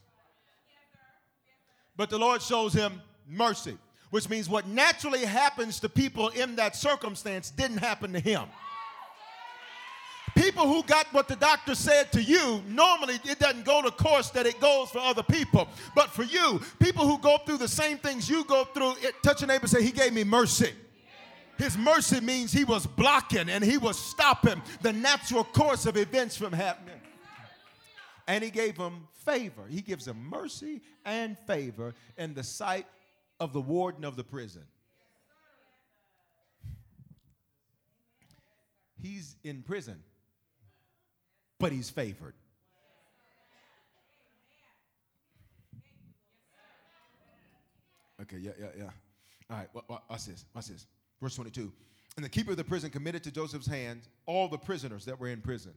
But 1.96 2.10
the 2.10 2.18
Lord 2.18 2.42
shows 2.42 2.74
him 2.74 3.00
mercy, 3.26 3.78
which 4.10 4.28
means 4.28 4.48
what 4.48 4.66
naturally 4.66 5.24
happens 5.24 5.80
to 5.80 5.88
people 5.88 6.28
in 6.28 6.56
that 6.56 6.76
circumstance 6.76 7.50
didn't 7.50 7.78
happen 7.78 8.12
to 8.12 8.20
him. 8.20 8.44
People 10.34 10.66
who 10.66 10.82
got 10.84 11.06
what 11.12 11.28
the 11.28 11.36
doctor 11.36 11.74
said 11.74 12.10
to 12.12 12.22
you, 12.22 12.62
normally 12.66 13.18
it 13.24 13.38
doesn't 13.38 13.64
go 13.64 13.82
the 13.82 13.90
course 13.90 14.30
that 14.30 14.46
it 14.46 14.60
goes 14.60 14.90
for 14.90 14.98
other 14.98 15.22
people. 15.22 15.68
But 15.94 16.10
for 16.10 16.22
you, 16.22 16.60
people 16.78 17.06
who 17.06 17.18
go 17.18 17.38
through 17.38 17.58
the 17.58 17.68
same 17.68 17.98
things 17.98 18.28
you 18.28 18.44
go 18.44 18.64
through, 18.64 18.94
it, 19.02 19.14
touch 19.22 19.42
your 19.42 19.48
neighbor 19.48 19.66
say, 19.66 19.82
He 19.82 19.92
gave 19.92 20.12
me 20.12 20.24
mercy. 20.24 20.72
His 21.58 21.76
mercy 21.76 22.20
means 22.20 22.50
He 22.50 22.64
was 22.64 22.86
blocking 22.86 23.50
and 23.50 23.62
He 23.62 23.76
was 23.76 23.98
stopping 23.98 24.60
the 24.80 24.92
natural 24.92 25.44
course 25.44 25.84
of 25.84 25.96
events 25.98 26.36
from 26.36 26.52
happening. 26.52 27.00
And 28.26 28.42
He 28.42 28.50
gave 28.50 28.76
him 28.76 29.08
favor. 29.24 29.62
He 29.68 29.82
gives 29.82 30.08
him 30.08 30.28
mercy 30.30 30.80
and 31.04 31.38
favor 31.46 31.94
in 32.16 32.32
the 32.32 32.42
sight 32.42 32.86
of 33.38 33.52
the 33.52 33.60
warden 33.60 34.04
of 34.04 34.16
the 34.16 34.24
prison. 34.24 34.62
He's 39.00 39.36
in 39.44 39.62
prison 39.62 40.02
but 41.62 41.70
he's 41.70 41.88
favored. 41.88 42.34
Okay, 48.20 48.38
yeah, 48.38 48.50
yeah, 48.58 48.66
yeah. 48.76 48.90
All 49.48 49.56
right, 49.58 49.68
watch 50.10 50.26
this, 50.26 50.44
watch 50.52 50.66
this. 50.66 50.86
Verse 51.20 51.36
22. 51.36 51.72
And 52.16 52.24
the 52.24 52.28
keeper 52.28 52.50
of 52.50 52.56
the 52.56 52.64
prison 52.64 52.90
committed 52.90 53.22
to 53.22 53.30
Joseph's 53.30 53.68
hand 53.68 54.00
all 54.26 54.48
the 54.48 54.58
prisoners 54.58 55.04
that 55.04 55.20
were 55.20 55.28
in 55.28 55.40
prison. 55.40 55.72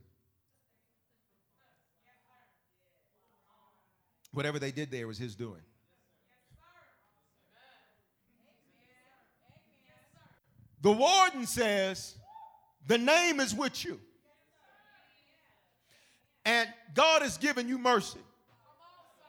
Whatever 4.32 4.58
they 4.58 4.72
did 4.72 4.90
there 4.90 5.06
was 5.08 5.20
his 5.20 5.36
doing. 5.36 5.62
The 10.82 10.92
warden 10.92 11.46
says, 11.46 12.16
The 12.88 12.98
name 12.98 13.40
is 13.40 13.54
with 13.54 13.86
you. 13.86 14.00
And 16.46 16.70
God 16.94 17.24
has 17.24 17.38
given 17.38 17.68
you 17.68 17.78
mercy. 17.78 18.20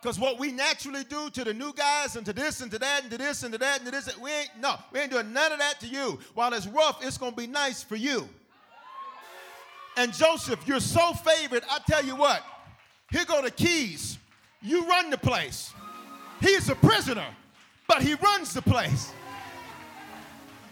Because 0.01 0.21
what 0.21 0.39
we 0.39 0.53
naturally 0.53 1.03
do 1.05 1.31
to 1.31 1.43
the 1.43 1.55
new 1.55 1.73
guys 1.73 2.15
and 2.15 2.25
to 2.27 2.33
this 2.33 2.61
and 2.61 2.71
to 2.71 2.79
that 2.79 3.03
and 3.03 3.11
to 3.11 3.19
this 3.19 3.43
and 3.43 3.53
to 3.53 3.59
that 3.59 3.79
and 3.79 3.87
to 3.87 3.91
this, 3.91 4.17
we 4.19 4.31
ain't, 4.31 4.51
no, 4.61 4.77
we 4.93 5.01
ain't 5.01 5.11
doing 5.11 5.33
none 5.33 5.51
of 5.51 5.59
that 5.59 5.81
to 5.81 5.87
you. 5.87 6.19
While 6.35 6.53
it's 6.53 6.67
rough, 6.67 7.05
it's 7.05 7.17
to 7.17 7.33
be 7.33 7.47
nice 7.47 7.83
for 7.83 7.97
you. 7.97 8.29
And 9.97 10.13
Joseph, 10.13 10.61
you're 10.67 10.79
so 10.79 11.15
favored. 11.15 11.65
I 11.71 11.79
tell 11.89 12.05
you 12.05 12.15
what, 12.15 12.43
here 13.11 13.25
go 13.25 13.43
the 13.43 13.51
keys. 13.51 14.19
You 14.61 14.87
run 14.87 15.11
the 15.11 15.19
place. 15.19 15.73
He's 16.41 16.69
a 16.69 16.75
prisoner, 16.75 17.27
but 17.89 18.03
he 18.03 18.15
runs 18.15 18.53
the 18.53 18.63
place. 18.63 19.11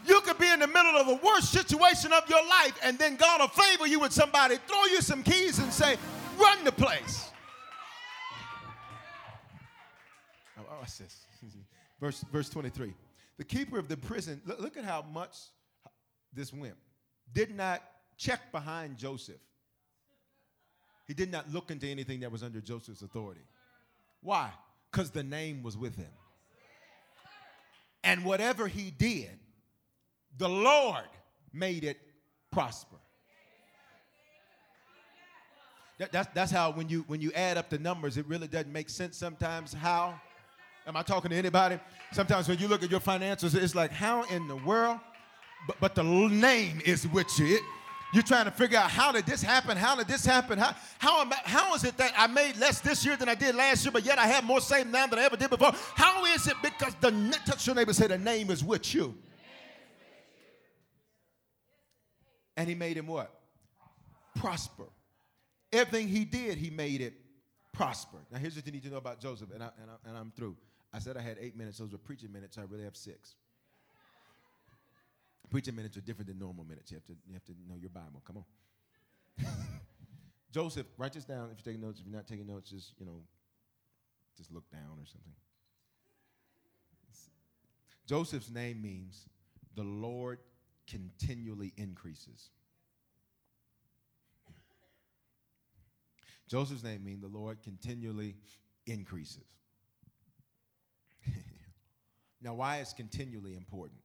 You 0.07 0.21
could 0.21 0.39
be 0.39 0.49
in 0.49 0.61
the 0.61 0.67
middle 0.67 0.97
of 0.97 1.07
the 1.07 1.19
worst 1.25 1.51
situation 1.51 2.13
of 2.13 2.29
your 2.29 2.47
life, 2.47 2.79
and 2.83 2.99
then 2.99 3.17
God 3.17 3.41
will 3.41 3.49
favor 3.49 3.87
you 3.87 4.01
with 4.01 4.13
somebody, 4.13 4.59
throw 4.69 4.85
you 4.85 5.01
some 5.01 5.23
keys, 5.23 5.59
and 5.59 5.73
say, 5.73 5.97
run 6.39 6.65
the 6.65 6.73
place. 6.73 7.31
Oh, 10.59 10.63
oh 10.71 10.77
what's 10.81 10.99
this? 10.99 11.25
Verse, 12.01 12.25
verse 12.33 12.49
23. 12.49 12.95
The 13.37 13.45
keeper 13.45 13.79
of 13.79 13.89
the 13.89 13.97
prison, 13.97 14.41
look, 14.47 14.61
look 14.61 14.77
at 14.77 14.85
how 14.85 15.03
much 15.13 15.37
this 16.33 16.53
wimp 16.53 16.77
did 17.33 17.55
not 17.55 17.83
check 18.17 18.53
behind 18.53 18.97
Joseph. 18.97 19.41
He 21.07 21.15
did 21.15 21.31
not 21.31 21.53
look 21.53 21.71
into 21.71 21.87
anything 21.87 22.21
that 22.21 22.33
was 22.33 22.43
under 22.43 22.61
Joseph's 22.61 23.03
authority. 23.03 23.45
Why? 24.23 24.51
Because 24.91 25.11
the 25.11 25.23
name 25.23 25.63
was 25.63 25.77
with 25.77 25.97
him. 25.97 26.11
And 28.03 28.25
whatever 28.25 28.69
he 28.69 28.91
did, 28.91 29.39
the 30.37 30.49
Lord 30.49 31.09
made 31.53 31.85
it 31.85 31.99
prosper. 32.51 32.97
That, 35.99 36.13
that's, 36.13 36.29
that's 36.35 36.51
how 36.51 36.73
when 36.73 36.89
you 36.89 37.05
when 37.07 37.21
you 37.21 37.31
add 37.33 37.57
up 37.57 37.71
the 37.71 37.79
numbers, 37.79 38.17
it 38.17 38.27
really 38.27 38.49
doesn't 38.49 38.73
make 38.73 38.91
sense 38.91 39.17
sometimes. 39.17 39.73
How? 39.73 40.21
Am 40.87 40.97
I 40.97 41.03
talking 41.03 41.31
to 41.31 41.37
anybody? 41.37 41.79
Sometimes 42.13 42.49
when 42.49 42.59
you 42.59 42.69
look 42.69 42.83
at 42.83 42.91
your 42.91 43.01
financials, 43.01 43.55
it's 43.55 43.75
like, 43.75 43.91
how 43.91 44.25
in 44.25 44.49
the 44.49 44.57
world? 44.57 44.99
But, 45.67 45.77
but 45.81 45.95
the 45.95 46.03
name 46.03 46.83
is 46.85 47.09
with 47.09 47.27
you. 47.39 47.57
It, 47.57 47.63
you're 48.13 48.23
trying 48.23 48.45
to 48.45 48.51
figure 48.51 48.79
out 48.79 48.91
how 48.91 49.11
did 49.11 49.25
this 49.27 49.43
happen? 49.43 49.77
How 49.77 49.97
did 49.97 50.07
this 50.07 50.25
happen? 50.25 50.59
How, 50.59 50.77
how, 50.99 51.21
am 51.23 51.33
I, 51.33 51.37
how 51.45 51.75
is 51.75 51.85
it 51.85 51.97
that 51.97 52.13
I 52.17 52.27
made 52.27 52.57
less 52.59 52.81
this 52.81 53.05
year 53.05 53.17
than 53.17 53.29
I 53.29 53.35
did 53.35 53.57
last 53.57 53.85
year, 53.85 53.91
but 53.91 54.05
yet 54.05 54.19
I 54.19 54.27
have 54.27 54.45
more 54.45 54.61
saved 54.61 54.93
now 54.93 55.07
than 55.07 55.19
I 55.19 55.25
ever 55.25 55.37
did 55.37 55.51
before? 55.51 55.73
How 55.95 56.25
is 56.27 56.47
it? 56.47 56.55
Because 56.63 56.95
the 57.01 57.11
touch 57.45 57.67
your 57.67 57.75
neighbor 57.75 57.93
say 57.93 58.07
the 58.07 58.19
name 58.19 58.51
is 58.51 58.63
with 58.63 58.95
you. 58.95 59.17
And 62.57 62.69
he 62.69 62.75
made 62.75 62.97
him 62.97 63.09
what? 63.09 63.33
Prosper. 64.37 64.85
Everything 65.75 66.09
he 66.09 66.25
did, 66.25 66.57
he 66.57 66.71
made 66.71 67.01
it 67.01 67.15
prosper. 67.73 68.19
Now, 68.31 68.39
here's 68.39 68.55
what 68.55 68.65
you 68.65 68.73
need 68.73 68.85
to 68.85 68.91
know 68.91 68.97
about 68.97 69.21
Joseph, 69.21 69.49
and, 69.53 69.63
I, 69.63 69.71
and, 69.81 70.17
I, 70.17 70.19
I'm 70.19 70.33
through. 70.37 70.57
I 70.93 71.01
said 71.01 71.17
I 71.17 71.21
had 71.21 71.37
eight 71.41 71.57
minutes. 71.57 71.79
Those 71.79 71.91
were 71.91 71.99
preaching 71.99 72.33
minutes. 72.33 72.55
So 72.55 72.63
I 72.63 72.67
really 72.71 72.85
have 72.85 72.97
six. 72.97 73.35
Preaching 75.51 75.75
minutes 75.75 75.97
are 75.97 76.01
different 76.01 76.29
than 76.29 76.39
normal 76.39 76.65
minutes. 76.65 76.93
You 76.93 76.97
have 76.97 77.05
to, 77.07 77.13
you 77.27 77.35
have 77.35 77.45
to 77.47 77.53
know 77.69 77.77
your 77.77 77.91
Bible. 77.91 78.23
Come 78.25 78.39
on. 78.39 79.47
Joseph, 80.53 80.87
write 80.97 81.13
this 81.13 81.25
down 81.25 81.51
if 81.51 81.59
you're 81.59 81.75
taking 81.75 81.85
notes. 81.85 81.99
If 81.99 82.07
you're 82.07 82.15
not 82.15 82.29
taking 82.29 82.47
notes, 82.47 82.71
just, 82.71 82.93
you 82.99 83.07
know, 83.07 83.23
just 84.37 84.53
look 84.53 84.71
down 84.71 84.99
or 84.99 85.07
something. 85.07 85.33
Joseph's 88.07 88.51
name 88.51 88.83
means 88.83 89.27
the 89.75 89.83
Lord 89.83 90.39
continually 90.87 91.73
increases. 91.77 92.51
Joseph's 96.49 96.83
name 96.85 97.05
means 97.05 97.23
the 97.23 97.29
Lord 97.29 97.63
continually 97.63 98.37
increases. 98.87 99.45
now, 102.43 102.55
why 102.55 102.79
is 102.79 102.93
continually 102.93 103.57
important? 103.57 104.01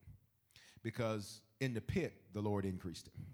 Because 0.82 1.42
in 1.60 1.74
the 1.74 1.82
pit, 1.82 2.14
the 2.34 2.42
Lord 2.42 2.66
increased 2.66 3.08
him. 3.08 3.26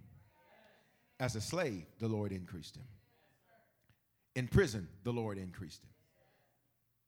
As 1.19 1.35
a 1.35 1.41
slave, 1.41 1.85
the 1.99 2.07
Lord 2.07 2.31
increased 2.31 2.75
him. 2.75 2.83
In 4.35 4.47
prison, 4.47 4.87
the 5.03 5.13
Lord 5.13 5.37
increased 5.37 5.83
him. 5.83 5.89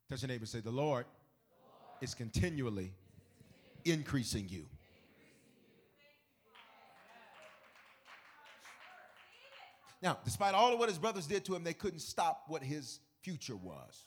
Touch 0.09 0.21
your 0.21 0.29
neighbor 0.29 0.45
say, 0.45 0.61
The 0.61 0.71
Lord 0.71 1.05
is 2.01 2.13
continually 2.13 2.93
increasing 3.83 4.47
you. 4.49 4.67
Now, 10.01 10.17
despite 10.23 10.53
all 10.53 10.73
of 10.73 10.79
what 10.79 10.89
his 10.89 10.97
brothers 10.97 11.25
did 11.25 11.45
to 11.45 11.55
him, 11.55 11.63
they 11.63 11.73
couldn't 11.73 11.99
stop 11.99 12.43
what 12.47 12.63
his 12.63 12.99
future 13.21 13.55
was. 13.55 14.05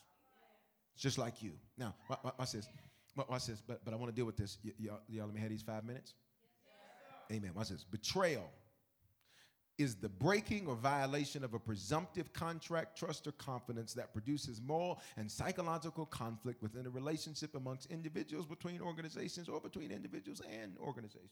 Just 0.97 1.17
like 1.17 1.41
you. 1.41 1.53
Now, 1.77 1.95
watch 2.37 2.51
this. 2.51 2.67
Watch 3.15 3.47
this. 3.47 3.61
But, 3.65 3.83
but 3.83 3.93
I 3.93 3.97
want 3.97 4.11
to 4.11 4.15
deal 4.15 4.25
with 4.25 4.37
this. 4.37 4.57
Y- 4.63 4.71
y'all, 4.77 4.99
y'all 5.09 5.25
let 5.25 5.35
me 5.35 5.41
have 5.41 5.49
these 5.49 5.63
five 5.63 5.83
minutes? 5.83 6.13
Yes, 7.29 7.37
Amen. 7.37 7.51
Watch 7.55 7.69
this. 7.69 7.83
Betrayal 7.83 8.49
is 9.77 9.95
the 9.95 10.09
breaking 10.09 10.67
or 10.67 10.75
violation 10.75 11.43
of 11.43 11.53
a 11.53 11.59
presumptive 11.59 12.31
contract, 12.33 12.97
trust, 12.97 13.25
or 13.25 13.31
confidence 13.33 13.93
that 13.93 14.13
produces 14.13 14.61
moral 14.61 14.99
and 15.17 15.29
psychological 15.29 16.05
conflict 16.05 16.61
within 16.61 16.85
a 16.85 16.89
relationship 16.89 17.55
amongst 17.55 17.89
individuals, 17.89 18.45
between 18.45 18.79
organizations, 18.79 19.49
or 19.49 19.59
between 19.59 19.91
individuals 19.91 20.41
and 20.61 20.77
organizations. 20.77 21.31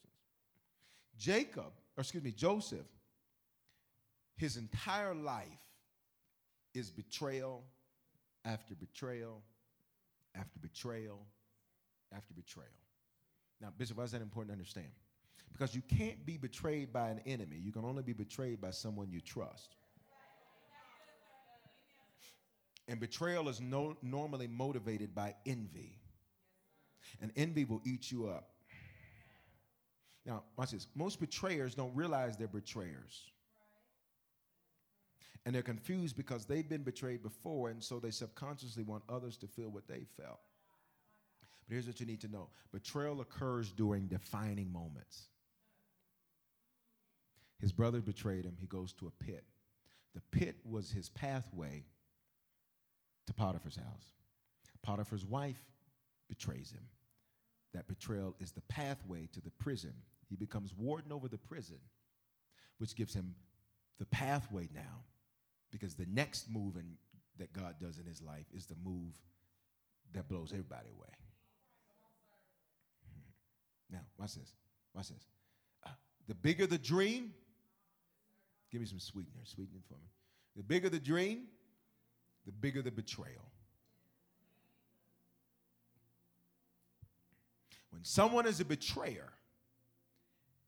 Jacob, 1.18 1.72
or 1.96 2.02
excuse 2.02 2.24
me, 2.24 2.32
Joseph 2.32 2.88
his 4.40 4.56
entire 4.56 5.14
life 5.14 5.48
is 6.74 6.90
betrayal 6.90 7.62
after 8.46 8.74
betrayal 8.74 9.44
after 10.34 10.60
betrayal 10.60 11.20
after 12.16 12.34
betrayal. 12.34 12.70
Now, 13.60 13.74
Bishop, 13.78 13.98
why 13.98 14.06
is 14.06 14.12
that 14.12 14.22
important 14.22 14.52
to 14.52 14.54
understand? 14.54 14.88
Because 15.52 15.76
you 15.76 15.82
can't 15.82 16.26
be 16.26 16.38
betrayed 16.38 16.94
by 16.94 17.10
an 17.10 17.20
enemy. 17.26 17.58
You 17.58 17.74
can 17.74 17.84
only 17.84 18.02
be 18.02 18.14
betrayed 18.14 18.62
by 18.62 18.72
someone 18.72 19.12
you 19.12 19.20
trust. 19.20 19.76
And 22.88 22.98
betrayal 23.00 23.50
is 23.50 23.60
no, 23.60 23.98
normally 24.02 24.48
motivated 24.48 25.14
by 25.14 25.36
envy. 25.46 26.00
And 27.22 27.34
envy 27.36 27.66
will 27.66 27.82
eat 27.86 28.10
you 28.10 28.28
up. 28.28 28.52
Now, 30.26 30.44
watch 30.56 30.72
this. 30.72 30.88
Most 30.96 31.20
betrayers 31.20 31.76
don't 31.76 31.94
realize 31.94 32.38
they're 32.38 32.48
betrayers. 32.48 33.32
And 35.46 35.56
they're 35.56 35.62
confused 35.62 36.18
because 36.18 36.46
they've 36.46 36.68
been 36.68 36.84
betrayed 36.84 37.24
before, 37.24 37.70
and 37.70 37.84
so 37.84 38.00
they 38.00 38.12
subconsciously 38.12 38.84
want 38.84 39.04
others 39.10 39.38
to 39.38 39.48
feel 39.48 39.70
what 39.70 39.88
they 39.88 40.06
felt. 40.22 40.40
But 41.68 41.74
here's 41.74 41.88
what 41.88 42.00
you 42.00 42.06
need 42.06 42.22
to 42.22 42.28
know 42.28 42.50
betrayal 42.72 43.22
occurs 43.22 43.72
during 43.72 44.08
defining 44.08 44.72
moments. 44.72 45.28
His 47.60 47.72
brother 47.72 48.00
betrayed 48.00 48.46
him, 48.46 48.56
he 48.60 48.68
goes 48.68 48.94
to 48.94 49.08
a 49.08 49.24
pit. 49.24 49.44
The 50.16 50.22
pit 50.38 50.56
was 50.66 50.92
his 50.92 51.10
pathway 51.10 51.84
to 53.28 53.34
Potiphar's 53.34 53.76
house. 53.76 54.14
Potiphar's 54.82 55.26
wife 55.26 55.62
betrays 56.28 56.72
him. 56.72 56.84
That 57.74 57.88
betrayal 57.88 58.36
is 58.40 58.52
the 58.52 58.62
pathway 58.62 59.28
to 59.34 59.42
the 59.42 59.52
prison. 59.52 59.94
He 60.30 60.36
becomes 60.36 60.74
warden 60.76 61.12
over 61.12 61.28
the 61.28 61.38
prison, 61.38 61.80
which 62.78 62.96
gives 62.96 63.14
him 63.14 63.36
the 64.00 64.06
pathway 64.06 64.70
now 64.74 65.04
because 65.72 65.96
the 65.96 66.06
next 66.12 66.50
move 66.50 66.76
in, 66.76 66.96
that 67.38 67.54
God 67.54 67.76
does 67.82 68.00
in 68.00 68.06
his 68.06 68.22
life 68.22 68.46
is 68.54 68.66
the 68.66 68.76
move 68.84 69.14
that 70.14 70.28
blows 70.28 70.52
everybody 70.52 70.90
away. 70.90 71.14
Now, 73.92 74.02
watch 74.18 74.36
this. 74.36 74.54
Watch 74.94 75.10
this. 75.10 75.26
Uh, 75.86 75.90
the 76.28 76.36
bigger 76.36 76.68
the 76.68 76.78
dream, 76.78 77.34
give 78.72 78.82
me 78.82 78.88
some 78.88 79.00
sweetener, 79.00 79.42
sweetener 79.44 79.80
for 79.88 79.96
me. 79.96 80.10
The 80.56 80.64
bigger 80.64 80.90
the 80.90 81.00
dream, 81.00 81.46
the 82.46 82.52
bigger 82.52 82.82
the 82.82 82.92
betrayal. 82.92 83.46
When 87.92 88.04
someone 88.04 88.46
is 88.46 88.60
a 88.60 88.66
betrayer, 88.66 89.32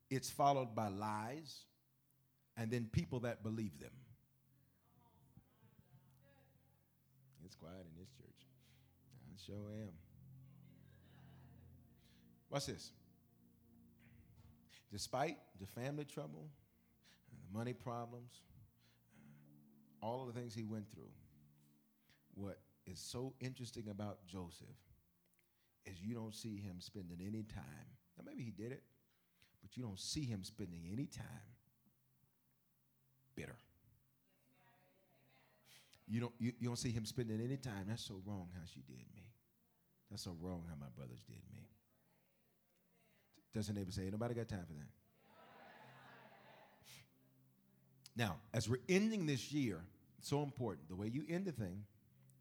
it's 0.10 0.30
followed 0.30 0.76
by 0.76 0.89
lies 0.89 1.62
and 2.58 2.70
then 2.70 2.89
people 2.91 3.22
that 3.22 3.43
believe 3.43 3.80
them. 3.80 3.91
Quiet 7.55 7.85
in 7.93 7.99
this 7.99 8.09
church. 8.09 8.47
I 9.27 9.37
sure 9.45 9.71
am. 9.81 9.93
What's 12.49 12.65
this? 12.65 12.91
Despite 14.91 15.37
the 15.59 15.67
family 15.67 16.05
trouble, 16.05 16.49
the 17.31 17.57
money 17.57 17.73
problems, 17.73 18.41
all 20.01 20.27
of 20.27 20.33
the 20.33 20.39
things 20.39 20.53
he 20.53 20.63
went 20.63 20.91
through, 20.91 21.11
what 22.33 22.59
is 22.85 22.99
so 22.99 23.33
interesting 23.39 23.87
about 23.89 24.25
Joseph 24.27 24.67
is 25.85 26.01
you 26.01 26.13
don't 26.13 26.35
see 26.35 26.57
him 26.57 26.75
spending 26.79 27.19
any 27.21 27.43
time. 27.43 27.87
Now, 28.17 28.23
maybe 28.25 28.43
he 28.43 28.51
did 28.51 28.71
it, 28.71 28.83
but 29.61 29.77
you 29.77 29.83
don't 29.83 29.99
see 29.99 30.25
him 30.25 30.43
spending 30.43 30.81
any 30.91 31.05
time 31.05 31.25
bitter. 33.35 33.55
You 36.12 36.20
don't, 36.20 36.34
you, 36.39 36.51
you 36.59 36.68
don't 36.68 36.78
see 36.78 36.91
him 36.91 37.05
spending 37.05 37.39
any 37.41 37.55
time. 37.55 37.86
That's 37.88 38.03
so 38.03 38.22
wrong 38.26 38.49
how 38.53 38.66
she 38.66 38.82
did 38.82 39.05
me. 39.16 39.32
That's 40.09 40.24
so 40.24 40.36
wrong 40.41 40.66
how 40.68 40.76
my 40.78 40.89
brothers 40.93 41.24
did 41.26 41.39
me. 41.55 41.70
Does 43.53 43.70
your 43.70 43.76
neighbor 43.76 43.91
say, 43.91 44.09
nobody 44.12 44.34
got 44.34 44.49
time 44.49 44.66
for 44.68 44.74
that? 44.74 44.89
Now, 48.18 48.36
as 48.53 48.68
we're 48.68 48.82
ending 48.89 49.26
this 49.26 49.53
year, 49.53 49.80
it's 50.20 50.28
so 50.28 50.43
important. 50.43 50.89
The 50.89 50.97
way 50.97 51.07
you 51.07 51.24
end 51.30 51.45
the 51.45 51.53
thing, 51.53 51.86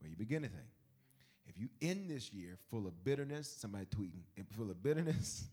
where 0.00 0.10
you 0.10 0.16
begin 0.16 0.42
the 0.42 0.48
thing. 0.48 0.66
If 1.46 1.56
you 1.56 1.68
end 1.80 2.10
this 2.10 2.32
year 2.32 2.58
full 2.70 2.88
of 2.88 3.04
bitterness, 3.04 3.48
somebody 3.48 3.86
tweeting, 3.86 4.24
and 4.36 4.48
full 4.48 4.68
of 4.68 4.82
bitterness 4.82 5.44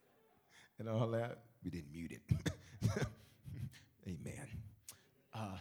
and 0.78 0.88
all 0.88 1.08
that, 1.08 1.40
we 1.62 1.70
didn't 1.70 1.92
mute 1.92 2.12
it. 2.12 2.22
Amen. 4.08 4.48
Uh, 5.34 5.58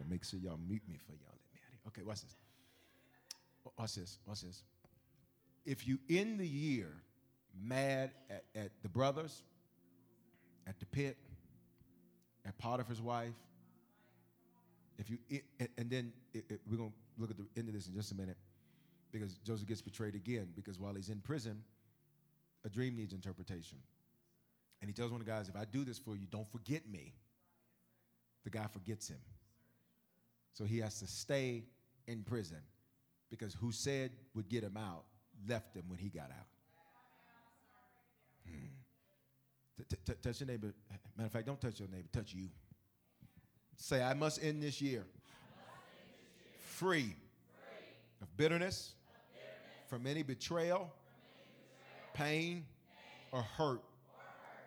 gotta 0.00 0.10
make 0.10 0.24
sure 0.24 0.38
y'all 0.40 0.58
mute 0.66 0.82
me 0.88 0.96
for 0.96 1.12
y'all 1.12 1.28
let 1.28 1.54
me 1.54 1.60
out 1.62 1.70
here. 1.70 1.80
Okay, 1.88 2.02
watch 2.02 2.22
this. 2.22 2.34
Watch 3.78 3.94
this. 3.94 4.18
Watch 4.26 4.40
this. 4.42 4.62
If 5.66 5.86
you 5.86 5.98
end 6.08 6.40
the 6.40 6.46
year 6.46 6.88
mad 7.62 8.12
at, 8.30 8.44
at 8.54 8.70
the 8.82 8.88
brothers, 8.88 9.42
at 10.66 10.78
the 10.80 10.86
pit, 10.86 11.18
at 12.46 12.56
Potiphar's 12.58 13.02
wife, 13.02 13.34
if 14.98 15.10
you 15.10 15.18
and 15.60 15.90
then 15.90 16.12
it, 16.32 16.44
it, 16.48 16.60
we're 16.70 16.76
gonna 16.76 16.90
look 17.18 17.30
at 17.30 17.36
the 17.36 17.46
end 17.56 17.68
of 17.68 17.74
this 17.74 17.86
in 17.88 17.94
just 17.94 18.12
a 18.12 18.14
minute, 18.14 18.36
because 19.12 19.34
Joseph 19.38 19.66
gets 19.66 19.82
betrayed 19.82 20.14
again. 20.14 20.48
Because 20.54 20.78
while 20.78 20.94
he's 20.94 21.08
in 21.08 21.20
prison, 21.20 21.62
a 22.64 22.68
dream 22.68 22.96
needs 22.96 23.12
interpretation, 23.12 23.78
and 24.80 24.88
he 24.88 24.94
tells 24.94 25.10
one 25.10 25.20
of 25.20 25.26
the 25.26 25.32
guys, 25.32 25.48
"If 25.48 25.56
I 25.56 25.64
do 25.64 25.84
this 25.84 25.98
for 25.98 26.16
you, 26.16 26.26
don't 26.30 26.50
forget 26.50 26.88
me." 26.88 27.14
The 28.44 28.50
guy 28.50 28.66
forgets 28.66 29.08
him, 29.08 29.20
so 30.60 30.66
he 30.66 30.76
has 30.76 30.98
to 30.98 31.06
stay 31.06 31.64
in 32.06 32.22
prison 32.22 32.58
because 33.30 33.54
who 33.54 33.72
said 33.72 34.10
would 34.34 34.46
get 34.46 34.62
him 34.62 34.76
out 34.76 35.04
left 35.48 35.74
him 35.74 35.84
when 35.88 35.98
he 35.98 36.10
got 36.10 36.30
out. 36.30 36.46
Hmm. 38.46 40.04
Touch 40.20 40.40
your 40.40 40.48
neighbor. 40.48 40.74
Matter 41.16 41.26
of 41.26 41.32
fact, 41.32 41.46
don't 41.46 41.58
touch 41.58 41.80
your 41.80 41.88
neighbor, 41.88 42.08
touch 42.12 42.34
you. 42.34 42.48
Say, 43.78 44.02
I 44.02 44.12
must 44.12 44.44
end 44.44 44.62
this 44.62 44.82
year, 44.82 45.06
free, 46.60 47.16
of 48.20 48.36
bitterness, 48.36 48.92
from 49.88 50.06
any 50.06 50.22
betrayal, 50.22 50.92
pain, 52.12 52.66
or 53.32 53.40
hurt 53.40 53.80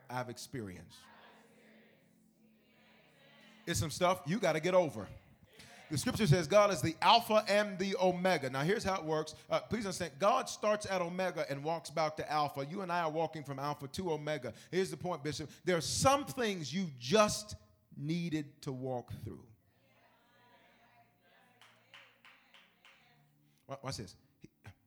I've 0.09 0.29
experienced. 0.29 0.97
It's 3.67 3.79
some 3.79 3.91
stuff 3.91 4.21
you 4.25 4.39
got 4.39 4.53
to 4.53 4.59
get 4.59 4.73
over. 4.73 5.07
The 5.93 5.99
scripture 5.99 6.25
says 6.25 6.47
God 6.47 6.73
is 6.73 6.81
the 6.81 6.95
Alpha 7.03 7.45
and 7.47 7.77
the 7.77 7.95
Omega. 8.01 8.49
Now, 8.49 8.61
here's 8.61 8.83
how 8.83 8.95
it 8.95 9.03
works. 9.03 9.35
Uh, 9.47 9.59
please 9.59 9.85
understand 9.85 10.13
God 10.17 10.49
starts 10.49 10.87
at 10.89 11.01
Omega 11.01 11.45
and 11.51 11.63
walks 11.63 11.91
back 11.91 12.17
to 12.17 12.31
Alpha. 12.31 12.65
You 12.65 12.81
and 12.81 12.91
I 12.91 13.01
are 13.01 13.11
walking 13.11 13.43
from 13.43 13.59
Alpha 13.59 13.87
to 13.87 14.11
Omega. 14.13 14.53
Here's 14.71 14.89
the 14.89 14.97
point, 14.97 15.23
Bishop. 15.23 15.51
There 15.63 15.77
are 15.77 15.81
some 15.81 16.25
things 16.25 16.73
you 16.73 16.87
just 16.99 17.53
needed 17.95 18.59
to 18.63 18.71
walk 18.71 19.11
through. 19.23 19.43
Watch 23.83 23.97
this. 23.97 24.15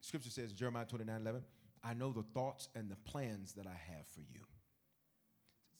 Scripture 0.00 0.30
says, 0.30 0.52
Jeremiah 0.54 0.86
29 0.86 1.20
11, 1.20 1.40
I 1.84 1.94
know 1.94 2.10
the 2.10 2.24
thoughts 2.34 2.68
and 2.74 2.90
the 2.90 2.96
plans 3.08 3.52
that 3.52 3.68
I 3.68 3.94
have 3.94 4.08
for 4.08 4.22
you. 4.22 4.40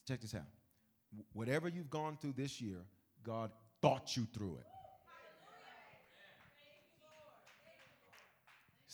Check 0.06 0.20
this 0.20 0.36
out. 0.36 0.46
Whatever 1.32 1.68
you've 1.68 1.90
gone 1.90 2.16
through 2.16 2.34
this 2.36 2.60
year, 2.60 2.78
God 3.24 3.50
thought 3.82 4.16
you 4.16 4.28
through 4.32 4.58
it. 4.60 4.66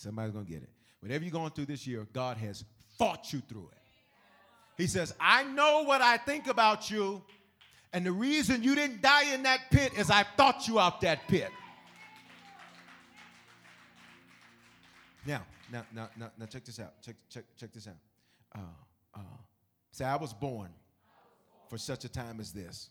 Somebody's 0.02 0.32
going 0.32 0.44
to 0.44 0.50
get 0.50 0.62
it. 0.62 0.70
Whatever 0.98 1.24
you're 1.24 1.32
going 1.32 1.50
through 1.50 1.66
this 1.66 1.86
year, 1.86 2.06
God 2.12 2.36
has 2.38 2.64
fought 2.98 3.32
you 3.32 3.40
through 3.48 3.68
it. 3.70 3.78
He 4.76 4.88
says, 4.88 5.14
I 5.20 5.44
know 5.44 5.84
what 5.84 6.00
I 6.00 6.16
think 6.16 6.48
about 6.48 6.90
you, 6.90 7.22
and 7.92 8.04
the 8.04 8.10
reason 8.10 8.64
you 8.64 8.74
didn't 8.74 9.00
die 9.00 9.32
in 9.32 9.44
that 9.44 9.60
pit 9.70 9.92
is 9.96 10.10
I 10.10 10.24
thought 10.36 10.66
you 10.66 10.80
out 10.80 11.00
that 11.02 11.28
pit. 11.28 11.50
Now, 15.24 15.42
now, 15.70 15.84
now, 15.94 16.08
now, 16.18 16.32
now 16.36 16.46
check 16.46 16.64
this 16.64 16.80
out. 16.80 17.00
Check, 17.00 17.14
check, 17.30 17.44
check 17.56 17.72
this 17.72 17.86
out. 17.86 17.94
Uh, 18.54 18.58
uh, 19.14 19.20
say, 19.92 20.04
I 20.04 20.16
was 20.16 20.32
born 20.32 20.70
for 21.68 21.78
such 21.78 22.04
a 22.04 22.08
time 22.08 22.40
as 22.40 22.52
this. 22.52 22.88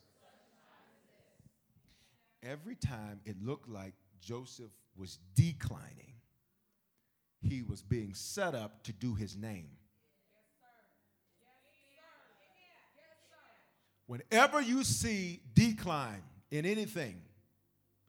Every 2.41 2.75
time 2.75 3.19
it 3.25 3.35
looked 3.43 3.67
like 3.67 3.93
Joseph 4.21 4.71
was 4.95 5.19
declining, 5.35 6.10
he 7.41 7.63
was 7.63 7.81
being 7.81 8.13
set 8.13 8.53
up 8.53 8.83
to 8.83 8.93
do 8.93 9.15
his 9.15 9.35
name. 9.35 9.69
Whenever 14.05 14.61
you 14.61 14.83
see 14.83 15.41
decline 15.53 16.21
in 16.51 16.65
anything, 16.65 17.21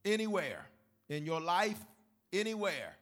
anywhere, 0.04 0.66
in 1.08 1.24
your 1.24 1.40
life, 1.40 1.78
anywhere, 2.32 2.96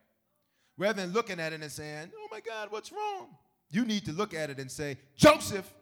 rather 0.76 1.00
than 1.00 1.12
looking 1.12 1.40
at 1.40 1.52
it 1.52 1.62
and 1.62 1.72
saying, 1.72 2.10
oh 2.14 2.28
my 2.30 2.40
God, 2.40 2.70
what's 2.70 2.92
wrong? 2.92 3.28
You 3.70 3.84
need 3.84 4.04
to 4.04 4.12
look 4.12 4.34
at 4.34 4.50
it 4.50 4.58
and 4.58 4.70
say, 4.70 4.98
Joseph, 5.16 5.72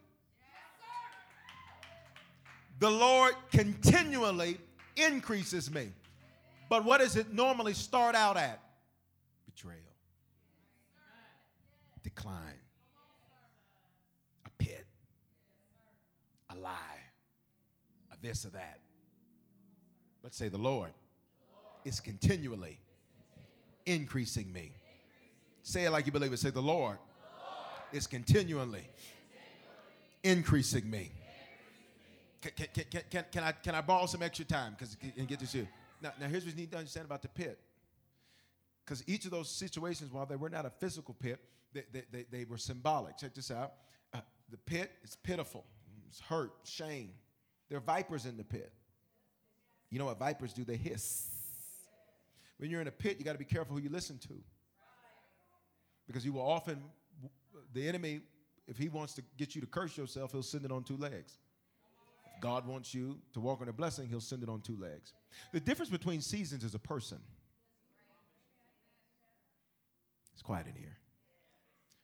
the 2.79 2.89
Lord 2.89 3.33
continually 3.51 4.57
increases 4.95 5.69
me. 5.69 5.89
But 6.69 6.85
what 6.85 6.99
does 7.01 7.17
it 7.17 7.33
normally 7.33 7.73
start 7.73 8.15
out 8.15 8.37
at? 8.37 8.61
Betrayal 9.45 9.88
decline, 12.09 12.61
a 14.45 14.49
pit, 14.57 14.85
a 16.49 16.55
lie, 16.55 17.01
a 18.11 18.21
this 18.21 18.45
or 18.45 18.49
that. 18.49 18.79
Let's 20.23 20.37
say 20.37 20.49
the 20.49 20.57
Lord 20.57 20.91
is 21.85 21.99
continually 21.99 22.79
increasing 23.85 24.51
me. 24.51 24.71
Say 25.61 25.85
it 25.85 25.91
like 25.91 26.05
you 26.05 26.11
believe 26.11 26.33
it. 26.33 26.39
Say, 26.39 26.49
The 26.49 26.61
Lord 26.61 26.97
is 27.91 28.07
continually 28.07 28.87
increasing 30.23 30.89
me. 30.89 31.11
Can, 32.41 32.51
can, 32.73 33.03
can, 33.09 33.25
can, 33.31 33.43
I, 33.43 33.51
can 33.51 33.75
I 33.75 33.81
borrow 33.81 34.05
some 34.05 34.23
extra 34.23 34.45
time 34.45 34.73
because 34.77 34.95
and 35.17 35.27
get 35.27 35.39
this 35.39 35.51
here? 35.51 35.67
Now, 36.01 36.13
now, 36.19 36.27
here's 36.27 36.45
what 36.45 36.55
you 36.55 36.61
need 36.61 36.71
to 36.71 36.77
understand 36.77 37.05
about 37.05 37.21
the 37.21 37.27
pit. 37.27 37.59
Because 38.85 39.03
each 39.07 39.25
of 39.25 39.31
those 39.31 39.49
situations, 39.49 40.11
while 40.11 40.25
they 40.25 40.37
were 40.37 40.49
not 40.49 40.65
a 40.65 40.69
physical 40.69 41.13
pit, 41.13 41.39
they, 41.73 42.03
they, 42.11 42.25
they, 42.31 42.45
were 42.45 42.57
symbolic. 42.57 43.17
Check 43.17 43.35
this 43.35 43.51
out. 43.51 43.73
Uh, 44.13 44.19
the 44.49 44.57
pit 44.57 44.91
is 45.03 45.15
pitiful, 45.15 45.65
it's 46.07 46.19
hurt, 46.19 46.51
shame. 46.63 47.11
There 47.69 47.77
are 47.77 47.81
vipers 47.81 48.25
in 48.25 48.35
the 48.35 48.43
pit. 48.43 48.73
You 49.91 49.99
know 49.99 50.05
what 50.05 50.17
vipers 50.17 50.53
do? 50.53 50.63
They 50.63 50.75
hiss. 50.75 51.27
When 52.57 52.69
you're 52.69 52.81
in 52.81 52.87
a 52.87 52.91
pit, 52.91 53.17
you 53.19 53.25
got 53.25 53.33
to 53.33 53.39
be 53.39 53.45
careful 53.45 53.75
who 53.75 53.81
you 53.81 53.89
listen 53.89 54.17
to. 54.19 54.33
Because 56.07 56.25
you 56.25 56.33
will 56.33 56.41
often, 56.41 56.83
the 57.73 57.87
enemy, 57.87 58.21
if 58.67 58.77
he 58.77 58.89
wants 58.89 59.13
to 59.13 59.23
get 59.37 59.55
you 59.55 59.61
to 59.61 59.67
curse 59.67 59.97
yourself, 59.97 60.31
he'll 60.31 60.43
send 60.43 60.65
it 60.65 60.71
on 60.71 60.83
two 60.83 60.97
legs. 60.97 61.37
If 62.35 62.41
God 62.41 62.67
wants 62.67 62.93
you 62.93 63.19
to 63.33 63.39
walk 63.39 63.61
in 63.61 63.69
a 63.69 63.73
blessing, 63.73 64.07
he'll 64.07 64.19
send 64.19 64.43
it 64.43 64.49
on 64.49 64.61
two 64.61 64.77
legs. 64.77 65.13
The 65.53 65.59
difference 65.59 65.91
between 65.91 66.21
seasons 66.21 66.63
is 66.63 66.73
a 66.73 66.79
person. 66.79 67.19
It's 70.33 70.41
quiet 70.41 70.67
in 70.67 70.75
here. 70.75 70.97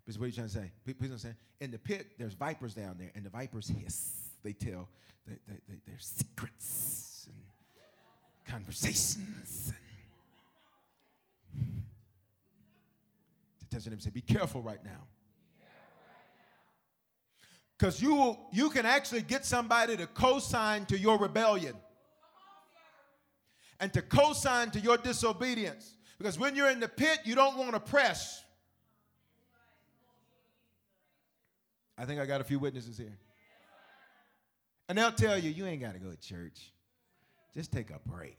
But 0.06 0.16
what 0.16 0.26
are 0.26 0.28
you 0.28 0.34
trying 0.34 0.48
to 0.48 0.54
say? 0.54 0.72
Please 0.86 1.10
understand. 1.10 1.36
In 1.60 1.72
the 1.72 1.80
pit, 1.80 2.12
there's 2.20 2.34
vipers 2.34 2.74
down 2.74 2.98
there, 3.00 3.12
and 3.16 3.26
the 3.26 3.30
vipers 3.30 3.68
hiss. 3.68 4.12
They 4.44 4.54
tell 4.54 4.88
they, 5.28 5.34
they, 5.48 5.60
they, 5.68 5.76
their 5.88 6.00
secrets 6.00 7.28
and 7.28 8.54
conversations. 8.54 9.74
And 11.54 11.84
to 13.60 13.70
touch 13.70 13.84
them 13.84 13.94
and 13.94 14.02
say, 14.02 14.12
"Be 14.12 14.22
careful 14.22 14.62
right 14.62 14.84
now." 14.84 15.08
Because 17.78 18.02
you 18.02 18.38
you 18.54 18.70
can 18.70 18.86
actually 18.86 19.24
get 19.24 19.44
somebody 19.44 19.98
to 19.98 20.08
co-sign 20.08 20.86
to 20.86 20.98
your 20.98 21.18
rebellion 21.18 21.76
and 23.80 23.92
to 23.94 24.02
co-sign 24.02 24.70
to 24.72 24.80
your 24.80 24.98
disobedience. 24.98 25.96
Because 26.18 26.40
when 26.40 26.56
you're 26.56 26.70
in 26.70 26.80
the 26.80 26.88
pit, 26.88 27.20
you 27.26 27.36
don't 27.36 27.58
want 27.58 27.74
to 27.74 27.80
press. 27.80 28.45
I 31.98 32.06
think 32.06 32.20
I 32.20 32.26
got 32.26 32.42
a 32.42 32.44
few 32.44 32.60
witnesses 32.60 32.98
here. 32.98 33.18
And 34.88 34.98
they'll 34.98 35.12
tell 35.12 35.38
you, 35.38 35.50
you 35.50 35.66
ain't 35.66 35.82
got 35.82 35.94
to 35.94 36.00
go 36.00 36.12
to 36.12 36.18
church. 36.18 36.72
Just 37.54 37.72
take 37.72 37.90
a 37.90 38.00
break. 38.06 38.38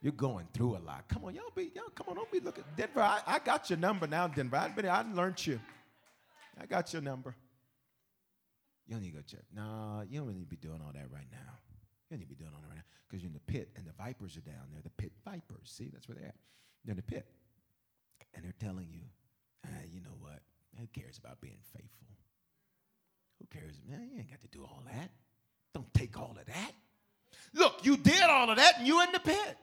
You're 0.00 0.12
going 0.12 0.48
through 0.54 0.76
a 0.76 0.80
lot. 0.80 1.04
Come 1.08 1.24
on, 1.24 1.34
y'all 1.34 1.52
be, 1.54 1.70
y'all, 1.74 1.84
come 1.94 2.06
on, 2.08 2.16
don't 2.16 2.32
be 2.32 2.40
looking. 2.40 2.64
Denver, 2.76 3.02
I, 3.02 3.20
I 3.26 3.38
got 3.38 3.68
your 3.68 3.78
number 3.78 4.06
now, 4.06 4.26
Denver. 4.26 4.56
I've 4.56 4.74
been, 4.74 4.88
I 4.88 5.04
learned 5.12 5.46
you. 5.46 5.60
I 6.60 6.66
got 6.66 6.92
your 6.92 7.02
number. 7.02 7.34
You 8.86 8.94
don't 8.94 9.02
need 9.02 9.10
to 9.10 9.16
go 9.16 9.22
to 9.22 9.36
church. 9.36 9.46
No, 9.54 10.02
you 10.08 10.20
don't 10.20 10.32
need 10.34 10.40
to 10.40 10.46
be 10.48 10.56
doing 10.56 10.80
all 10.84 10.92
that 10.92 11.10
right 11.12 11.28
now. 11.30 11.52
You 12.08 12.16
don't 12.16 12.20
need 12.20 12.24
to 12.24 12.34
be 12.34 12.42
doing 12.42 12.50
all 12.54 12.60
that 12.62 12.68
right 12.68 12.76
now. 12.76 12.84
Because 13.06 13.22
you're 13.22 13.28
in 13.28 13.34
the 13.34 13.52
pit 13.52 13.68
and 13.76 13.86
the 13.86 13.92
vipers 13.92 14.36
are 14.36 14.40
down 14.40 14.66
there. 14.72 14.80
The 14.82 14.90
pit 14.90 15.12
vipers. 15.24 15.70
See, 15.76 15.90
that's 15.92 16.08
where 16.08 16.16
they're 16.16 16.28
at. 16.28 16.34
They're 16.84 16.92
in 16.92 16.96
the 16.96 17.02
pit. 17.02 17.26
And 18.34 18.44
they're 18.44 18.54
telling 18.58 18.88
you, 18.90 19.02
ah, 19.66 19.84
you 19.92 20.00
know 20.00 20.16
what? 20.18 20.40
Who 20.78 20.86
cares 20.88 21.18
about 21.18 21.40
being 21.40 21.58
faithful? 21.72 22.08
Who 23.40 23.46
cares? 23.46 23.80
Man, 23.88 24.10
you 24.12 24.20
ain't 24.20 24.30
got 24.30 24.40
to 24.40 24.48
do 24.48 24.62
all 24.62 24.82
that. 24.92 25.10
Don't 25.74 25.92
take 25.94 26.18
all 26.18 26.36
of 26.38 26.46
that. 26.46 26.72
Look, 27.54 27.84
you 27.84 27.96
did 27.96 28.22
all 28.22 28.50
of 28.50 28.56
that 28.56 28.78
and 28.78 28.86
you 28.86 29.02
in 29.02 29.12
the 29.12 29.18
pit. 29.18 29.56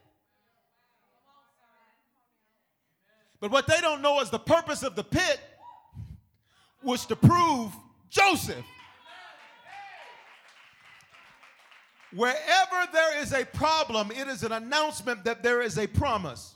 But 3.40 3.52
what 3.52 3.68
they 3.68 3.80
don't 3.82 4.02
know 4.02 4.20
is 4.22 4.30
the 4.30 4.40
purpose 4.40 4.84
of 4.84 4.96
the 4.96 5.04
pit 5.04 5.40
was 6.82 7.06
to 7.06 7.16
prove 7.16 7.72
Joseph. 8.10 8.66
Wherever 12.14 12.88
there 12.94 13.22
is 13.22 13.34
a 13.34 13.46
problem, 13.46 14.12
it 14.12 14.28
is 14.28 14.44
an 14.44 14.54
announcement 14.54 15.26
that 15.26 15.44
there 15.44 15.62
is 15.62 15.78
a 15.78 15.86
promise. 15.86 16.56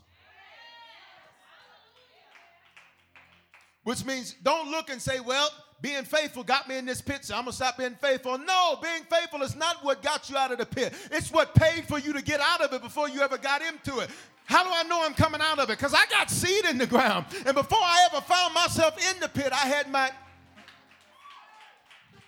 Which 3.83 4.05
means 4.05 4.35
don't 4.41 4.71
look 4.71 4.89
and 4.89 5.01
say, 5.01 5.19
well, 5.19 5.49
being 5.81 6.03
faithful 6.03 6.43
got 6.43 6.67
me 6.69 6.77
in 6.77 6.85
this 6.85 7.01
pit, 7.01 7.25
so 7.25 7.35
I'm 7.35 7.41
gonna 7.41 7.53
stop 7.53 7.77
being 7.77 7.95
faithful. 7.95 8.37
No, 8.37 8.77
being 8.81 9.03
faithful 9.09 9.41
is 9.41 9.55
not 9.55 9.83
what 9.83 10.03
got 10.03 10.29
you 10.29 10.37
out 10.37 10.51
of 10.51 10.59
the 10.59 10.65
pit. 10.65 10.93
It's 11.11 11.31
what 11.31 11.55
paid 11.55 11.87
for 11.87 11.97
you 11.99 12.13
to 12.13 12.21
get 12.21 12.39
out 12.39 12.61
of 12.61 12.71
it 12.73 12.81
before 12.81 13.09
you 13.09 13.21
ever 13.21 13.37
got 13.37 13.61
into 13.61 13.99
it. 13.99 14.09
How 14.45 14.63
do 14.63 14.69
I 14.71 14.83
know 14.83 15.03
I'm 15.03 15.13
coming 15.13 15.41
out 15.41 15.59
of 15.59 15.69
it? 15.69 15.77
Because 15.77 15.93
I 15.93 16.05
got 16.09 16.29
seed 16.29 16.65
in 16.65 16.77
the 16.77 16.85
ground. 16.85 17.25
And 17.45 17.55
before 17.55 17.79
I 17.81 18.07
ever 18.11 18.21
found 18.21 18.53
myself 18.53 18.97
in 19.11 19.19
the 19.19 19.29
pit, 19.29 19.49
I 19.51 19.67
had 19.67 19.89
my. 19.89 20.07
All 20.07 20.11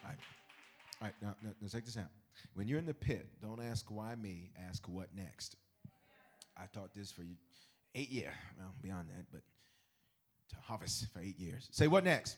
right, 0.05 0.17
All 1.01 1.07
right 1.07 1.13
now, 1.21 1.35
now, 1.43 1.49
now 1.61 1.67
check 1.67 1.85
this 1.85 1.97
out. 1.97 2.09
When 2.55 2.67
you're 2.67 2.79
in 2.79 2.85
the 2.85 2.93
pit, 2.93 3.27
don't 3.41 3.61
ask 3.61 3.89
why 3.89 4.15
me, 4.15 4.51
ask 4.69 4.87
what 4.87 5.07
next. 5.15 5.57
I 6.57 6.65
taught 6.71 6.93
this 6.95 7.11
for 7.11 7.23
eight 7.95 8.09
years. 8.09 8.33
Well, 8.57 8.73
beyond 8.81 9.09
that, 9.09 9.25
but 9.31 9.41
to 10.49 10.55
harvest 10.61 11.07
for 11.11 11.19
eight 11.19 11.39
years. 11.39 11.67
Say 11.71 11.87
what 11.87 12.03
next? 12.03 12.37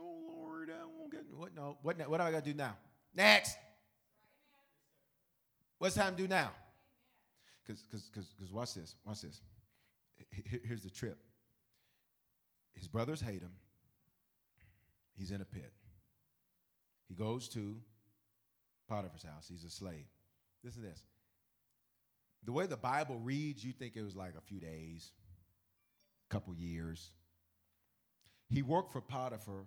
Oh 0.00 0.16
Lord, 0.26 0.70
I 0.70 0.84
won't 0.86 1.12
get 1.12 1.24
what 1.36 1.54
no. 1.54 1.76
What 1.82 1.98
what 2.08 2.18
do 2.18 2.22
I 2.24 2.30
gotta 2.30 2.44
do 2.44 2.54
now? 2.54 2.76
Next. 3.14 3.56
What's 5.78 5.94
time 5.94 6.16
to 6.16 6.22
do 6.22 6.28
now? 6.28 6.50
Because 7.66 7.82
because 7.82 8.02
because 8.10 8.52
watch 8.52 8.74
this, 8.74 8.96
watch 9.04 9.22
this. 9.22 9.40
Here's 10.64 10.82
the 10.82 10.90
trip. 10.90 11.18
His 12.74 12.88
brothers 12.88 13.20
hate 13.20 13.42
him. 13.42 13.52
He's 15.16 15.30
in 15.30 15.40
a 15.40 15.44
pit. 15.44 15.72
He 17.08 17.14
goes 17.14 17.48
to 17.50 17.76
Potiphar's 18.88 19.22
house. 19.22 19.46
He's 19.48 19.64
a 19.64 19.70
slave. 19.70 20.06
Listen 20.62 20.82
to 20.82 20.88
this. 20.88 21.02
The 22.44 22.52
way 22.52 22.66
the 22.66 22.76
Bible 22.76 23.18
reads, 23.18 23.64
you 23.64 23.72
think 23.72 23.96
it 23.96 24.02
was 24.02 24.16
like 24.16 24.34
a 24.36 24.40
few 24.40 24.60
days, 24.60 25.12
a 26.30 26.32
couple 26.32 26.54
years. 26.54 27.10
He 28.48 28.62
worked 28.62 28.92
for 28.92 29.00
Potiphar 29.00 29.66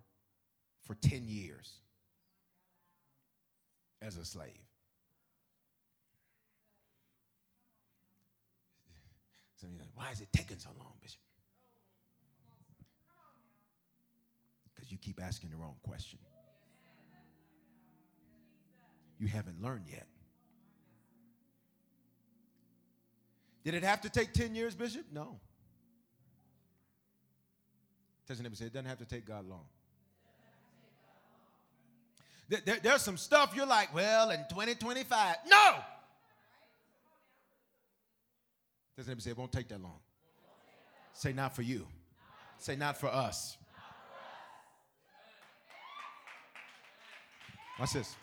for 0.85 0.95
10 0.95 1.27
years 1.27 1.71
as 4.01 4.17
a 4.17 4.25
slave. 4.25 4.49
Why 9.95 10.11
is 10.11 10.19
it 10.19 10.27
taking 10.33 10.59
so 10.59 10.69
long, 10.77 10.91
Bishop? 11.01 11.21
Because 14.65 14.91
you 14.91 14.97
keep 14.97 15.23
asking 15.23 15.51
the 15.51 15.55
wrong 15.55 15.75
question 15.83 16.19
you 19.23 19.29
haven't 19.29 19.61
learned 19.61 19.85
yet. 19.89 20.05
Did 23.63 23.75
it 23.75 23.83
have 23.83 24.01
to 24.01 24.09
take 24.09 24.33
10 24.33 24.53
years, 24.53 24.75
Bishop? 24.75 25.05
No. 25.13 25.39
Doesn't 28.27 28.45
ever 28.45 28.55
say 28.55 28.65
it 28.65 28.73
doesn't 28.73 28.89
have 28.89 28.97
to 28.97 29.05
take 29.05 29.25
God 29.25 29.47
long. 29.47 29.63
There, 32.49 32.61
there, 32.65 32.77
there's 32.81 33.01
some 33.01 33.17
stuff 33.17 33.53
you're 33.55 33.65
like, 33.65 33.93
well, 33.93 34.29
in 34.31 34.39
2025. 34.49 35.35
No! 35.47 35.75
Doesn't 38.97 39.11
ever 39.11 39.21
say 39.21 39.31
it 39.31 39.37
won't 39.37 39.51
take 39.51 39.69
that 39.69 39.81
long. 39.81 39.99
Say 41.13 41.33
not 41.33 41.55
for 41.55 41.61
you. 41.61 41.87
Say 42.57 42.75
not 42.75 42.97
for 42.99 43.07
us. 43.07 43.57
Watch 47.79 47.93
this. 47.93 48.15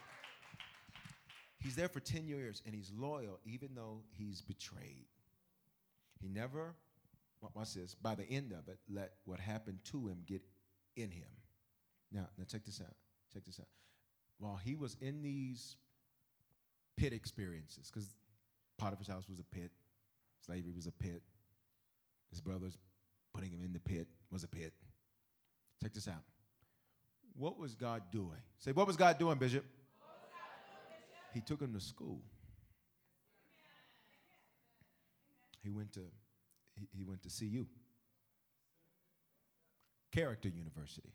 He's 1.59 1.75
there 1.75 1.89
for 1.89 2.01
10 2.01 2.27
years 2.27 2.63
and 2.65 2.75
he's 2.75 2.91
loyal 2.97 3.39
even 3.45 3.71
though 3.75 4.03
he's 4.13 4.41
betrayed. 4.41 5.07
He 6.21 6.29
never, 6.29 6.75
watch 7.55 7.75
this, 7.75 7.95
by 7.95 8.15
the 8.15 8.29
end 8.29 8.53
of 8.53 8.69
it, 8.69 8.79
let 8.89 9.13
what 9.25 9.41
happened 9.41 9.79
to 9.93 10.09
him 10.09 10.19
get 10.27 10.43
in 10.97 11.11
him. 11.11 11.29
Now, 12.13 12.29
now 12.39 12.45
check 12.49 12.65
this 12.65 12.81
out. 12.81 12.95
Check 13.33 13.45
this 13.45 13.61
out. 13.61 13.67
While 14.41 14.57
he 14.57 14.75
was 14.75 14.97
in 15.01 15.23
these 15.23 15.77
pit 16.97 17.13
experiences, 17.13 17.91
because 17.93 18.09
Potiphar's 18.79 19.07
house 19.07 19.29
was 19.29 19.39
a 19.39 19.45
pit, 19.45 19.71
slavery 20.45 20.73
was 20.75 20.87
a 20.87 20.93
pit, 20.93 21.23
his 22.31 22.41
brothers 22.41 22.79
putting 23.35 23.53
him 23.53 23.63
in 23.63 23.73
the 23.73 23.79
pit 23.79 24.09
was 24.33 24.43
a 24.43 24.49
pit. 24.49 24.73
Check 25.83 25.93
this 25.93 26.09
out. 26.09 26.25
What 27.37 27.59
was 27.59 27.75
God 27.75 28.03
doing? 28.11 28.41
Say, 28.59 28.73
what 28.73 28.87
was 28.87 28.97
God 28.97 29.19
doing, 29.19 29.39
Bishop? 29.39 29.65
He 31.33 31.41
took 31.41 31.61
him 31.61 31.73
to 31.75 31.81
school. 31.81 32.21
He 35.63 35.71
went 35.71 35.93
to 35.93 36.01
he, 36.75 36.89
he 36.97 37.05
went 37.05 37.23
to 37.23 37.29
CU. 37.29 37.67
Character 40.11 40.49
University. 40.49 41.13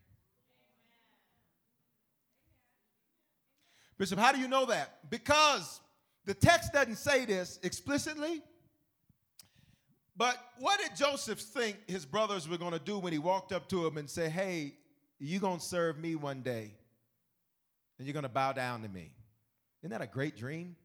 Bishop, 3.97 4.19
how 4.19 4.31
do 4.31 4.39
you 4.39 4.47
know 4.47 4.65
that? 4.65 5.09
Because 5.09 5.79
the 6.25 6.33
text 6.33 6.73
doesn't 6.73 6.97
say 6.97 7.25
this 7.25 7.59
explicitly. 7.63 8.41
But 10.17 10.37
what 10.59 10.79
did 10.79 10.95
Joseph 10.95 11.39
think 11.39 11.77
his 11.87 12.05
brothers 12.05 12.47
were 12.47 12.57
going 12.57 12.71
to 12.71 12.79
do 12.79 12.97
when 12.99 13.13
he 13.13 13.19
walked 13.19 13.51
up 13.51 13.67
to 13.69 13.85
him 13.85 13.97
and 13.97 14.09
said, 14.09 14.31
Hey, 14.31 14.73
you're 15.19 15.41
going 15.41 15.59
to 15.59 15.65
serve 15.65 15.97
me 15.97 16.15
one 16.15 16.41
day, 16.41 16.71
and 17.97 18.07
you're 18.07 18.13
going 18.13 18.23
to 18.23 18.29
bow 18.29 18.53
down 18.53 18.81
to 18.83 18.89
me? 18.89 19.11
Isn't 19.81 19.91
that 19.91 20.01
a 20.01 20.07
great 20.07 20.37
dream? 20.37 20.75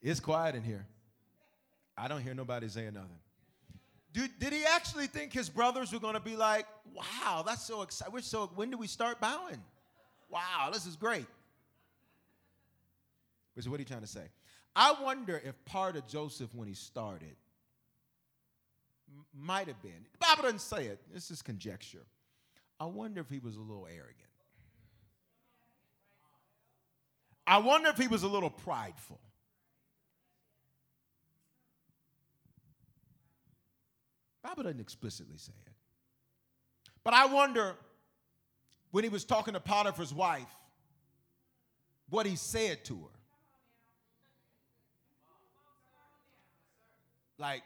It's 0.00 0.20
quiet 0.20 0.54
in 0.54 0.62
here. 0.62 0.86
I 1.96 2.08
don't 2.08 2.20
hear 2.20 2.34
nobody 2.34 2.68
saying 2.68 2.94
nothing. 2.94 3.18
Did, 4.14 4.30
did 4.38 4.52
he 4.52 4.64
actually 4.64 5.08
think 5.08 5.32
his 5.32 5.50
brothers 5.50 5.92
were 5.92 5.98
going 5.98 6.14
to 6.14 6.20
be 6.20 6.36
like, 6.36 6.66
wow, 6.94 7.42
that's 7.44 7.66
so 7.66 7.82
exciting. 7.82 8.14
We're 8.14 8.20
so, 8.20 8.48
when 8.54 8.70
do 8.70 8.78
we 8.78 8.86
start 8.86 9.20
bowing? 9.20 9.60
Wow, 10.30 10.70
this 10.72 10.86
is 10.86 10.94
great. 10.94 11.26
Which 13.54 13.64
is 13.64 13.68
what 13.68 13.78
are 13.78 13.82
you 13.82 13.86
trying 13.86 14.02
to 14.02 14.06
say? 14.06 14.22
I 14.76 14.94
wonder 15.02 15.42
if 15.44 15.62
part 15.64 15.96
of 15.96 16.06
Joseph, 16.06 16.54
when 16.54 16.68
he 16.68 16.74
started, 16.74 17.34
m- 19.08 19.24
might 19.36 19.66
have 19.66 19.82
been, 19.82 20.06
the 20.12 20.18
Bible 20.18 20.44
doesn't 20.44 20.60
say 20.60 20.86
it, 20.86 21.00
this 21.12 21.32
is 21.32 21.42
conjecture. 21.42 22.06
I 22.78 22.84
wonder 22.84 23.20
if 23.20 23.28
he 23.28 23.40
was 23.40 23.56
a 23.56 23.60
little 23.60 23.86
arrogant. 23.86 24.18
I 27.46 27.58
wonder 27.58 27.88
if 27.88 27.98
he 27.98 28.06
was 28.08 28.22
a 28.22 28.28
little 28.28 28.50
prideful. 28.50 29.18
Bible 34.44 34.64
doesn't 34.64 34.80
explicitly 34.80 35.38
say 35.38 35.54
it. 35.66 35.72
But 37.02 37.14
I 37.14 37.24
wonder 37.24 37.74
when 38.90 39.02
he 39.02 39.08
was 39.08 39.24
talking 39.24 39.54
to 39.54 39.60
Potiphar's 39.60 40.12
wife, 40.12 40.54
what 42.10 42.26
he 42.26 42.36
said 42.36 42.84
to 42.84 42.94
her. 42.94 43.18
Like, 47.38 47.62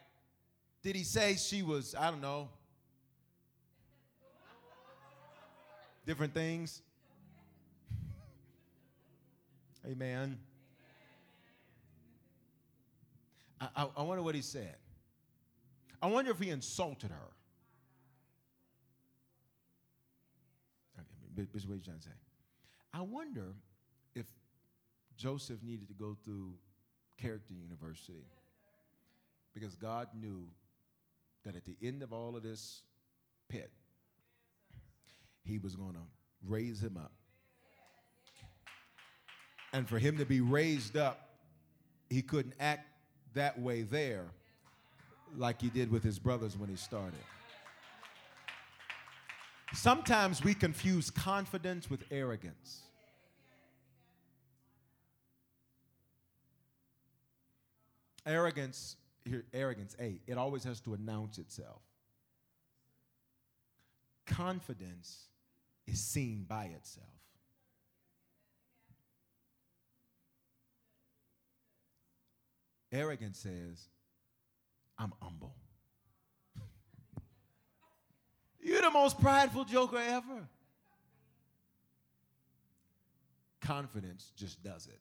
did 0.83 0.95
he 0.95 1.03
say 1.03 1.35
she 1.35 1.62
was, 1.62 1.97
I 1.99 2.11
don't 2.12 2.22
know, 2.22 2.49
different 6.07 6.33
things. 6.33 6.81
Amen. 9.87 10.39
I, 13.61 13.68
I, 13.76 13.89
I, 13.97 14.03
wonder 14.03 14.22
what 14.22 14.35
he 14.35 14.41
said. 14.41 14.76
I 16.01 16.07
wonder 16.07 16.30
if 16.30 16.38
he 16.38 16.51
insulted 16.51 17.11
her. 17.11 17.30
Okay, 20.99 21.46
Bishop, 21.53 21.70
you 21.70 21.80
trying 21.80 21.99
to 21.99 22.03
say? 22.03 22.11
I 22.92 23.01
wonder 23.03 23.55
if 24.14 24.26
Joseph 25.16 25.62
needed 25.62 25.88
to 25.88 25.94
go 25.94 26.16
through 26.24 26.55
character 27.20 27.53
university 27.53 28.24
because 29.55 29.74
God 29.74 30.09
knew 30.18 30.46
that 31.44 31.57
at 31.57 31.64
the 31.64 31.76
end 31.82 32.03
of 32.03 32.12
all 32.12 32.36
of 32.36 32.42
this 32.42 32.82
pit, 33.49 33.70
he 35.44 35.59
was 35.59 35.74
going 35.74 35.94
to 35.94 36.03
raise 36.46 36.82
him 36.82 36.96
up. 36.96 37.12
And 39.72 39.88
for 39.88 39.99
him 39.99 40.18
to 40.18 40.24
be 40.24 40.40
raised 40.40 40.96
up, 40.96 41.28
he 42.09 42.22
couldn't 42.22 42.55
act 42.59 42.86
that 43.34 43.59
way 43.59 43.82
there 43.82 44.26
like 45.37 45.61
he 45.61 45.68
did 45.68 45.91
with 45.91 46.03
his 46.03 46.18
brothers 46.18 46.57
when 46.57 46.68
he 46.68 46.76
started. 46.76 47.18
Sometimes 49.74 50.43
we 50.43 50.55
confuse 50.55 51.11
confidence 51.11 51.91
with 51.91 52.05
arrogance. 52.11 52.83
Arrogance, 58.26 58.97
here, 59.24 59.45
arrogance, 59.53 59.97
A, 60.01 60.20
it 60.26 60.39
always 60.39 60.64
has 60.64 60.81
to 60.81 60.95
announce 60.95 61.39
itself. 61.39 61.81
Confidence 64.26 65.29
is 65.87 66.01
seen 66.01 66.45
by 66.47 66.66
itself. 66.66 67.07
Arrogance 72.91 73.39
says, 73.39 73.89
I'm 74.99 75.12
humble. 75.20 75.55
You're 78.61 78.82
the 78.82 78.90
most 78.90 79.20
prideful 79.20 79.64
joker 79.64 79.99
ever. 79.99 80.49
Confidence 83.61 84.32
just 84.36 84.62
does 84.62 84.86
it. 84.86 85.01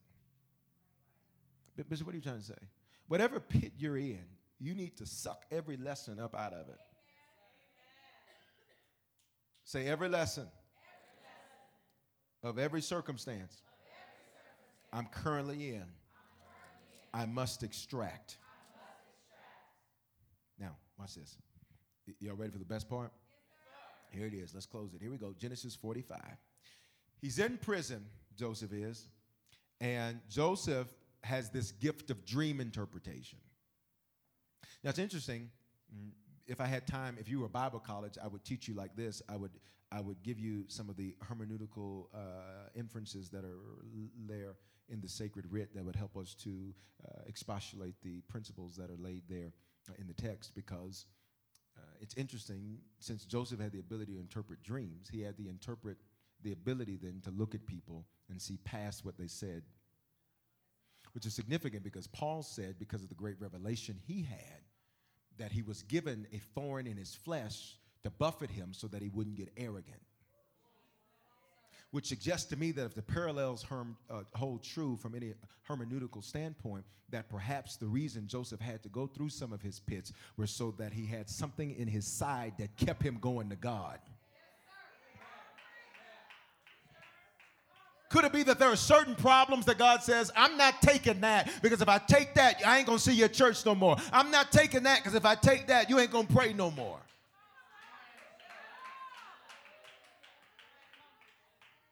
Bishop, 1.90 2.08
what 2.08 2.14
are 2.14 2.18
you 2.18 2.24
trying 2.24 2.40
to 2.40 2.46
say? 2.46 2.56
Whatever 3.08 3.40
pit 3.40 3.74
you're 3.78 3.98
in, 3.98 4.26
you 4.60 4.74
need 4.74 4.98
to 4.98 5.06
suck 5.06 5.46
every 5.52 5.78
lesson 5.78 6.20
up 6.20 6.36
out 6.36 6.54
of 6.54 6.68
it. 6.70 6.80
Say 9.64 9.86
every 9.88 10.10
lesson, 10.10 10.48
of 12.44 12.58
every 12.58 12.82
circumstance, 12.82 13.62
I'm 14.92 15.06
currently 15.06 15.76
in, 15.76 15.86
I 17.14 17.26
must 17.26 17.64
extract. 17.64 18.38
Watch 20.98 21.16
this. 21.16 21.38
Y'all 22.20 22.36
ready 22.36 22.52
for 22.52 22.58
the 22.60 22.66
best 22.66 22.90
part? 22.90 23.12
Here 24.10 24.26
it 24.26 24.34
is. 24.34 24.54
Let's 24.54 24.66
close 24.66 24.94
it. 24.94 25.02
Here 25.02 25.12
we 25.12 25.18
go. 25.18 25.34
Genesis 25.38 25.76
45. 25.76 26.20
He's 27.22 27.40
in 27.40 27.58
prison, 27.58 28.06
Joseph 28.36 28.72
is, 28.72 29.08
and 29.82 30.20
Joseph 30.30 30.88
has 31.24 31.50
this 31.50 31.72
gift 31.72 32.10
of 32.10 32.26
dream 32.26 32.60
interpretation. 32.60 33.40
Now, 34.84 34.92
it's 34.92 35.00
interesting. 35.00 35.50
Mm, 35.94 36.12
if 36.46 36.62
I 36.62 36.66
had 36.66 36.88
time, 36.88 37.18
if 37.20 37.28
you 37.28 37.42
were 37.42 37.50
Bible 37.50 37.80
college, 37.80 38.18
I 38.24 38.28
would 38.28 38.46
teach 38.46 38.68
you 38.68 38.74
like 38.74 38.96
this. 38.96 39.22
I 39.28 39.36
would, 39.36 39.52
I 39.92 40.00
would 40.00 40.24
give 40.24 40.40
you 40.40 40.64
some 40.68 40.90
of 40.90 40.96
the 40.96 41.16
hermeneutical 41.26 42.06
uh, 42.14 42.70
inferences 42.76 43.30
that 43.30 43.44
are 43.44 43.60
there 44.28 44.56
in 44.90 45.02
the 45.02 45.10
sacred 45.10 45.46
writ 45.52 45.76
that 45.76 45.84
would 45.84 45.96
help 45.96 46.16
us 46.16 46.34
to 46.36 46.74
uh, 47.06 47.22
expostulate 47.28 47.96
the 48.04 48.22
principles 48.30 48.76
that 48.78 48.90
are 48.90 48.98
laid 48.98 49.24
there 49.28 49.52
in 50.00 50.08
the 50.08 50.14
text 50.14 50.54
because 50.56 51.06
uh, 51.78 51.82
it's 52.02 52.16
interesting 52.16 52.78
since 53.00 53.26
Joseph 53.26 53.60
had 53.60 53.72
the 53.72 53.80
ability 53.80 54.14
to 54.14 54.20
interpret 54.20 54.62
dreams, 54.64 55.10
he 55.12 55.22
had 55.22 55.38
the 55.38 55.48
interpret 55.48 55.98
the 56.44 56.52
ability 56.52 56.98
then 57.02 57.22
to 57.24 57.32
look 57.32 57.56
at 57.56 57.66
people 57.66 58.06
and 58.30 58.42
see 58.42 58.58
past 58.66 59.04
what 59.04 59.18
they 59.18 59.28
said 59.28 59.64
which 61.18 61.26
is 61.26 61.34
significant 61.34 61.84
because 61.84 62.06
Paul 62.06 62.44
said, 62.44 62.76
because 62.78 63.02
of 63.02 63.10
the 63.10 63.16
great 63.16 63.42
revelation 63.42 64.00
he 64.06 64.22
had, 64.22 64.62
that 65.40 65.52
he 65.52 65.64
was 65.64 65.82
given 65.82 66.28
a 66.32 66.38
thorn 66.38 66.86
in 66.86 66.96
his 66.96 67.16
flesh 67.16 67.80
to 68.04 68.12
buffet 68.12 68.52
him 68.52 68.72
so 68.72 68.86
that 68.88 69.02
he 69.02 69.10
wouldn't 69.10 69.36
get 69.36 69.52
arrogant. 69.58 70.00
Which 71.92 72.08
suggests 72.08 72.50
to 72.50 72.58
me 72.58 72.72
that 72.74 72.86
if 72.86 72.94
the 72.96 73.02
parallels 73.02 73.64
herm, 73.64 73.96
uh, 74.10 74.24
hold 74.36 74.64
true 74.64 74.98
from 74.98 75.16
any 75.16 75.34
hermeneutical 75.70 76.24
standpoint, 76.24 76.84
that 77.10 77.30
perhaps 77.30 77.78
the 77.78 77.88
reason 77.88 78.28
Joseph 78.28 78.60
had 78.60 78.84
to 78.84 78.90
go 78.90 79.08
through 79.08 79.30
some 79.30 79.54
of 79.54 79.62
his 79.62 79.80
pits 79.80 80.12
were 80.36 80.48
so 80.48 80.72
that 80.78 80.92
he 80.92 81.06
had 81.06 81.30
something 81.30 81.76
in 81.78 81.88
his 81.88 82.06
side 82.06 82.54
that 82.60 82.76
kept 82.76 83.02
him 83.02 83.18
going 83.22 83.50
to 83.50 83.56
God. 83.56 84.00
Could 88.10 88.24
it 88.24 88.32
be 88.32 88.44
that 88.44 88.58
there 88.58 88.70
are 88.70 88.78
certain 88.78 89.16
problems 89.16 89.66
that 89.66 89.78
God 89.78 90.02
says, 90.02 90.32
I'm 90.36 90.58
not 90.58 90.82
taking 90.82 91.22
that 91.22 91.50
because 91.62 91.82
if 91.82 91.90
I 91.90 91.98
take 91.98 92.36
that, 92.36 92.62
I 92.66 92.78
ain't 92.78 92.88
gonna 92.88 93.00
see 93.00 93.14
your 93.14 93.28
church 93.28 93.66
no 93.66 93.76
more. 93.76 93.98
I'm 94.14 94.32
not 94.32 94.52
taking 94.52 94.84
that 94.84 95.00
because 95.00 95.14
if 95.14 95.26
I 95.26 95.36
take 95.36 95.68
that, 95.68 95.90
you 95.90 96.00
ain't 96.00 96.12
gonna 96.12 96.28
pray 96.28 96.54
no 96.54 96.72
more. 96.72 97.00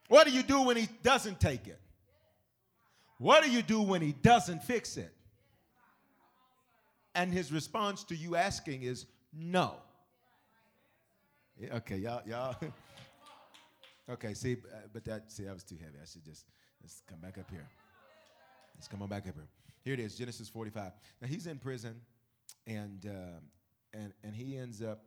What 0.07 0.27
do 0.27 0.33
you 0.33 0.43
do 0.43 0.61
when 0.61 0.77
he 0.77 0.87
doesn't 1.03 1.39
take 1.39 1.67
it? 1.67 1.79
What 3.17 3.43
do 3.43 3.49
you 3.49 3.61
do 3.61 3.81
when 3.81 4.01
he 4.01 4.11
doesn't 4.11 4.63
fix 4.63 4.97
it? 4.97 5.13
And 7.13 7.31
his 7.31 7.51
response 7.51 8.03
to 8.05 8.15
you 8.15 8.35
asking 8.35 8.83
is 8.83 9.05
no. 9.33 9.75
Yeah, 11.57 11.77
okay, 11.77 11.97
y'all, 11.97 12.21
y'all. 12.25 12.55
Okay, 14.07 14.35
see, 14.35 14.53
uh, 14.53 14.77
but 14.93 15.03
that 15.05 15.31
see 15.31 15.45
that 15.45 15.53
was 15.53 15.63
too 15.63 15.77
heavy. 15.77 15.97
I 15.99 16.05
should 16.05 16.23
just 16.23 16.45
let's 16.79 17.01
come 17.09 17.19
back 17.19 17.39
up 17.39 17.49
here. 17.49 17.67
Let's 18.75 18.87
come 18.87 19.01
on 19.01 19.09
back 19.09 19.27
up 19.27 19.33
here. 19.33 19.47
Here 19.83 19.95
it 19.95 19.99
is, 19.99 20.15
Genesis 20.15 20.47
45. 20.47 20.91
Now 21.21 21.27
he's 21.27 21.47
in 21.47 21.57
prison, 21.57 21.99
and 22.67 23.03
uh, 23.07 23.39
and 23.95 24.13
and 24.23 24.35
he 24.35 24.57
ends 24.57 24.83
up 24.83 25.05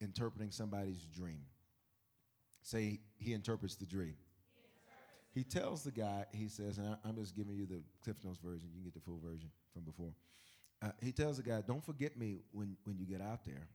interpreting 0.00 0.50
somebody's 0.50 1.04
dream. 1.14 1.42
Say 2.64 3.00
he 3.18 3.34
interprets 3.34 3.76
the 3.76 3.84
dream. 3.84 4.16
He 5.34 5.44
tells 5.44 5.84
the 5.84 5.90
guy, 5.90 6.24
he 6.32 6.48
says, 6.48 6.78
and 6.78 6.96
I, 7.04 7.08
am 7.08 7.16
just 7.16 7.36
giving 7.36 7.54
you 7.54 7.66
the 7.66 7.82
Cliff 8.02 8.16
Notes 8.24 8.38
version. 8.42 8.70
You 8.72 8.80
can 8.80 8.84
get 8.84 8.94
the 8.94 9.00
full 9.00 9.20
version 9.22 9.50
from 9.74 9.82
before. 9.82 10.14
Uh, 10.80 10.90
he 11.02 11.12
tells 11.12 11.36
the 11.36 11.42
guy, 11.42 11.60
"Don't 11.60 11.84
forget 11.84 12.16
me 12.16 12.38
when 12.52 12.76
when 12.84 12.98
you 12.98 13.04
get 13.04 13.20
out 13.20 13.44
there." 13.44 13.68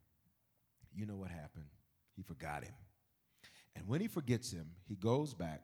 You 0.96 1.06
know 1.06 1.18
what 1.18 1.30
happened? 1.30 1.70
He 2.16 2.24
forgot 2.24 2.64
him. 2.64 2.74
And 3.76 3.88
when 3.88 4.02
he 4.02 4.08
forgets 4.08 4.52
him, 4.52 4.72
he 4.88 4.96
goes 4.96 5.34
back. 5.34 5.62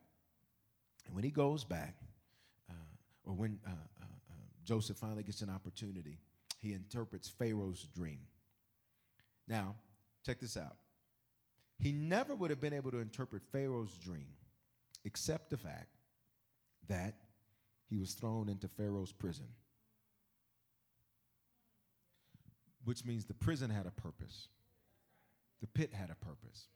And 1.06 1.16
when 1.16 1.24
he 1.24 1.32
goes 1.32 1.64
back, 1.64 1.96
uh, 2.70 2.74
or 3.24 3.34
when 3.34 3.60
uh, 3.66 3.72
uh, 3.72 4.06
uh, 4.30 4.34
Joseph 4.64 4.98
finally 4.98 5.24
gets 5.24 5.42
an 5.42 5.50
opportunity, 5.50 6.20
he 6.60 6.74
interprets 6.74 7.28
Pharaoh's 7.28 7.88
dream. 7.96 8.20
Now, 9.48 9.76
check 10.24 10.40
this 10.40 10.58
out. 10.58 10.78
He 11.78 11.92
never 11.92 12.36
would 12.36 12.50
have 12.50 12.62
been 12.62 12.74
able 12.74 12.92
to 12.92 13.00
interpret 13.00 13.44
Pharaoh's 13.52 13.96
dream 13.98 14.28
except 15.04 15.50
the 15.50 15.58
fact 15.58 15.98
that 16.88 17.16
he 17.88 17.98
was 17.98 18.14
thrown 18.14 18.50
into 18.50 18.68
Pharaoh's 18.68 19.12
prison, 19.12 19.48
which 22.84 23.06
means 23.06 23.26
the 23.26 23.34
prison 23.34 23.70
had 23.70 23.86
a 23.86 23.92
purpose, 23.92 24.48
the 25.62 25.68
pit 25.68 25.94
had 25.94 26.10
a 26.10 26.16
purpose. 26.16 26.68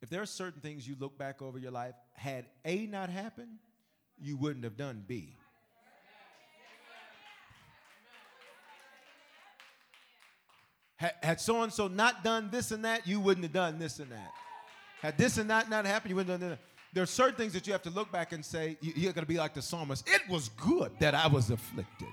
If 0.00 0.08
there 0.08 0.22
are 0.22 0.26
certain 0.26 0.60
things 0.60 0.86
you 0.88 0.96
look 0.98 1.18
back 1.18 1.42
over 1.42 1.58
your 1.58 1.72
life, 1.72 1.94
had 2.12 2.46
A 2.64 2.86
not 2.86 3.10
happened, 3.10 3.58
you 4.18 4.36
wouldn't 4.36 4.64
have 4.64 4.76
done 4.76 5.04
B. 5.06 5.36
Had 11.00 11.40
so 11.40 11.62
and 11.62 11.72
so 11.72 11.88
not 11.88 12.22
done 12.22 12.50
this 12.50 12.72
and 12.72 12.84
that, 12.84 13.06
you 13.06 13.20
wouldn't 13.20 13.44
have 13.44 13.54
done 13.54 13.78
this 13.78 14.00
and 14.00 14.12
that. 14.12 14.32
Had 15.00 15.16
this 15.16 15.38
and 15.38 15.48
that 15.48 15.70
not 15.70 15.86
happened, 15.86 16.10
you 16.10 16.16
wouldn't 16.16 16.30
have 16.30 16.40
done 16.40 16.50
that. 16.50 16.58
There 16.92 17.02
are 17.02 17.06
certain 17.06 17.36
things 17.36 17.54
that 17.54 17.66
you 17.66 17.72
have 17.72 17.82
to 17.84 17.90
look 17.90 18.12
back 18.12 18.32
and 18.32 18.44
say, 18.44 18.76
you're 18.82 19.14
going 19.14 19.24
to 19.24 19.28
be 19.28 19.38
like 19.38 19.54
the 19.54 19.62
psalmist. 19.62 20.06
It 20.06 20.20
was 20.28 20.50
good 20.50 20.92
that 20.98 21.14
I 21.14 21.26
was 21.26 21.48
afflicted. 21.48 22.08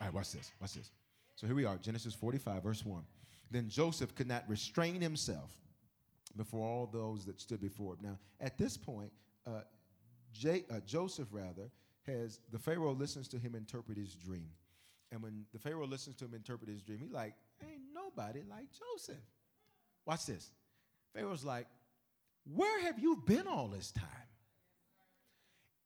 All 0.00 0.06
right, 0.06 0.14
watch 0.14 0.32
this. 0.32 0.52
Watch 0.58 0.72
this. 0.74 0.90
So 1.36 1.46
here 1.46 1.56
we 1.56 1.66
are, 1.66 1.76
Genesis 1.76 2.14
45, 2.14 2.62
verse 2.62 2.86
1. 2.86 3.02
Then 3.50 3.68
Joseph 3.68 4.14
could 4.14 4.28
not 4.28 4.44
restrain 4.48 5.02
himself 5.02 5.50
before 6.34 6.66
all 6.66 6.88
those 6.90 7.26
that 7.26 7.40
stood 7.42 7.60
before 7.60 7.94
him. 7.94 7.98
Now, 8.02 8.18
at 8.40 8.56
this 8.56 8.78
point, 8.78 9.12
uh, 9.46 9.62
J- 10.32 10.64
uh, 10.70 10.80
Joseph, 10.86 11.28
rather, 11.30 11.70
has 12.06 12.40
the 12.52 12.58
Pharaoh 12.58 12.92
listens 12.92 13.28
to 13.28 13.38
him 13.38 13.54
interpret 13.54 13.98
his 13.98 14.14
dream. 14.14 14.48
And 15.12 15.22
when 15.22 15.44
the 15.52 15.58
Pharaoh 15.58 15.86
listens 15.86 16.16
to 16.16 16.24
him 16.24 16.34
interpret 16.34 16.70
his 16.70 16.82
dream, 16.82 17.00
he's 17.00 17.12
like, 17.12 17.34
ain't 17.62 17.82
nobody 17.92 18.42
like 18.48 18.66
Joseph. 18.72 19.16
Watch 20.06 20.26
this. 20.26 20.50
Pharaoh's 21.14 21.44
like, 21.44 21.66
where 22.54 22.82
have 22.82 22.98
you 22.98 23.22
been 23.26 23.46
all 23.46 23.68
this 23.68 23.90
time? 23.92 24.06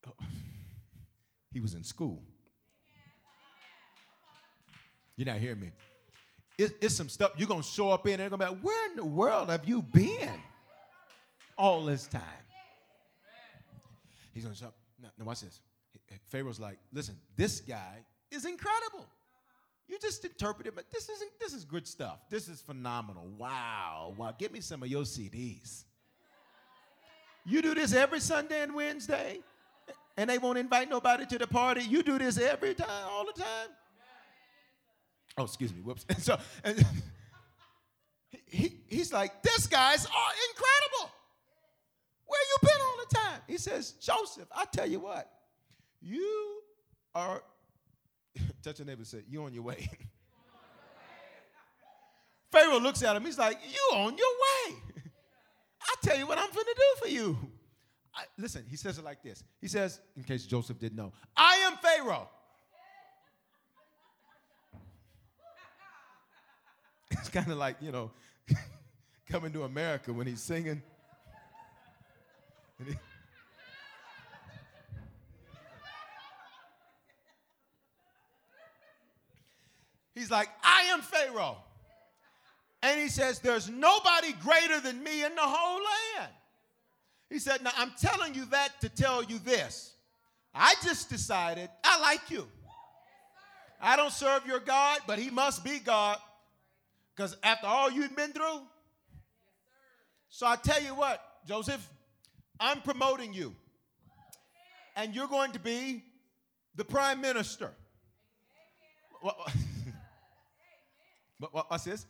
he 1.52 1.60
was 1.60 1.74
in 1.74 1.82
school. 1.82 2.22
You're 5.16 5.26
not 5.26 5.38
hearing 5.38 5.60
me. 5.60 5.70
It, 6.58 6.76
it's 6.80 6.94
some 6.94 7.08
stuff 7.08 7.32
you're 7.36 7.48
going 7.48 7.62
to 7.62 7.68
show 7.68 7.90
up 7.90 8.06
in 8.06 8.14
and 8.14 8.20
they're 8.20 8.30
going 8.30 8.40
to 8.40 8.46
be 8.46 8.52
like, 8.52 8.62
where 8.62 8.90
in 8.90 8.96
the 8.96 9.04
world 9.04 9.48
have 9.48 9.64
you 9.64 9.82
been 9.82 10.40
all 11.56 11.84
this 11.84 12.06
time? 12.06 12.22
He's 14.32 14.44
going 14.44 14.54
to 14.54 14.60
show 14.60 14.66
up. 14.66 14.76
Now, 15.00 15.24
watch 15.24 15.40
this. 15.40 15.60
Pharaoh's 16.26 16.60
like, 16.60 16.78
listen, 16.92 17.16
this 17.36 17.60
guy 17.60 18.04
is 18.34 18.44
incredible. 18.44 19.06
You 19.88 19.98
just 19.98 20.24
interpret 20.24 20.66
it, 20.66 20.74
but 20.74 20.90
this 20.90 21.08
isn't 21.08 21.30
this 21.38 21.52
is 21.52 21.64
good 21.64 21.86
stuff. 21.86 22.18
This 22.30 22.48
is 22.48 22.60
phenomenal. 22.60 23.26
Wow. 23.38 24.14
Wow. 24.16 24.34
Give 24.38 24.52
me 24.52 24.60
some 24.60 24.82
of 24.82 24.88
your 24.88 25.02
CDs. 25.02 25.84
You 27.44 27.60
do 27.60 27.74
this 27.74 27.94
every 27.94 28.20
Sunday 28.20 28.62
and 28.62 28.74
Wednesday, 28.74 29.40
and 30.16 30.30
they 30.30 30.38
won't 30.38 30.56
invite 30.56 30.88
nobody 30.88 31.26
to 31.26 31.38
the 31.38 31.46
party. 31.46 31.82
You 31.82 32.02
do 32.02 32.18
this 32.18 32.38
every 32.38 32.74
time, 32.74 33.08
all 33.10 33.26
the 33.26 33.38
time. 33.40 33.68
Oh, 35.36 35.44
excuse 35.44 35.74
me. 35.74 35.80
Whoops. 35.80 36.06
And 36.08 36.18
so 36.22 36.38
and 36.62 36.84
he, 38.46 38.80
he's 38.86 39.12
like, 39.12 39.42
this 39.42 39.66
guy's 39.66 40.04
incredible. 40.04 41.12
Where 42.26 42.40
you 42.40 42.56
been 42.62 42.80
all 42.80 43.06
the 43.08 43.14
time? 43.14 43.40
He 43.46 43.58
says, 43.58 43.92
Joseph, 44.00 44.48
I 44.54 44.64
tell 44.64 44.86
you 44.88 45.00
what, 45.00 45.30
you 46.00 46.60
are, 47.14 47.42
touch 48.64 48.78
your 48.78 48.86
neighbor 48.86 49.00
and 49.00 49.06
say, 49.06 49.22
you 49.28 49.42
on 49.42 49.52
your 49.52 49.62
way. 49.62 49.88
Pharaoh 52.50 52.78
looks 52.78 53.02
at 53.02 53.14
him, 53.14 53.24
he's 53.24 53.38
like, 53.38 53.58
you 53.70 53.96
on 53.98 54.16
your 54.16 54.26
way. 54.26 54.76
I 55.82 55.94
tell 56.02 56.16
you 56.16 56.26
what 56.26 56.38
I'm 56.38 56.50
going 56.52 56.66
to 56.66 56.74
do 56.76 57.02
for 57.02 57.08
you. 57.08 57.38
I, 58.14 58.24
listen, 58.38 58.64
he 58.68 58.76
says 58.76 58.98
it 58.98 59.04
like 59.04 59.22
this. 59.22 59.42
He 59.60 59.68
says, 59.68 60.00
in 60.16 60.22
case 60.22 60.46
Joseph 60.46 60.78
didn't 60.78 60.96
know, 60.96 61.12
I 61.36 61.56
am 61.66 61.76
Pharaoh. 61.78 62.28
It's 67.10 67.28
kind 67.28 67.50
of 67.50 67.58
like, 67.58 67.76
you 67.80 67.92
know, 67.92 68.10
coming 69.30 69.52
to 69.52 69.62
America 69.62 70.12
when 70.12 70.26
he's 70.26 70.42
singing. 70.42 70.82
He's 80.14 80.30
like, 80.30 80.48
I 80.62 80.84
am 80.92 81.00
Pharaoh. 81.00 81.58
And 82.82 83.00
he 83.00 83.08
says, 83.08 83.40
There's 83.40 83.68
nobody 83.68 84.32
greater 84.42 84.78
than 84.80 85.02
me 85.02 85.24
in 85.24 85.34
the 85.34 85.42
whole 85.42 85.80
land. 85.80 86.30
He 87.30 87.38
said, 87.38 87.62
Now 87.64 87.70
I'm 87.78 87.92
telling 87.98 88.34
you 88.34 88.44
that 88.46 88.80
to 88.82 88.88
tell 88.88 89.24
you 89.24 89.38
this. 89.38 89.94
I 90.54 90.74
just 90.82 91.08
decided 91.08 91.68
I 91.82 92.00
like 92.00 92.30
you. 92.30 92.46
I 93.80 93.96
don't 93.96 94.12
serve 94.12 94.46
your 94.46 94.60
God, 94.60 95.00
but 95.06 95.18
he 95.18 95.30
must 95.30 95.64
be 95.64 95.78
God. 95.78 96.18
Because 97.14 97.36
after 97.42 97.66
all 97.66 97.90
you've 97.90 98.14
been 98.14 98.32
through, 98.32 98.62
so 100.28 100.46
I 100.46 100.56
tell 100.56 100.82
you 100.82 100.94
what, 100.94 101.22
Joseph, 101.46 101.88
I'm 102.58 102.80
promoting 102.80 103.32
you. 103.32 103.54
And 104.96 105.14
you're 105.14 105.28
going 105.28 105.52
to 105.52 105.58
be 105.58 106.02
the 106.76 106.84
prime 106.84 107.20
minister. 107.20 107.70
What, 109.20 109.36
what, 111.52 111.70
what's 111.70 111.84
this? 111.84 112.06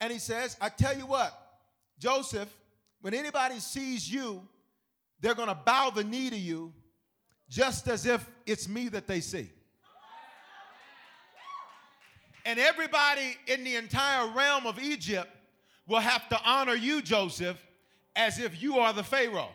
And 0.00 0.12
he 0.12 0.18
says, 0.18 0.56
I 0.60 0.68
tell 0.68 0.96
you 0.96 1.06
what, 1.06 1.32
Joseph, 1.98 2.48
when 3.02 3.14
anybody 3.14 3.58
sees 3.58 4.10
you, 4.10 4.42
they're 5.20 5.34
going 5.34 5.48
to 5.48 5.54
bow 5.54 5.90
the 5.90 6.04
knee 6.04 6.30
to 6.30 6.36
you 6.36 6.72
just 7.48 7.88
as 7.88 8.06
if 8.06 8.26
it's 8.46 8.68
me 8.68 8.88
that 8.88 9.06
they 9.06 9.20
see. 9.20 9.50
And 12.46 12.58
everybody 12.58 13.36
in 13.46 13.64
the 13.64 13.76
entire 13.76 14.30
realm 14.30 14.66
of 14.66 14.78
Egypt 14.78 15.28
will 15.86 16.00
have 16.00 16.28
to 16.30 16.40
honor 16.44 16.74
you, 16.74 17.02
Joseph, 17.02 17.62
as 18.16 18.38
if 18.38 18.62
you 18.62 18.78
are 18.78 18.92
the 18.92 19.02
Pharaoh. 19.02 19.50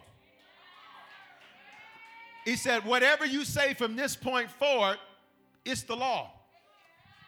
He 2.46 2.56
said, 2.56 2.86
Whatever 2.86 3.26
you 3.26 3.44
say 3.44 3.74
from 3.74 3.96
this 3.96 4.16
point 4.16 4.52
forward, 4.52 4.98
it's 5.66 5.82
the 5.82 5.96
law. 5.96 6.32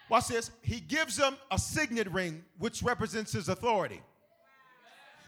Watch 0.08 0.28
this. 0.28 0.50
He 0.62 0.80
gives 0.80 1.16
them 1.16 1.36
a 1.50 1.58
signet 1.58 2.10
ring, 2.10 2.44
which 2.58 2.82
represents 2.82 3.32
his 3.32 3.48
authority. 3.48 4.00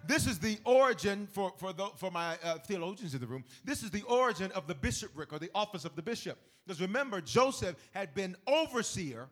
This 0.06 0.26
is 0.26 0.38
the 0.38 0.58
origin 0.64 1.28
for, 1.30 1.52
for, 1.58 1.72
the, 1.72 1.86
for 1.96 2.10
my 2.10 2.38
uh, 2.42 2.58
theologians 2.58 3.14
in 3.14 3.20
the 3.20 3.26
room. 3.26 3.44
This 3.64 3.82
is 3.82 3.90
the 3.90 4.02
origin 4.02 4.50
of 4.52 4.66
the 4.66 4.74
bishopric 4.74 5.32
or 5.32 5.38
the 5.38 5.50
office 5.54 5.84
of 5.84 5.94
the 5.94 6.02
bishop. 6.02 6.38
Because 6.66 6.80
remember, 6.80 7.20
Joseph 7.20 7.76
had 7.92 8.14
been 8.14 8.36
overseer 8.46 9.28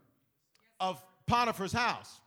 of 0.81 1.03
Potiphar's 1.27 1.73
house. 1.73 2.21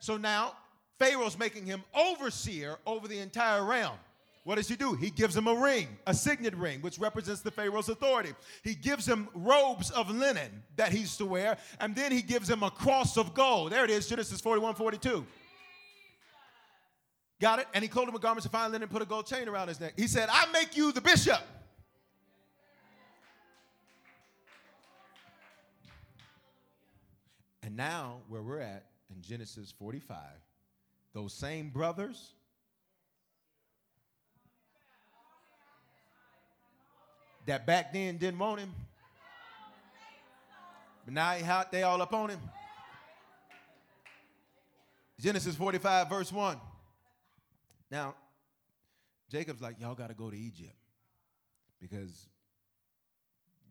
So 0.00 0.16
now 0.16 0.52
Pharaoh's 0.98 1.38
making 1.38 1.66
him 1.66 1.82
overseer 1.94 2.78
over 2.86 3.08
the 3.08 3.18
entire 3.18 3.64
realm. 3.64 3.96
What 4.48 4.56
does 4.56 4.66
he 4.66 4.76
do? 4.76 4.94
He 4.94 5.10
gives 5.10 5.36
him 5.36 5.46
a 5.46 5.54
ring, 5.54 5.88
a 6.06 6.14
signet 6.14 6.54
ring, 6.54 6.80
which 6.80 6.98
represents 6.98 7.42
the 7.42 7.50
Pharaoh's 7.50 7.90
authority. 7.90 8.32
He 8.64 8.74
gives 8.74 9.06
him 9.06 9.28
robes 9.34 9.90
of 9.90 10.10
linen 10.10 10.62
that 10.76 10.90
he's 10.90 11.18
to 11.18 11.26
wear, 11.26 11.58
and 11.80 11.94
then 11.94 12.12
he 12.12 12.22
gives 12.22 12.48
him 12.48 12.62
a 12.62 12.70
cross 12.70 13.18
of 13.18 13.34
gold. 13.34 13.72
There 13.72 13.84
it 13.84 13.90
is, 13.90 14.08
Genesis 14.08 14.40
41 14.40 14.74
42. 14.74 15.26
Got 17.42 17.58
it? 17.58 17.66
And 17.74 17.82
he 17.82 17.88
clothed 17.88 18.08
him 18.08 18.14
with 18.14 18.22
garments 18.22 18.46
of 18.46 18.52
fine 18.52 18.70
linen 18.70 18.84
and 18.84 18.90
put 18.90 19.02
a 19.02 19.04
gold 19.04 19.26
chain 19.26 19.48
around 19.50 19.68
his 19.68 19.80
neck. 19.80 19.92
He 19.98 20.06
said, 20.06 20.30
I 20.32 20.50
make 20.50 20.78
you 20.78 20.92
the 20.92 21.02
bishop. 21.02 21.42
And 27.62 27.76
now, 27.76 28.22
where 28.28 28.40
we're 28.40 28.60
at 28.60 28.86
in 29.14 29.20
Genesis 29.20 29.74
45, 29.78 30.16
those 31.12 31.34
same 31.34 31.68
brothers 31.68 32.32
that 37.48 37.66
back 37.66 37.92
then 37.92 38.18
didn't 38.18 38.38
want 38.38 38.60
him, 38.60 38.72
but 41.04 41.14
now 41.14 41.32
he 41.32 41.42
out 41.44 41.72
they 41.72 41.82
all 41.82 42.00
up 42.00 42.12
on 42.12 42.30
him. 42.30 42.40
Genesis 45.18 45.56
45, 45.56 46.08
verse 46.08 46.30
1. 46.30 46.58
Now, 47.90 48.14
Jacob's 49.30 49.60
like, 49.60 49.80
y'all 49.80 49.94
got 49.94 50.08
to 50.08 50.14
go 50.14 50.30
to 50.30 50.36
Egypt 50.36 50.76
because 51.80 52.28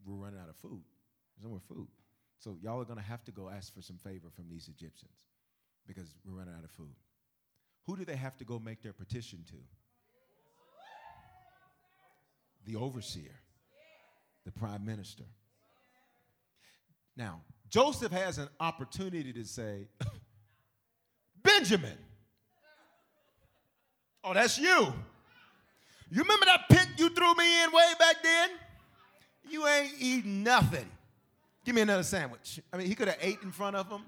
we're 0.06 0.16
running 0.16 0.40
out 0.40 0.50
of 0.50 0.56
food. 0.56 0.82
There's 1.36 1.44
no 1.44 1.50
more 1.50 1.62
food. 1.68 1.88
So 2.40 2.58
y'all 2.62 2.82
are 2.82 2.86
going 2.86 3.00
to 3.00 3.06
have 3.06 3.24
to 3.26 3.32
go 3.32 3.50
ask 3.50 3.74
for 3.74 3.82
some 3.82 3.98
favor 3.98 4.28
from 4.36 4.50
these 4.50 4.68
Egyptians 4.68 5.14
because 5.88 6.16
we're 6.26 6.38
running 6.38 6.54
out 6.58 6.64
of 6.64 6.72
food. 6.72 6.96
Who 7.86 7.96
do 7.96 8.06
they 8.06 8.16
have 8.16 8.38
to 8.38 8.44
go 8.44 8.60
make 8.60 8.82
their 8.82 8.94
petition 8.94 9.46
to? 9.50 9.58
The 12.66 12.76
overseer, 12.76 13.40
the 14.48 14.52
prime 14.54 14.86
minister. 14.86 15.26
Now, 17.18 17.42
Joseph 17.70 18.14
has 18.14 18.38
an 18.38 18.48
opportunity 18.62 19.34
to 19.34 19.44
say, 19.44 19.88
Benjamin. 21.44 21.98
Oh, 24.24 24.34
that's 24.34 24.58
you. 24.58 24.94
You 26.10 26.22
remember 26.22 26.46
that 26.46 26.70
pit 26.70 26.88
you 26.98 27.10
threw 27.10 27.36
me 27.36 27.64
in 27.64 27.72
way 27.72 27.92
back 28.00 28.24
then? 28.24 28.50
You 29.50 29.68
ain't 29.68 29.94
eating 30.00 30.44
nothing. 30.44 30.90
Give 31.66 31.76
me 31.76 31.82
another 31.82 32.04
sandwich. 32.04 32.62
I 32.72 32.78
mean, 32.78 32.88
he 32.88 32.96
could 32.96 33.10
have 33.10 33.18
ate 33.20 33.40
in 33.44 33.52
front 33.52 33.76
of 33.76 33.90
them. 33.90 34.04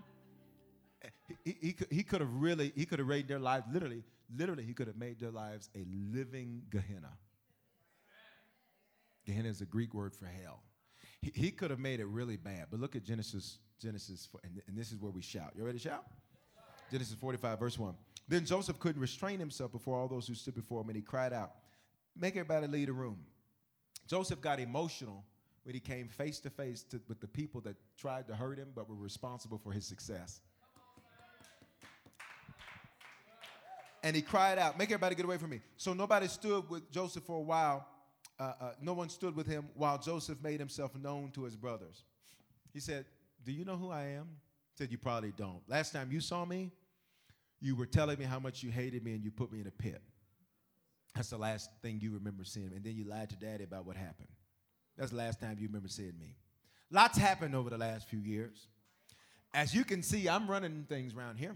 He, 1.27 1.35
he, 1.43 1.55
he, 1.61 1.75
he 1.97 2.03
could 2.03 2.21
have 2.21 2.33
really, 2.33 2.71
he 2.77 2.85
could 2.85 2.99
have 2.99 3.07
made 3.09 3.27
their 3.27 3.39
lives, 3.39 3.65
literally, 3.73 4.03
literally, 4.33 4.63
he 4.63 4.73
could 4.73 4.87
have 4.87 4.97
made 4.97 5.19
their 5.19 5.31
lives 5.31 5.69
a 5.75 5.85
living 6.13 6.61
Gehenna. 6.69 7.11
Gehenna 9.25 9.49
is 9.49 9.61
a 9.61 9.65
Greek 9.65 9.93
word 9.93 10.13
for 10.15 10.25
hell. 10.25 10.63
He, 11.21 11.31
he 11.33 11.51
could 11.51 11.69
have 11.69 11.79
made 11.79 11.99
it 11.99 12.07
really 12.07 12.37
bad. 12.37 12.67
But 12.71 12.79
look 12.79 12.95
at 12.95 13.03
Genesis, 13.03 13.59
Genesis, 13.81 14.27
and, 14.43 14.61
and 14.67 14.77
this 14.77 14.91
is 14.91 14.97
where 14.97 15.11
we 15.11 15.21
shout. 15.21 15.51
You 15.55 15.63
ready 15.63 15.77
to 15.77 15.83
shout? 15.83 16.05
Genesis 16.91 17.15
45, 17.15 17.59
verse 17.59 17.77
1. 17.77 17.93
Then 18.27 18.45
Joseph 18.45 18.79
couldn't 18.79 19.01
restrain 19.01 19.39
himself 19.39 19.71
before 19.71 19.97
all 19.97 20.07
those 20.07 20.27
who 20.27 20.35
stood 20.35 20.55
before 20.55 20.81
him, 20.81 20.89
and 20.89 20.95
he 20.95 21.01
cried 21.01 21.33
out, 21.33 21.51
Make 22.15 22.35
everybody 22.35 22.67
leave 22.67 22.87
the 22.87 22.93
room. 22.93 23.17
Joseph 24.07 24.41
got 24.41 24.59
emotional 24.59 25.23
when 25.63 25.75
he 25.75 25.79
came 25.79 26.07
face 26.07 26.39
to 26.39 26.49
face 26.49 26.85
with 27.07 27.19
the 27.19 27.27
people 27.27 27.61
that 27.61 27.75
tried 27.97 28.27
to 28.27 28.35
hurt 28.35 28.57
him 28.57 28.69
but 28.75 28.89
were 28.89 28.95
responsible 28.95 29.57
for 29.57 29.71
his 29.71 29.85
success. 29.85 30.41
And 34.03 34.15
he 34.15 34.21
cried 34.21 34.57
out, 34.57 34.77
Make 34.77 34.89
everybody 34.89 35.15
get 35.15 35.25
away 35.25 35.37
from 35.37 35.49
me. 35.49 35.61
So 35.77 35.93
nobody 35.93 36.27
stood 36.27 36.69
with 36.69 36.89
Joseph 36.91 37.23
for 37.23 37.35
a 37.35 37.41
while. 37.41 37.85
Uh, 38.39 38.53
uh, 38.61 38.71
no 38.81 38.93
one 38.93 39.09
stood 39.09 39.35
with 39.35 39.45
him 39.45 39.67
while 39.73 39.97
Joseph 39.97 40.41
made 40.41 40.59
himself 40.59 40.95
known 40.95 41.31
to 41.31 41.43
his 41.43 41.55
brothers. 41.55 42.03
He 42.73 42.79
said, 42.79 43.05
Do 43.43 43.51
you 43.51 43.65
know 43.65 43.75
who 43.75 43.89
I 43.89 44.03
am? 44.03 44.27
He 44.73 44.83
said, 44.83 44.91
You 44.91 44.97
probably 44.97 45.33
don't. 45.35 45.61
Last 45.67 45.91
time 45.91 46.09
you 46.11 46.21
saw 46.21 46.45
me, 46.45 46.71
you 47.59 47.75
were 47.75 47.85
telling 47.85 48.17
me 48.17 48.25
how 48.25 48.39
much 48.39 48.63
you 48.63 48.71
hated 48.71 49.03
me 49.03 49.13
and 49.13 49.23
you 49.23 49.31
put 49.31 49.51
me 49.51 49.59
in 49.59 49.67
a 49.67 49.71
pit. 49.71 50.01
That's 51.15 51.31
the 51.31 51.37
last 51.37 51.69
thing 51.81 51.99
you 52.01 52.13
remember 52.13 52.45
seeing. 52.45 52.71
And 52.73 52.83
then 52.83 52.95
you 52.95 53.03
lied 53.03 53.29
to 53.31 53.35
daddy 53.35 53.65
about 53.65 53.85
what 53.85 53.97
happened. 53.97 54.29
That's 54.97 55.11
the 55.11 55.17
last 55.17 55.41
time 55.41 55.57
you 55.59 55.67
remember 55.67 55.89
seeing 55.89 56.17
me. 56.19 56.35
Lots 56.91 57.17
happened 57.17 57.55
over 57.55 57.69
the 57.69 57.77
last 57.77 58.07
few 58.07 58.19
years. 58.19 58.67
As 59.53 59.73
you 59.73 59.83
can 59.83 60.03
see, 60.03 60.29
I'm 60.29 60.49
running 60.49 60.85
things 60.87 61.13
around 61.13 61.37
here. 61.37 61.55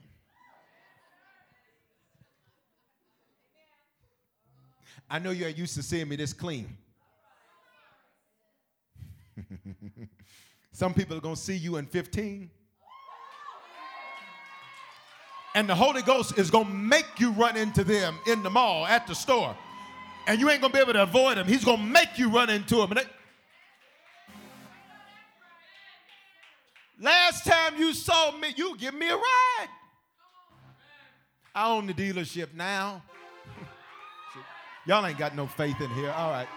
I 5.10 5.20
know 5.20 5.32
you're 5.32 5.50
used 5.50 5.76
to 5.76 5.84
seeing 5.84 6.10
me 6.10 6.16
this 6.16 6.34
clean. 6.34 6.78
Some 10.72 10.94
people 10.94 11.18
are 11.18 11.22
going 11.22 11.36
to 11.36 11.42
see 11.42 11.56
you 11.56 11.78
in 11.78 11.86
15. 11.86 12.50
And 15.56 15.70
the 15.70 15.76
Holy 15.76 16.02
Ghost 16.02 16.38
is 16.40 16.50
going 16.50 16.66
to 16.66 16.74
make 16.74 17.06
you 17.20 17.32
run 17.32 17.56
into 17.56 17.84
them 17.84 18.18
in 18.26 18.42
the 18.42 18.50
mall, 18.50 18.88
at 18.88 19.06
the 19.06 19.14
store. 19.14 19.56
And 20.26 20.40
you 20.40 20.50
ain't 20.50 20.62
going 20.62 20.72
to 20.72 20.78
be 20.78 20.82
able 20.82 20.94
to 20.94 21.04
avoid 21.04 21.38
them. 21.38 21.48
He's 21.48 21.64
going 21.64 21.78
to 21.78 21.84
make 21.84 22.18
you 22.18 22.30
run 22.30 22.50
into 22.50 22.78
them. 22.78 22.94
Last 27.00 27.46
time 27.46 27.78
you 27.78 27.94
saw 27.94 28.32
me, 28.32 28.54
you 28.56 28.78
give 28.78 28.94
me 28.94 29.10
a 29.10 29.16
ride. 29.16 29.68
I 31.54 31.70
own 31.70 31.86
the 31.86 31.94
dealership 31.94 32.54
now. 32.56 33.04
Y'all 34.86 35.06
ain't 35.06 35.18
got 35.18 35.36
no 35.36 35.48
faith 35.48 35.80
in 35.80 35.90
here. 35.92 36.12
All 36.12 36.30
right. 36.30 36.48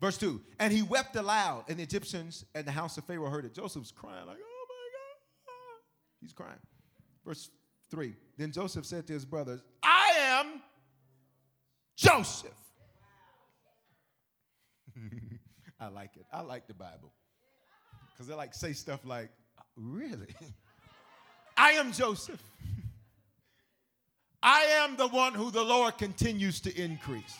Verse 0.00 0.18
2 0.18 0.40
And 0.58 0.72
he 0.72 0.82
wept 0.82 1.14
aloud, 1.16 1.64
and 1.68 1.78
the 1.78 1.82
Egyptians 1.82 2.44
and 2.54 2.66
the 2.66 2.72
house 2.72 2.98
of 2.98 3.04
Pharaoh 3.04 3.30
heard 3.30 3.44
it. 3.44 3.54
Joseph's 3.54 3.92
crying, 3.92 4.26
like, 4.26 4.38
oh 4.38 4.66
my 4.68 4.88
God. 4.96 5.80
He's 6.20 6.32
crying. 6.32 6.58
Verse 7.24 7.50
3 7.90 8.14
Then 8.36 8.52
Joseph 8.52 8.84
said 8.84 9.06
to 9.06 9.12
his 9.12 9.24
brothers, 9.24 9.62
I 9.82 10.12
am 10.18 10.62
Joseph. 11.96 12.50
I 15.80 15.88
like 15.88 16.16
it. 16.16 16.26
I 16.32 16.40
like 16.40 16.66
the 16.66 16.74
Bible. 16.74 17.12
Because 18.12 18.26
they 18.26 18.34
like 18.34 18.54
say 18.54 18.72
stuff 18.72 19.00
like, 19.04 19.30
really? 19.76 20.34
I 21.56 21.72
am 21.72 21.92
Joseph. 21.92 22.42
I 24.42 24.62
am 24.80 24.96
the 24.96 25.08
one 25.08 25.34
who 25.34 25.50
the 25.50 25.62
Lord 25.62 25.98
continues 25.98 26.60
to 26.60 26.76
increase. 26.76 27.38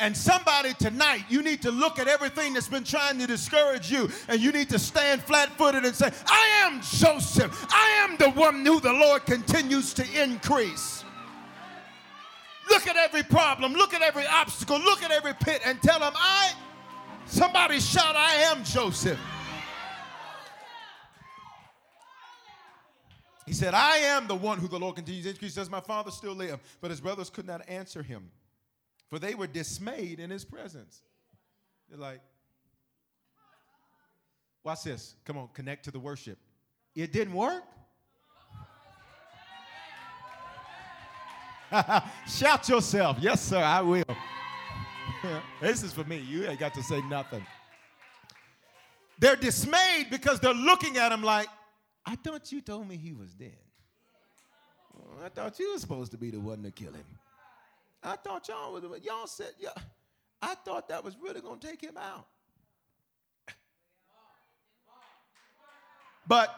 And 0.00 0.16
somebody 0.16 0.74
tonight, 0.74 1.24
you 1.28 1.40
need 1.42 1.62
to 1.62 1.70
look 1.70 2.00
at 2.00 2.08
everything 2.08 2.54
that's 2.54 2.68
been 2.68 2.82
trying 2.82 3.18
to 3.20 3.26
discourage 3.28 3.92
you, 3.92 4.10
and 4.26 4.40
you 4.40 4.50
need 4.50 4.68
to 4.70 4.78
stand 4.78 5.22
flat 5.22 5.50
footed 5.50 5.84
and 5.84 5.94
say, 5.94 6.10
I 6.26 6.62
am 6.64 6.80
Joseph. 6.80 7.66
I 7.70 8.04
am 8.04 8.16
the 8.16 8.30
one 8.30 8.66
who 8.66 8.80
the 8.80 8.92
Lord 8.92 9.24
continues 9.24 9.94
to 9.94 10.22
increase. 10.22 11.04
Look 12.68 12.88
at 12.88 12.96
every 12.96 13.22
problem, 13.22 13.74
look 13.74 13.94
at 13.94 14.02
every 14.02 14.26
obstacle, 14.26 14.78
look 14.78 15.02
at 15.02 15.12
every 15.12 15.34
pit, 15.34 15.60
and 15.64 15.80
tell 15.80 16.00
them, 16.00 16.12
I, 16.16 16.52
somebody 17.26 17.78
shout, 17.78 18.16
I 18.16 18.34
am 18.50 18.64
Joseph. 18.64 19.20
He 23.46 23.52
said, 23.52 23.74
I 23.74 23.98
am 23.98 24.26
the 24.26 24.34
one 24.34 24.58
who 24.58 24.68
the 24.68 24.78
Lord 24.78 24.96
continues 24.96 25.24
to 25.24 25.30
increase. 25.30 25.54
Does 25.54 25.68
my 25.68 25.80
father 25.80 26.10
still 26.10 26.34
live? 26.34 26.60
But 26.80 26.90
his 26.90 27.00
brothers 27.00 27.28
could 27.28 27.46
not 27.46 27.68
answer 27.68 28.02
him 28.02 28.30
for 29.14 29.20
they 29.20 29.36
were 29.36 29.46
dismayed 29.46 30.18
in 30.18 30.28
his 30.28 30.44
presence. 30.44 31.02
They're 31.88 31.98
like, 31.98 32.20
watch 34.64 34.82
this. 34.82 35.14
Come 35.24 35.38
on, 35.38 35.48
connect 35.54 35.84
to 35.84 35.92
the 35.92 36.00
worship. 36.00 36.36
It 36.96 37.12
didn't 37.12 37.34
work. 37.34 37.62
Shout 42.28 42.68
yourself. 42.68 43.18
Yes, 43.20 43.40
sir, 43.40 43.62
I 43.62 43.82
will. 43.82 44.04
this 45.60 45.84
is 45.84 45.92
for 45.92 46.02
me. 46.02 46.18
You 46.18 46.46
ain't 46.48 46.58
got 46.58 46.74
to 46.74 46.82
say 46.82 47.00
nothing. 47.02 47.46
They're 49.20 49.36
dismayed 49.36 50.08
because 50.10 50.40
they're 50.40 50.52
looking 50.54 50.96
at 50.96 51.12
him 51.12 51.22
like, 51.22 51.46
I 52.06 52.16
thought 52.16 52.52
you 52.52 52.60
told 52.60 52.88
me 52.88 52.96
he 52.96 53.12
was 53.12 53.32
dead. 53.32 53.56
I 55.24 55.28
thought 55.28 55.58
you 55.58 55.72
were 55.72 55.78
supposed 55.78 56.12
to 56.12 56.18
be 56.18 56.30
the 56.30 56.40
one 56.40 56.62
to 56.62 56.70
kill 56.70 56.92
him. 56.92 57.04
I 58.02 58.16
thought 58.16 58.48
y'all 58.48 58.72
was 58.72 58.84
y'all 59.02 59.26
said 59.26 59.52
yeah. 59.58 59.70
I 60.42 60.54
thought 60.54 60.88
that 60.88 61.02
was 61.02 61.16
really 61.20 61.40
gonna 61.40 61.60
take 61.60 61.80
him 61.80 61.96
out. 61.96 62.26
But 66.26 66.54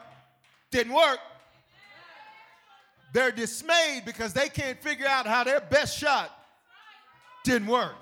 didn't 0.70 0.92
work. 0.92 1.18
They're 3.12 3.32
dismayed 3.32 4.04
because 4.04 4.32
they 4.32 4.48
can't 4.48 4.80
figure 4.82 5.06
out 5.06 5.26
how 5.26 5.44
their 5.44 5.60
best 5.60 5.96
shot 5.96 6.30
didn't 7.44 7.68
work. 7.68 7.94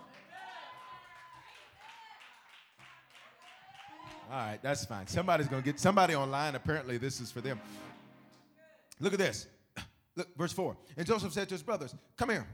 All 4.31 4.39
right, 4.39 4.59
that's 4.63 4.85
fine. 4.85 5.07
Somebody's 5.07 5.49
going 5.49 5.63
to 5.63 5.67
get 5.67 5.79
somebody 5.79 6.15
online. 6.15 6.55
Apparently, 6.55 6.99
this 6.99 7.21
is 7.21 7.31
for 7.31 7.41
them. 7.41 7.61
Look 9.01 9.13
at 9.13 9.19
this. 9.19 9.47
Look, 10.17 10.29
verse 10.37 10.53
4. 10.53 10.77
And 10.97 11.07
Joseph 11.07 11.33
said 11.33 11.49
to 11.49 11.55
his 11.55 11.63
brothers, 11.63 11.95
Come 12.17 12.31
here. 12.31 12.47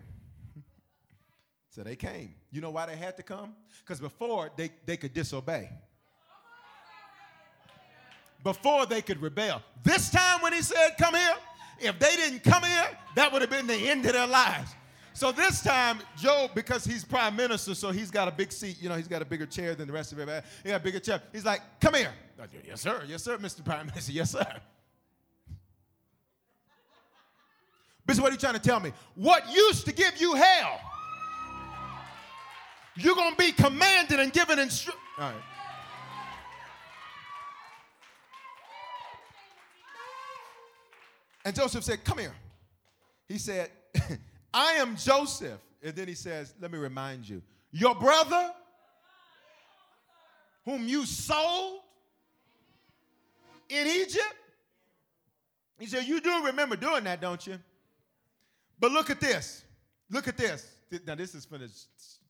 So 1.71 1.83
they 1.83 1.97
came. 1.97 2.35
You 2.51 2.61
know 2.61 2.71
why 2.71 2.87
they 2.87 2.97
had 2.97 3.17
to 3.19 3.23
come? 3.23 3.55
Because 3.85 4.01
before 4.01 4.51
they, 4.57 4.71
they 4.87 4.97
could 4.97 5.15
disobey. 5.15 5.71
Before 8.43 8.87
they 8.87 9.03
could 9.03 9.23
rebel. 9.23 9.63
This 9.85 10.11
time 10.11 10.41
when 10.41 10.53
he 10.53 10.63
said, 10.63 10.97
Come 10.99 11.15
here, 11.15 11.35
if 11.79 11.99
they 11.99 12.17
didn't 12.17 12.43
come 12.43 12.65
here, 12.65 12.99
that 13.15 13.33
would 13.33 13.43
have 13.43 13.51
been 13.51 13.67
the 13.67 13.75
end 13.75 14.05
of 14.07 14.15
their 14.15 14.27
lives. 14.27 14.75
So 15.13 15.33
this 15.33 15.63
time, 15.63 15.99
Job, 16.17 16.51
because 16.55 16.85
he's 16.85 17.05
prime 17.05 17.37
minister, 17.37 17.75
so 17.75 17.91
he's 17.91 18.11
got 18.11 18.29
a 18.29 18.31
big 18.31 18.53
seat, 18.53 18.77
you 18.81 18.89
know, 18.89 18.95
he's 18.95 19.09
got 19.09 19.23
a 19.23 19.25
bigger 19.25 19.47
chair 19.47 19.75
than 19.75 19.87
the 19.87 19.93
rest 19.93 20.13
of 20.13 20.19
everybody. 20.19 20.47
He 20.63 20.71
got 20.71 20.81
a 20.81 20.85
bigger 20.85 21.01
chair. 21.01 21.21
He's 21.33 21.45
like, 21.45 21.61
Come 21.81 21.95
here. 21.95 22.13
Yes, 22.67 22.81
sir. 22.81 23.03
Yes, 23.07 23.23
sir, 23.23 23.37
Mr. 23.39 23.65
Prime 23.65 23.87
Minister. 23.87 24.13
Yes, 24.13 24.31
sir. 24.31 24.47
Is 28.09 28.21
what 28.21 28.33
he's 28.33 28.41
trying 28.41 28.55
to 28.55 28.61
tell 28.61 28.81
me. 28.81 28.93
What 29.15 29.45
used 29.55 29.87
to 29.87 29.93
give 29.93 30.21
you 30.21 30.35
hell 30.35 30.81
you're 32.97 33.15
going 33.15 33.33
to 33.33 33.37
be 33.37 33.53
commanded 33.53 34.21
and 34.21 34.33
given 34.33 34.59
instruction. 34.59 35.01
All 35.19 35.31
right. 35.31 35.43
And 41.45 41.55
Joseph 41.55 41.85
said, 41.85 42.05
Come 42.05 42.19
here. 42.19 42.35
He 43.27 43.39
said, 43.39 43.71
I 44.53 44.73
am 44.75 44.97
Joseph. 44.97 45.61
And 45.83 45.95
then 45.95 46.09
he 46.09 46.15
says, 46.15 46.55
Let 46.61 46.71
me 46.73 46.79
remind 46.79 47.29
you, 47.29 47.43
your 47.73 47.95
brother, 47.95 48.51
whom 50.65 50.87
you 50.87 51.07
sold 51.07 51.81
in 53.69 53.87
Egypt. 53.87 54.35
He 55.79 55.87
said, 55.87 56.05
You 56.05 56.21
do 56.21 56.45
remember 56.45 56.77
doing 56.77 57.05
that, 57.05 57.21
don't 57.21 57.47
you? 57.47 57.59
But 58.79 58.93
look 58.93 59.11
at 59.11 59.21
this. 59.21 59.65
Look 60.11 60.29
at 60.29 60.37
this. 60.37 60.67
Now, 61.07 61.15
this 61.15 61.35
is 61.35 61.47
the 61.47 61.71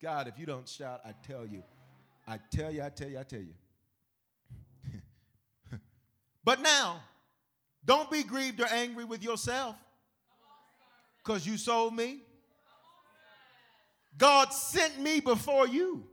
God, 0.03 0.29
if 0.29 0.39
you 0.39 0.47
don't 0.47 0.69
shout, 0.69 1.01
I 1.05 1.15
tell 1.27 1.47
you. 1.47 1.63
I 2.29 2.39
tell 2.55 2.71
you, 2.71 2.83
I 2.83 2.91
tell 2.91 3.09
you, 3.09 3.19
I 3.19 3.23
tell 3.23 3.41
you. 3.41 3.55
but 6.45 6.61
now, 6.61 7.01
don't 7.85 8.11
be 8.11 8.23
grieved 8.23 8.61
or 8.61 8.67
angry 8.67 9.05
with 9.05 9.23
yourself 9.23 9.77
because 11.23 11.47
you 11.47 11.57
sold 11.57 11.95
me. 11.95 12.21
God 14.19 14.53
sent 14.53 15.01
me 15.01 15.21
before 15.21 15.67
you 15.67 16.05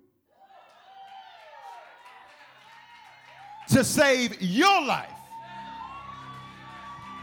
to 3.69 3.83
save 3.83 4.41
your 4.41 4.85
life. 4.85 5.11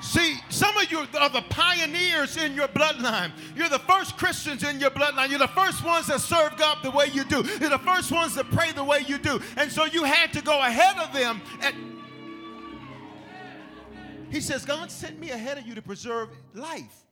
See, 0.01 0.37
some 0.51 0.77
of 0.77 0.93
you 0.93 1.07
are 1.19 1.31
the 1.31 1.43
pioneers 1.49 2.37
in 2.37 2.55
your 2.55 2.69
bloodline. 2.69 3.33
You're 3.57 3.71
the 3.71 3.79
first 3.79 4.19
Christians 4.19 4.63
in 4.63 4.79
your 4.79 4.91
bloodline. 4.91 5.31
You're 5.31 5.39
the 5.39 5.49
first 5.49 5.83
ones 5.83 6.09
that 6.09 6.21
serve 6.21 6.59
God 6.59 6.79
the 6.83 6.91
way 6.91 7.07
you 7.07 7.25
do. 7.25 7.43
You're 7.59 7.71
the 7.71 7.79
first 7.79 8.13
ones 8.13 8.35
that 8.35 8.51
pray 8.51 8.73
the 8.73 8.85
way 8.85 9.03
you 9.07 9.17
do. 9.17 9.41
And 9.57 9.73
so 9.73 9.87
you 9.87 10.05
had 10.05 10.31
to 10.35 10.43
go 10.43 10.61
ahead 10.61 10.99
of 10.99 11.15
them. 11.15 11.41
And 11.63 11.75
he 14.31 14.43
says, 14.43 14.67
God 14.67 14.91
sent 14.91 15.19
me 15.19 15.31
ahead 15.31 15.57
of 15.57 15.67
you 15.67 15.75
to 15.75 15.83
preserve 15.83 16.29
life. 16.53 17.04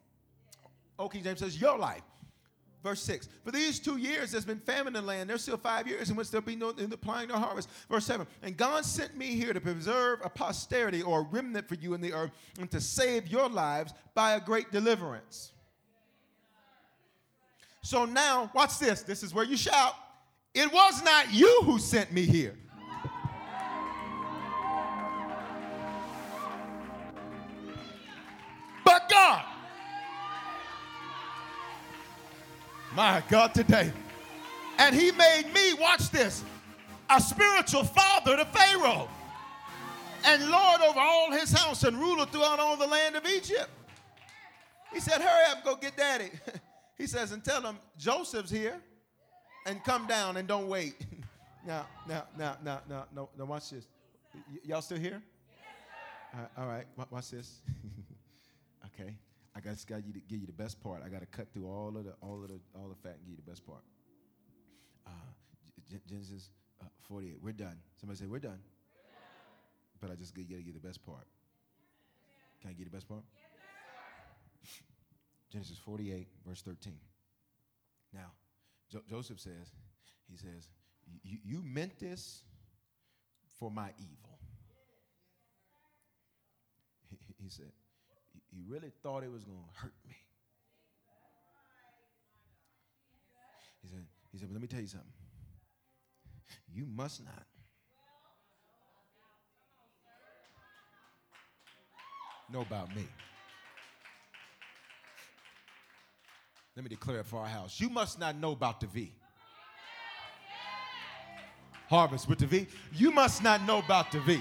Oh, 1.03 1.09
King 1.09 1.25
James 1.25 1.41
says, 1.41 1.61
your 1.61 1.77
life. 1.77 2.03
Verse 2.85 3.03
6. 3.03 3.29
For 3.45 3.51
these 3.51 3.81
two 3.81 3.97
years 3.97 4.31
there's 4.31 4.45
been 4.45 4.61
famine 4.61 4.95
in 4.95 5.03
the 5.03 5.03
land. 5.03 5.29
There's 5.29 5.43
still 5.43 5.57
five 5.57 5.89
years 5.89 6.11
in 6.11 6.17
which 6.17 6.31
there'll 6.31 6.47
be 6.47 6.55
no 6.55 6.71
in 6.71 6.91
the 6.91 6.95
applying 6.95 7.29
no 7.29 7.39
harvest. 7.39 7.69
Verse 7.91 8.05
7. 8.07 8.25
And 8.43 8.57
God 8.57 8.85
sent 8.85 9.17
me 9.17 9.27
here 9.27 9.53
to 9.53 9.61
preserve 9.61 10.21
a 10.25 10.29
posterity 10.29 11.03
or 11.03 11.21
a 11.21 11.23
remnant 11.23 11.69
for 11.69 11.75
you 11.75 11.95
in 11.95 12.01
the 12.01 12.13
earth 12.13 12.31
and 12.59 12.71
to 12.71 12.81
save 12.81 13.27
your 13.27 13.49
lives 13.49 13.93
by 14.15 14.35
a 14.35 14.41
great 14.41 14.71
deliverance. 14.71 15.51
So 17.83 18.05
now, 18.05 18.49
watch 18.55 18.79
this. 18.79 19.03
This 19.03 19.25
is 19.25 19.35
where 19.35 19.45
you 19.45 19.57
shout. 19.57 19.95
It 20.55 20.73
was 20.73 21.03
not 21.03 21.33
you 21.33 21.63
who 21.65 21.81
sent 21.81 22.13
me 22.13 22.23
here. 22.23 22.55
But 28.85 29.09
God. 29.09 29.52
My 32.95 33.23
God, 33.29 33.55
today. 33.55 33.91
And 34.79 34.95
he 34.95 35.13
made 35.13 35.45
me, 35.55 35.75
watch 35.75 36.11
this, 36.11 36.45
a 37.09 37.21
spiritual 37.21 37.85
father 37.85 38.37
to 38.37 38.45
Pharaoh 38.47 39.09
and 40.25 40.51
Lord 40.51 40.81
over 40.83 41.01
all 41.01 41.33
his 41.33 41.53
house 41.53 41.85
and 41.85 41.99
ruler 41.99 42.27
throughout 42.27 42.59
all 42.59 42.77
the 42.77 42.87
land 42.87 43.17
of 43.17 43.27
Egypt. 43.27 43.69
He 44.93 45.01
said, 45.01 45.21
Hurry 45.21 45.51
up, 45.51 45.65
go 45.65 45.77
get 45.77 45.97
daddy. 45.97 46.31
he 46.99 47.07
says, 47.07 47.33
And 47.33 47.43
tell 47.43 47.63
him 47.63 47.79
Joseph's 47.99 48.51
here 48.51 48.79
and 49.67 49.83
come 49.85 50.07
down 50.07 50.37
and 50.37 50.47
don't 50.47 50.69
wait. 50.69 50.95
now, 51.67 51.87
now, 52.07 52.25
now, 52.39 52.57
now, 52.63 52.81
now, 52.89 53.07
no, 53.15 53.29
no, 53.39 53.45
watch 53.47 53.71
this. 53.71 53.87
Y- 54.35 54.59
y'all 54.65 54.83
still 54.83 54.99
here? 54.99 55.23
Yes, 55.23 56.45
all 56.59 56.67
right, 56.67 56.85
all 56.97 56.99
right, 56.99 57.13
watch 57.13 57.31
this. 57.31 57.61
okay. 58.87 59.15
I 59.55 59.61
just 59.61 59.87
got 59.87 59.97
to 59.97 60.03
give 60.03 60.41
you 60.41 60.47
the 60.47 60.53
best 60.53 60.81
part. 60.83 61.03
I 61.05 61.09
got 61.09 61.21
to 61.21 61.27
cut 61.27 61.53
through 61.53 61.67
all 61.67 61.95
of 61.97 62.05
the 62.05 62.15
all 62.23 62.43
of 62.43 62.49
the 62.49 62.59
all 62.75 62.89
the 62.89 62.95
fat 62.95 63.17
and 63.17 63.25
give 63.27 63.37
you 63.37 63.43
the 63.45 63.51
best 63.51 63.67
part. 63.67 63.83
Uh, 65.07 65.11
Genesis 66.09 66.51
uh, 66.81 66.87
48. 67.03 67.39
We're 67.43 67.53
done. 67.53 67.77
Somebody 68.01 68.19
say 68.19 68.27
we're 68.27 68.39
done. 68.39 68.53
We're 68.53 69.03
done. 69.13 70.01
But 70.01 70.11
I 70.11 70.15
just 70.15 70.35
got 70.35 70.43
to 70.43 70.49
give 70.49 70.67
you 70.67 70.73
the 70.73 70.81
best 70.87 71.05
part. 71.05 71.27
Can 72.61 72.71
I 72.71 72.73
get 72.73 72.85
the 72.85 72.97
best 72.97 73.09
part? 73.09 73.23
Genesis 75.53 75.77
48, 75.79 76.29
verse 76.47 76.63
13. 76.63 76.95
Now, 78.15 78.31
jo- 78.91 79.03
Joseph 79.09 79.41
says, 79.41 79.73
he 80.31 80.37
says, 80.37 80.69
you 81.25 81.63
meant 81.63 81.99
this 81.99 82.45
for 83.59 83.71
my 83.71 83.91
evil. 83.99 84.39
He, 87.11 87.19
he 87.43 87.49
said, 87.51 87.73
you 88.53 88.63
really 88.69 88.93
thought 89.03 89.23
it 89.23 89.31
was 89.31 89.45
going 89.45 89.59
to 89.59 89.81
hurt 89.81 89.95
me. 90.07 90.15
He 93.83 93.89
said, 93.89 94.05
he 94.31 94.39
said, 94.39 94.49
but 94.49 94.55
let 94.55 94.63
me 94.63 94.69
tell 94.69 94.81
you 94.81 94.87
something. 94.87 95.11
You 96.73 96.87
must 96.87 97.25
not 97.25 97.47
know 102.53 102.61
about 102.61 102.95
me. 102.95 103.07
Let 106.77 106.85
me 106.85 106.89
declare 106.89 107.21
it 107.21 107.27
for 107.27 107.39
our 107.39 107.47
house. 107.47 107.81
You 107.81 107.91
must 107.91 108.19
not 108.19 108.37
know 108.37 108.53
about 108.53 108.81
the 108.81 108.87
V. 108.87 109.13
Harvest 111.89 112.29
with 112.29 112.39
the 112.39 112.47
V. 112.47 112.67
You 112.95 113.11
must 113.11 113.43
not 113.43 113.67
know 113.67 113.79
about 113.79 114.11
the 114.13 114.21
V. 114.21 114.41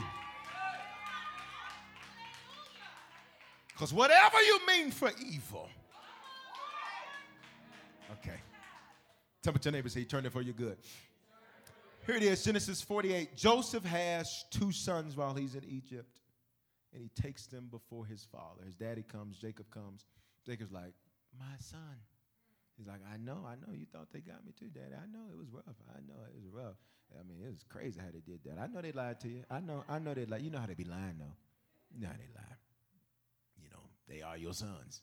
Because 3.81 3.95
whatever 3.95 4.39
you 4.43 4.59
mean 4.67 4.91
for 4.91 5.09
evil. 5.27 5.67
Okay. 8.11 8.37
Tell 9.41 9.55
your 9.59 9.71
neighbor, 9.71 9.89
say, 9.89 10.03
turn 10.03 10.23
it 10.23 10.31
for 10.31 10.43
your 10.43 10.53
good. 10.53 10.77
Here 12.05 12.13
it 12.13 12.21
is, 12.21 12.43
Genesis 12.43 12.83
48. 12.83 13.35
Joseph 13.35 13.83
has 13.83 14.45
two 14.51 14.71
sons 14.71 15.17
while 15.17 15.33
he's 15.33 15.55
in 15.55 15.63
Egypt, 15.65 16.19
and 16.93 17.01
he 17.01 17.09
takes 17.19 17.47
them 17.47 17.69
before 17.71 18.05
his 18.05 18.23
father. 18.31 18.61
His 18.63 18.75
daddy 18.75 19.01
comes, 19.01 19.39
Jacob 19.39 19.65
comes. 19.71 20.05
Jacob's 20.45 20.71
like, 20.71 20.93
My 21.39 21.57
son. 21.57 21.97
He's 22.77 22.85
like, 22.85 23.01
I 23.11 23.17
know, 23.17 23.47
I 23.47 23.55
know. 23.55 23.73
You 23.73 23.87
thought 23.91 24.09
they 24.13 24.19
got 24.19 24.45
me 24.45 24.51
too, 24.59 24.67
Daddy. 24.67 24.93
I 24.93 25.11
know 25.11 25.25
it 25.31 25.37
was 25.39 25.49
rough. 25.51 25.81
I 25.89 26.01
know 26.07 26.21
it 26.27 26.35
was 26.35 26.45
rough. 26.53 26.77
I 27.19 27.23
mean, 27.27 27.39
it 27.43 27.51
was 27.51 27.65
crazy 27.67 27.99
how 27.99 28.11
they 28.13 28.21
did 28.21 28.41
that. 28.45 28.61
I 28.61 28.67
know 28.67 28.79
they 28.79 28.91
lied 28.91 29.19
to 29.21 29.27
you. 29.27 29.43
I 29.49 29.59
know, 29.59 29.83
I 29.89 29.97
know 29.97 30.13
they 30.13 30.25
lied. 30.25 30.43
You 30.43 30.51
know 30.51 30.59
how 30.59 30.67
they 30.67 30.75
be 30.75 30.83
lying, 30.83 31.15
though. 31.17 31.33
You 31.91 32.01
know 32.01 32.09
how 32.09 32.13
they 32.13 32.29
lie. 32.35 32.57
They 34.11 34.21
are 34.21 34.37
your 34.37 34.53
sons. 34.53 35.01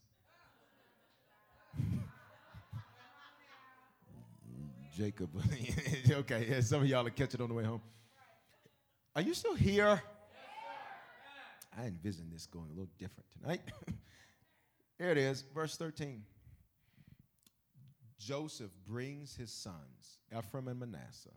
Jacob. 4.94 5.30
okay, 6.10 6.47
yeah, 6.51 6.60
some 6.60 6.82
of 6.82 6.89
y'all 6.89 7.05
will 7.05 7.10
catch 7.10 7.32
it 7.32 7.40
on 7.40 7.48
the 7.48 7.55
way 7.55 7.64
home. 7.64 7.80
Are 9.16 9.22
you 9.22 9.32
still 9.32 9.55
here? 9.55 10.02
I 11.78 11.86
envision 11.86 12.28
this 12.30 12.44
going 12.47 12.66
a 12.66 12.72
little 12.72 12.90
different 12.98 13.26
tonight. 13.40 13.60
here 14.98 15.10
it 15.10 15.18
is, 15.18 15.43
verse 15.55 15.76
13. 15.76 16.22
Joseph 18.18 18.72
brings 18.86 19.35
his 19.35 19.52
sons, 19.52 20.18
Ephraim 20.36 20.68
and 20.68 20.80
Manasseh, 20.80 21.30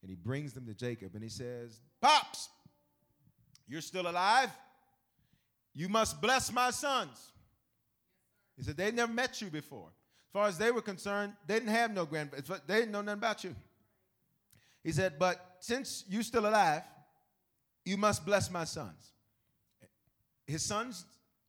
and 0.00 0.08
he 0.08 0.14
brings 0.14 0.54
them 0.54 0.64
to 0.66 0.74
Jacob 0.74 1.14
and 1.14 1.22
he 1.22 1.28
says, 1.28 1.80
Pops, 2.00 2.48
you're 3.66 3.80
still 3.82 4.08
alive. 4.08 4.50
You 5.74 5.88
must 5.88 6.20
bless 6.20 6.52
my 6.52 6.70
sons. 6.70 7.32
He 8.56 8.62
said, 8.62 8.76
They 8.76 8.92
never 8.92 9.12
met 9.12 9.40
you 9.42 9.48
before 9.48 9.88
As 9.88 10.32
far 10.32 10.46
as 10.46 10.58
they 10.58 10.70
were 10.70 10.82
concerned, 10.82 11.32
they 11.46 11.54
didn't 11.54 11.70
have 11.70 11.92
no 11.92 12.06
grandparents. 12.06 12.50
They 12.66 12.76
didn't 12.76 12.92
know 12.92 13.02
nothing 13.02 13.18
about 13.18 13.44
you. 13.44 13.54
He 14.84 14.92
said, 14.92 15.18
But 15.18 15.56
since 15.60 16.04
you're 16.08 16.22
still 16.22 16.46
alive, 16.46 16.82
you 17.84 17.96
must 17.96 18.24
bless 18.24 18.50
my 18.50 18.64
sons. 18.64 19.12
His 20.46 20.62
sons 20.62 21.04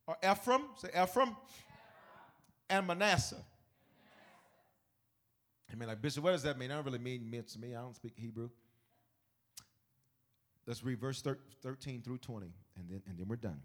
are 0.07 0.17
Ephraim, 0.23 0.63
say 0.77 0.89
Ephraim, 1.01 1.35
and 2.69 2.87
Manasseh. 2.87 3.43
I 5.71 5.75
mean, 5.75 5.89
like, 5.89 6.01
Bishop, 6.01 6.23
what 6.23 6.31
does 6.31 6.43
that 6.43 6.57
mean? 6.57 6.71
I 6.71 6.75
don't 6.75 6.85
really 6.85 6.99
mean 6.99 7.29
it 7.33 7.47
to 7.49 7.59
me. 7.59 7.75
I 7.75 7.81
don't 7.81 7.95
speak 7.95 8.13
Hebrew. 8.15 8.49
Let's 10.65 10.83
read 10.83 10.99
verse 10.99 11.21
13 11.61 12.01
through 12.01 12.17
20, 12.19 12.47
and 12.77 12.89
then, 12.89 13.01
and 13.07 13.19
then 13.19 13.27
we're 13.27 13.35
done. 13.35 13.61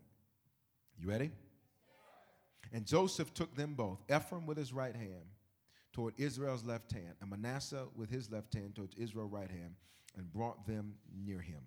You 1.01 1.09
ready? 1.09 1.31
And 2.73 2.87
Joseph 2.87 3.33
took 3.33 3.55
them 3.57 3.75
both, 3.75 3.99
Ephraim 4.15 4.47
with 4.47 4.59
his 4.59 4.73
right 4.73 4.95
hand 4.95 5.25
toward 5.93 6.15
Israel's 6.19 6.65
left 6.65 6.93
hand, 6.93 7.15
and 7.21 7.31
Manasseh 7.31 7.87
with 7.97 8.11
his 8.11 8.31
left 8.31 8.55
hand 8.55 8.77
toward 8.77 8.95
Israel's 8.97 9.33
right 9.33 9.51
hand, 9.51 9.75
and 10.17 10.33
brought 10.33 10.67
them 10.67 10.95
near 11.25 11.41
him. 11.41 11.63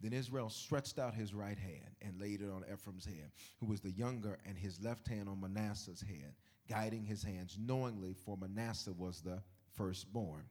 Then 0.00 0.12
Israel 0.12 0.48
stretched 0.48 0.98
out 0.98 1.14
his 1.14 1.34
right 1.34 1.58
hand 1.58 1.94
and 2.00 2.18
laid 2.20 2.40
it 2.40 2.50
on 2.50 2.64
Ephraim's 2.72 3.04
head, 3.04 3.30
who 3.58 3.66
was 3.66 3.80
the 3.80 3.90
younger, 3.90 4.38
and 4.46 4.56
his 4.56 4.80
left 4.80 5.06
hand 5.06 5.28
on 5.28 5.40
Manasseh's 5.40 6.00
head, 6.00 6.34
guiding 6.68 7.04
his 7.04 7.22
hands 7.22 7.58
knowingly, 7.60 8.14
for 8.14 8.36
Manasseh 8.36 8.92
was 8.92 9.20
the 9.20 9.42
firstborn. 9.76 10.44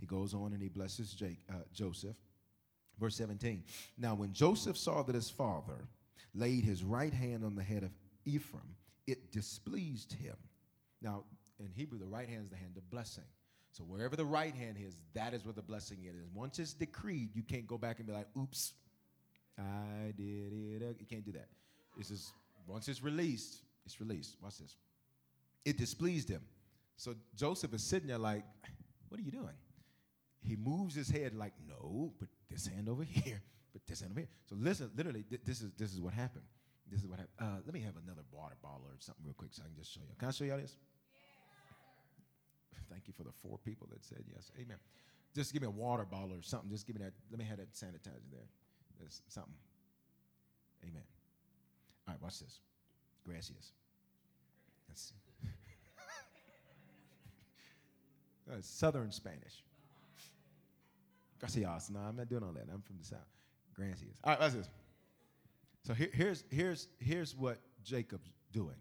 He 0.00 0.06
goes 0.06 0.32
on 0.32 0.52
and 0.52 0.62
he 0.62 0.68
blesses 0.68 1.12
Jake, 1.12 1.40
uh, 1.50 1.64
Joseph. 1.72 2.16
Verse 2.98 3.16
17. 3.16 3.62
Now, 3.96 4.14
when 4.14 4.32
Joseph 4.32 4.76
saw 4.76 5.02
that 5.02 5.14
his 5.14 5.30
father 5.30 5.86
laid 6.38 6.64
his 6.64 6.84
right 6.84 7.12
hand 7.12 7.44
on 7.44 7.54
the 7.54 7.62
head 7.62 7.82
of 7.82 7.90
Ephraim, 8.24 8.76
it 9.06 9.32
displeased 9.32 10.12
him. 10.12 10.36
Now, 11.02 11.24
in 11.58 11.70
Hebrew, 11.74 11.98
the 11.98 12.06
right 12.06 12.28
hand 12.28 12.44
is 12.44 12.50
the 12.50 12.56
hand 12.56 12.76
of 12.76 12.88
blessing. 12.90 13.24
So 13.72 13.84
wherever 13.84 14.16
the 14.16 14.24
right 14.24 14.54
hand 14.54 14.76
is, 14.80 14.96
that 15.14 15.34
is 15.34 15.44
where 15.44 15.52
the 15.52 15.62
blessing 15.62 15.98
is. 16.04 16.28
Once 16.34 16.58
it's 16.58 16.72
decreed, 16.72 17.30
you 17.34 17.42
can't 17.42 17.66
go 17.66 17.78
back 17.78 17.98
and 17.98 18.06
be 18.06 18.12
like, 18.12 18.26
oops, 18.36 18.74
I 19.58 20.12
did 20.16 20.52
it. 20.82 20.96
You 21.00 21.06
can't 21.06 21.24
do 21.24 21.32
that. 21.32 21.48
It's 21.98 22.08
just, 22.08 22.32
once 22.66 22.88
it's 22.88 23.02
released, 23.02 23.62
it's 23.84 24.00
released. 24.00 24.36
Watch 24.42 24.58
this. 24.58 24.76
It 25.64 25.76
displeased 25.76 26.28
him. 26.28 26.42
So 26.96 27.14
Joseph 27.36 27.74
is 27.74 27.82
sitting 27.82 28.08
there 28.08 28.18
like, 28.18 28.44
what 29.08 29.20
are 29.20 29.22
you 29.22 29.30
doing? 29.30 29.54
He 30.40 30.56
moves 30.56 30.94
his 30.94 31.10
head 31.10 31.34
like, 31.34 31.52
no, 31.68 32.12
put 32.18 32.28
this 32.50 32.66
hand 32.66 32.88
over 32.88 33.02
here, 33.08 33.42
put 33.72 33.86
this 33.86 34.00
hand 34.00 34.12
over 34.12 34.20
here. 34.20 34.28
So 34.48 34.56
listen, 34.58 34.90
literally, 34.96 35.24
th- 35.28 35.42
this 35.44 35.60
is 35.60 35.70
this 35.76 35.92
is 35.92 36.00
what 36.00 36.14
happened. 36.14 36.44
This 36.90 37.00
is 37.00 37.06
what 37.06 37.18
happened. 37.18 37.36
Uh, 37.38 37.60
let 37.64 37.74
me 37.74 37.80
have 37.80 37.94
another 38.02 38.22
water 38.32 38.56
bottle 38.62 38.86
or 38.86 38.96
something 38.98 39.24
real 39.24 39.34
quick 39.34 39.52
so 39.52 39.62
I 39.62 39.68
can 39.68 39.76
just 39.76 39.92
show 39.92 40.00
you. 40.00 40.14
Can 40.18 40.28
I 40.28 40.30
show 40.30 40.44
y'all 40.44 40.58
this? 40.58 40.76
Thank 42.90 43.06
you 43.06 43.12
for 43.12 43.24
the 43.24 43.32
four 43.42 43.58
people 43.58 43.86
that 43.92 44.04
said 44.04 44.24
yes. 44.32 44.50
Amen. 44.56 44.78
Just 45.34 45.52
give 45.52 45.62
me 45.62 45.68
a 45.68 45.70
water 45.70 46.04
bottle 46.04 46.32
or 46.32 46.42
something. 46.42 46.70
Just 46.70 46.86
give 46.86 46.96
me 46.96 47.04
that. 47.04 47.12
Let 47.30 47.38
me 47.38 47.44
have 47.44 47.58
that 47.58 47.72
sanitizer 47.72 48.24
there. 48.32 48.48
There's 48.98 49.22
something. 49.28 49.54
Amen. 50.82 51.02
All 52.06 52.14
right, 52.14 52.22
watch 52.22 52.40
this. 52.40 52.60
Gracias. 53.26 53.72
That's 54.88 55.12
uh, 58.50 58.56
Southern 58.62 59.12
Spanish. 59.12 59.62
Gracias. 61.38 61.90
No, 61.90 62.00
I'm 62.00 62.16
not 62.16 62.28
doing 62.28 62.42
all 62.42 62.52
that. 62.52 62.66
I'm 62.72 62.80
from 62.80 62.96
the 62.98 63.04
South. 63.04 63.37
Gracias. 63.78 64.08
All 64.24 64.32
right, 64.32 64.40
watch 64.40 64.52
this. 64.54 64.68
So 65.86 65.94
here, 65.94 66.10
here's, 66.12 66.44
here's, 66.50 66.88
here's 66.98 67.36
what 67.36 67.58
Jacob's 67.84 68.28
doing. 68.52 68.74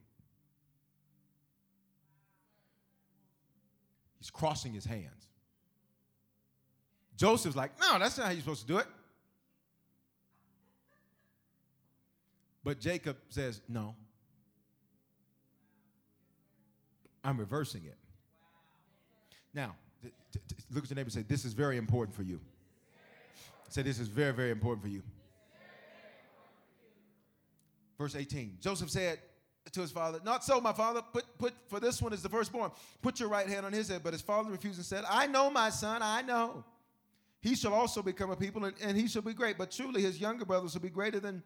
He's 4.18 4.32
crossing 4.32 4.74
his 4.74 4.86
hands. 4.86 5.30
Joseph's 7.16 7.56
like, 7.56 7.72
no, 7.80 8.00
that's 8.00 8.18
not 8.18 8.26
how 8.26 8.32
you're 8.32 8.42
supposed 8.42 8.62
to 8.62 8.68
do 8.68 8.78
it. 8.78 8.88
But 12.64 12.80
Jacob 12.80 13.18
says, 13.30 13.62
no. 13.70 13.96
I'm 17.24 17.38
reversing 17.38 17.86
it. 17.86 17.98
Now, 19.54 19.76
look 20.72 20.84
at 20.84 20.90
your 20.90 20.96
neighbor 20.96 21.06
and 21.08 21.14
say, 21.14 21.22
this 21.22 21.46
is 21.46 21.54
very 21.54 21.78
important 21.78 22.16
for 22.16 22.24
you. 22.24 22.42
Say, 23.70 23.82
this 23.82 24.00
is 24.00 24.08
very, 24.08 24.34
very 24.34 24.52
important 24.52 24.84
for 24.84 24.90
you. 24.90 25.04
Verse 27.98 28.16
18 28.16 28.58
Joseph 28.62 28.90
said 28.90 29.20
to 29.72 29.82
his 29.82 29.92
father, 29.92 30.20
Not 30.24 30.44
so, 30.44 30.62
my 30.62 30.74
father, 30.74 31.02
put, 31.14 31.26
put, 31.38 31.54
for 31.68 31.80
this 31.80 32.02
one 32.02 32.14
is 32.14 32.22
the 32.22 32.30
firstborn. 32.30 32.72
Put 33.02 33.20
your 33.20 33.30
right 33.30 33.48
hand 33.48 33.66
on 33.66 33.74
his 33.74 33.90
head. 33.90 34.02
But 34.04 34.14
his 34.14 34.22
father 34.22 34.50
refused 34.50 34.78
and 34.78 34.86
said, 34.86 35.04
I 35.10 35.28
know, 35.28 35.50
my 35.50 35.70
son, 35.70 36.02
I 36.02 36.22
know. 36.22 36.64
He 37.42 37.56
shall 37.56 37.74
also 37.74 38.02
become 38.02 38.32
a 38.32 38.36
people, 38.36 38.66
and, 38.66 38.76
and 38.82 38.98
he 38.98 39.08
shall 39.08 39.22
be 39.22 39.34
great. 39.34 39.58
But 39.58 39.72
truly 39.72 40.02
his 40.02 40.20
younger 40.20 40.46
brothers 40.46 40.74
will 40.74 40.82
be 40.82 40.90
greater 40.90 41.20
than 41.20 41.44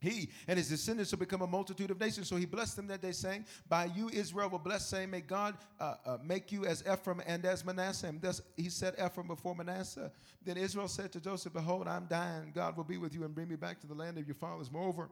he 0.00 0.30
and 0.48 0.58
his 0.58 0.68
descendants 0.68 1.10
shall 1.10 1.18
become 1.18 1.42
a 1.42 1.46
multitude 1.46 1.90
of 1.90 2.00
nations. 2.00 2.26
So 2.26 2.36
he 2.36 2.46
blessed 2.46 2.76
them 2.76 2.86
that 2.86 3.02
day, 3.02 3.12
saying, 3.12 3.44
By 3.68 3.84
you 3.84 4.08
Israel 4.08 4.48
will 4.48 4.58
bless, 4.58 4.86
saying, 4.86 5.10
May 5.10 5.20
God 5.20 5.58
uh, 5.78 5.94
uh, 6.06 6.18
make 6.24 6.50
you 6.50 6.64
as 6.64 6.82
Ephraim 6.90 7.22
and 7.26 7.44
as 7.44 7.64
Manasseh. 7.66 8.06
And 8.06 8.20
thus 8.20 8.40
he 8.56 8.70
set 8.70 8.94
Ephraim 8.94 9.26
before 9.26 9.54
Manasseh. 9.54 10.10
Then 10.42 10.56
Israel 10.56 10.88
said 10.88 11.12
to 11.12 11.20
Joseph, 11.20 11.52
Behold, 11.52 11.86
I'm 11.86 12.06
dying. 12.06 12.52
God 12.54 12.78
will 12.78 12.84
be 12.84 12.96
with 12.96 13.14
you 13.14 13.24
and 13.24 13.34
bring 13.34 13.48
me 13.48 13.56
back 13.56 13.78
to 13.80 13.86
the 13.86 13.94
land 13.94 14.16
of 14.16 14.26
your 14.26 14.36
fathers. 14.36 14.70
Moreover, 14.72 15.10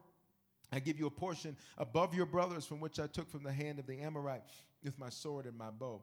I 0.73 0.81
give 0.81 0.99
you 0.99 1.07
a 1.07 1.11
portion 1.11 1.55
above 1.77 2.15
your 2.15 2.27
brothers 2.27 2.65
from 2.65 2.81
which 2.81 2.99
I 2.99 3.09
took 3.09 3.29
from 3.31 3.43
the 3.43 3.53
hand 3.53 3.79
of 3.79 3.87
the 3.87 4.01
Amorite 4.01 4.43
with 4.83 4.99
my 4.99 5.11
sword 5.11 5.45
and 5.45 5.57
my 5.57 5.71
bow. 5.71 6.03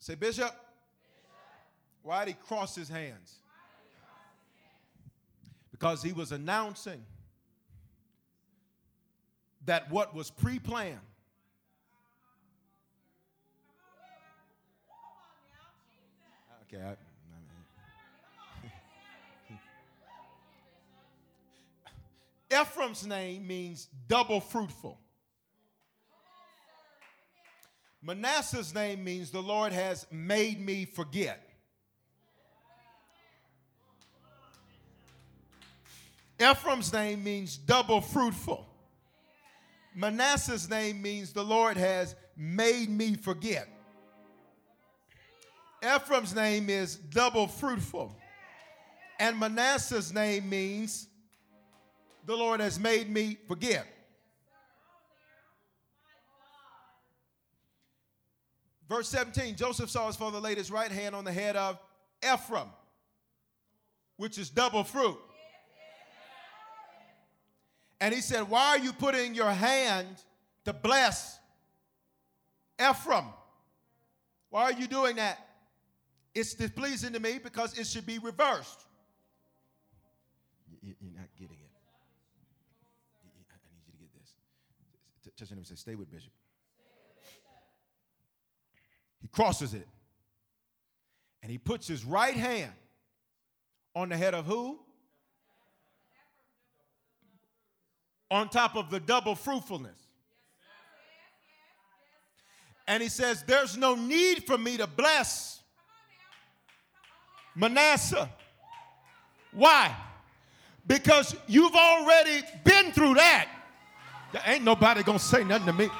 Say, 0.00 0.16
Bishop, 0.16 0.44
Bishop. 0.44 0.56
why 2.02 2.24
did 2.24 2.34
he 2.34 2.46
cross 2.48 2.74
his 2.74 2.88
hands? 2.88 3.36
Because 5.70 6.02
he 6.02 6.12
was 6.12 6.32
announcing 6.32 7.04
that 9.66 9.90
what 9.90 10.14
was 10.14 10.30
pre 10.30 10.58
planned 10.58 11.00
Okay. 16.72 16.82
I, 22.50 22.60
Ephraim's 22.62 23.06
name 23.06 23.46
means 23.46 23.88
double 24.06 24.40
fruitful. 24.40 24.98
Manasseh's 28.02 28.74
name 28.74 29.02
means 29.02 29.30
the 29.30 29.40
Lord 29.40 29.72
has 29.72 30.06
made 30.10 30.60
me 30.64 30.84
forget. 30.84 31.42
Ephraim's 36.40 36.92
name 36.92 37.24
means 37.24 37.56
double 37.56 38.00
fruitful. 38.00 38.67
Manasseh's 39.98 40.70
name 40.70 41.02
means 41.02 41.32
the 41.32 41.42
Lord 41.42 41.76
has 41.76 42.14
made 42.36 42.88
me 42.88 43.16
forget. 43.16 43.68
Ephraim's 45.82 46.32
name 46.32 46.70
is 46.70 46.94
double 46.94 47.48
fruitful. 47.48 48.14
And 49.18 49.40
Manasseh's 49.40 50.14
name 50.14 50.48
means 50.48 51.08
the 52.26 52.36
Lord 52.36 52.60
has 52.60 52.78
made 52.78 53.10
me 53.10 53.38
forget. 53.48 53.88
Verse 58.88 59.08
17 59.08 59.56
Joseph 59.56 59.90
saw 59.90 60.06
his 60.06 60.14
father 60.14 60.38
laid 60.38 60.58
his 60.58 60.70
right 60.70 60.92
hand 60.92 61.16
on 61.16 61.24
the 61.24 61.32
head 61.32 61.56
of 61.56 61.76
Ephraim, 62.22 62.68
which 64.16 64.38
is 64.38 64.48
double 64.48 64.84
fruit. 64.84 65.18
And 68.00 68.14
he 68.14 68.20
said, 68.20 68.48
Why 68.48 68.68
are 68.68 68.78
you 68.78 68.92
putting 68.92 69.34
your 69.34 69.50
hand 69.50 70.08
to 70.64 70.72
bless 70.72 71.38
Ephraim? 72.80 73.24
Why 74.50 74.62
are 74.64 74.72
you 74.72 74.86
doing 74.86 75.16
that? 75.16 75.38
It's 76.34 76.54
displeasing 76.54 77.12
to 77.14 77.20
me 77.20 77.38
because 77.42 77.76
it 77.78 77.86
should 77.86 78.06
be 78.06 78.18
reversed. 78.18 78.86
You're 80.82 80.94
not 81.14 81.28
getting 81.36 81.56
it. 81.56 81.70
I 83.24 83.56
need 83.74 83.82
you 83.86 83.92
to 83.92 83.98
get 83.98 84.08
this. 84.18 85.32
Touch 85.36 85.50
him 85.50 85.58
and 85.58 85.66
say, 85.66 85.74
Stay 85.74 85.94
with 85.94 86.10
Bishop. 86.10 86.32
He 89.20 89.28
crosses 89.28 89.74
it. 89.74 89.86
And 91.42 91.50
he 91.50 91.58
puts 91.58 91.86
his 91.86 92.04
right 92.04 92.34
hand 92.34 92.72
on 93.94 94.08
the 94.08 94.16
head 94.16 94.34
of 94.34 94.46
who? 94.46 94.78
On 98.30 98.48
top 98.48 98.76
of 98.76 98.90
the 98.90 99.00
double 99.00 99.34
fruitfulness. 99.34 99.96
And 102.86 103.02
he 103.02 103.08
says, 103.08 103.44
There's 103.46 103.76
no 103.76 103.94
need 103.94 104.44
for 104.44 104.58
me 104.58 104.76
to 104.78 104.86
bless 104.86 105.60
Manasseh. 107.54 108.28
Why? 109.52 109.94
Because 110.86 111.34
you've 111.46 111.74
already 111.74 112.42
been 112.64 112.92
through 112.92 113.14
that. 113.14 113.48
There 114.32 114.42
ain't 114.46 114.64
nobody 114.64 115.02
gonna 115.02 115.18
say 115.18 115.44
nothing 115.44 115.66
to 115.66 115.72
me. 115.72 115.90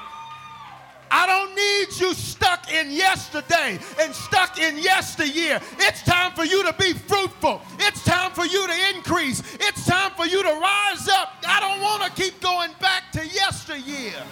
I 1.11 1.25
don't 1.25 1.55
need 1.55 1.99
you 1.99 2.13
stuck 2.13 2.71
in 2.71 2.91
yesterday 2.91 3.79
and 3.99 4.13
stuck 4.13 4.59
in 4.59 4.77
yesteryear. 4.77 5.59
It's 5.79 6.03
time 6.03 6.33
for 6.33 6.45
you 6.45 6.63
to 6.63 6.73
be 6.73 6.93
fruitful. 6.93 7.61
It's 7.79 8.03
time 8.03 8.31
for 8.31 8.45
you 8.45 8.67
to 8.67 8.95
increase. 8.95 9.41
It's 9.59 9.85
time 9.85 10.11
for 10.11 10.25
you 10.25 10.43
to 10.43 10.49
rise 10.49 11.07
up. 11.09 11.33
I 11.47 11.59
don't 11.59 11.81
want 11.81 12.03
to 12.03 12.21
keep 12.21 12.39
going 12.41 12.71
back 12.79 13.11
to 13.13 13.25
yesteryear. 13.25 14.23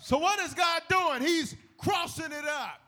So, 0.00 0.16
what 0.16 0.38
is 0.40 0.54
God 0.54 0.82
doing? 0.88 1.22
He's 1.22 1.54
crossing 1.76 2.32
it 2.32 2.46
up. 2.46 2.87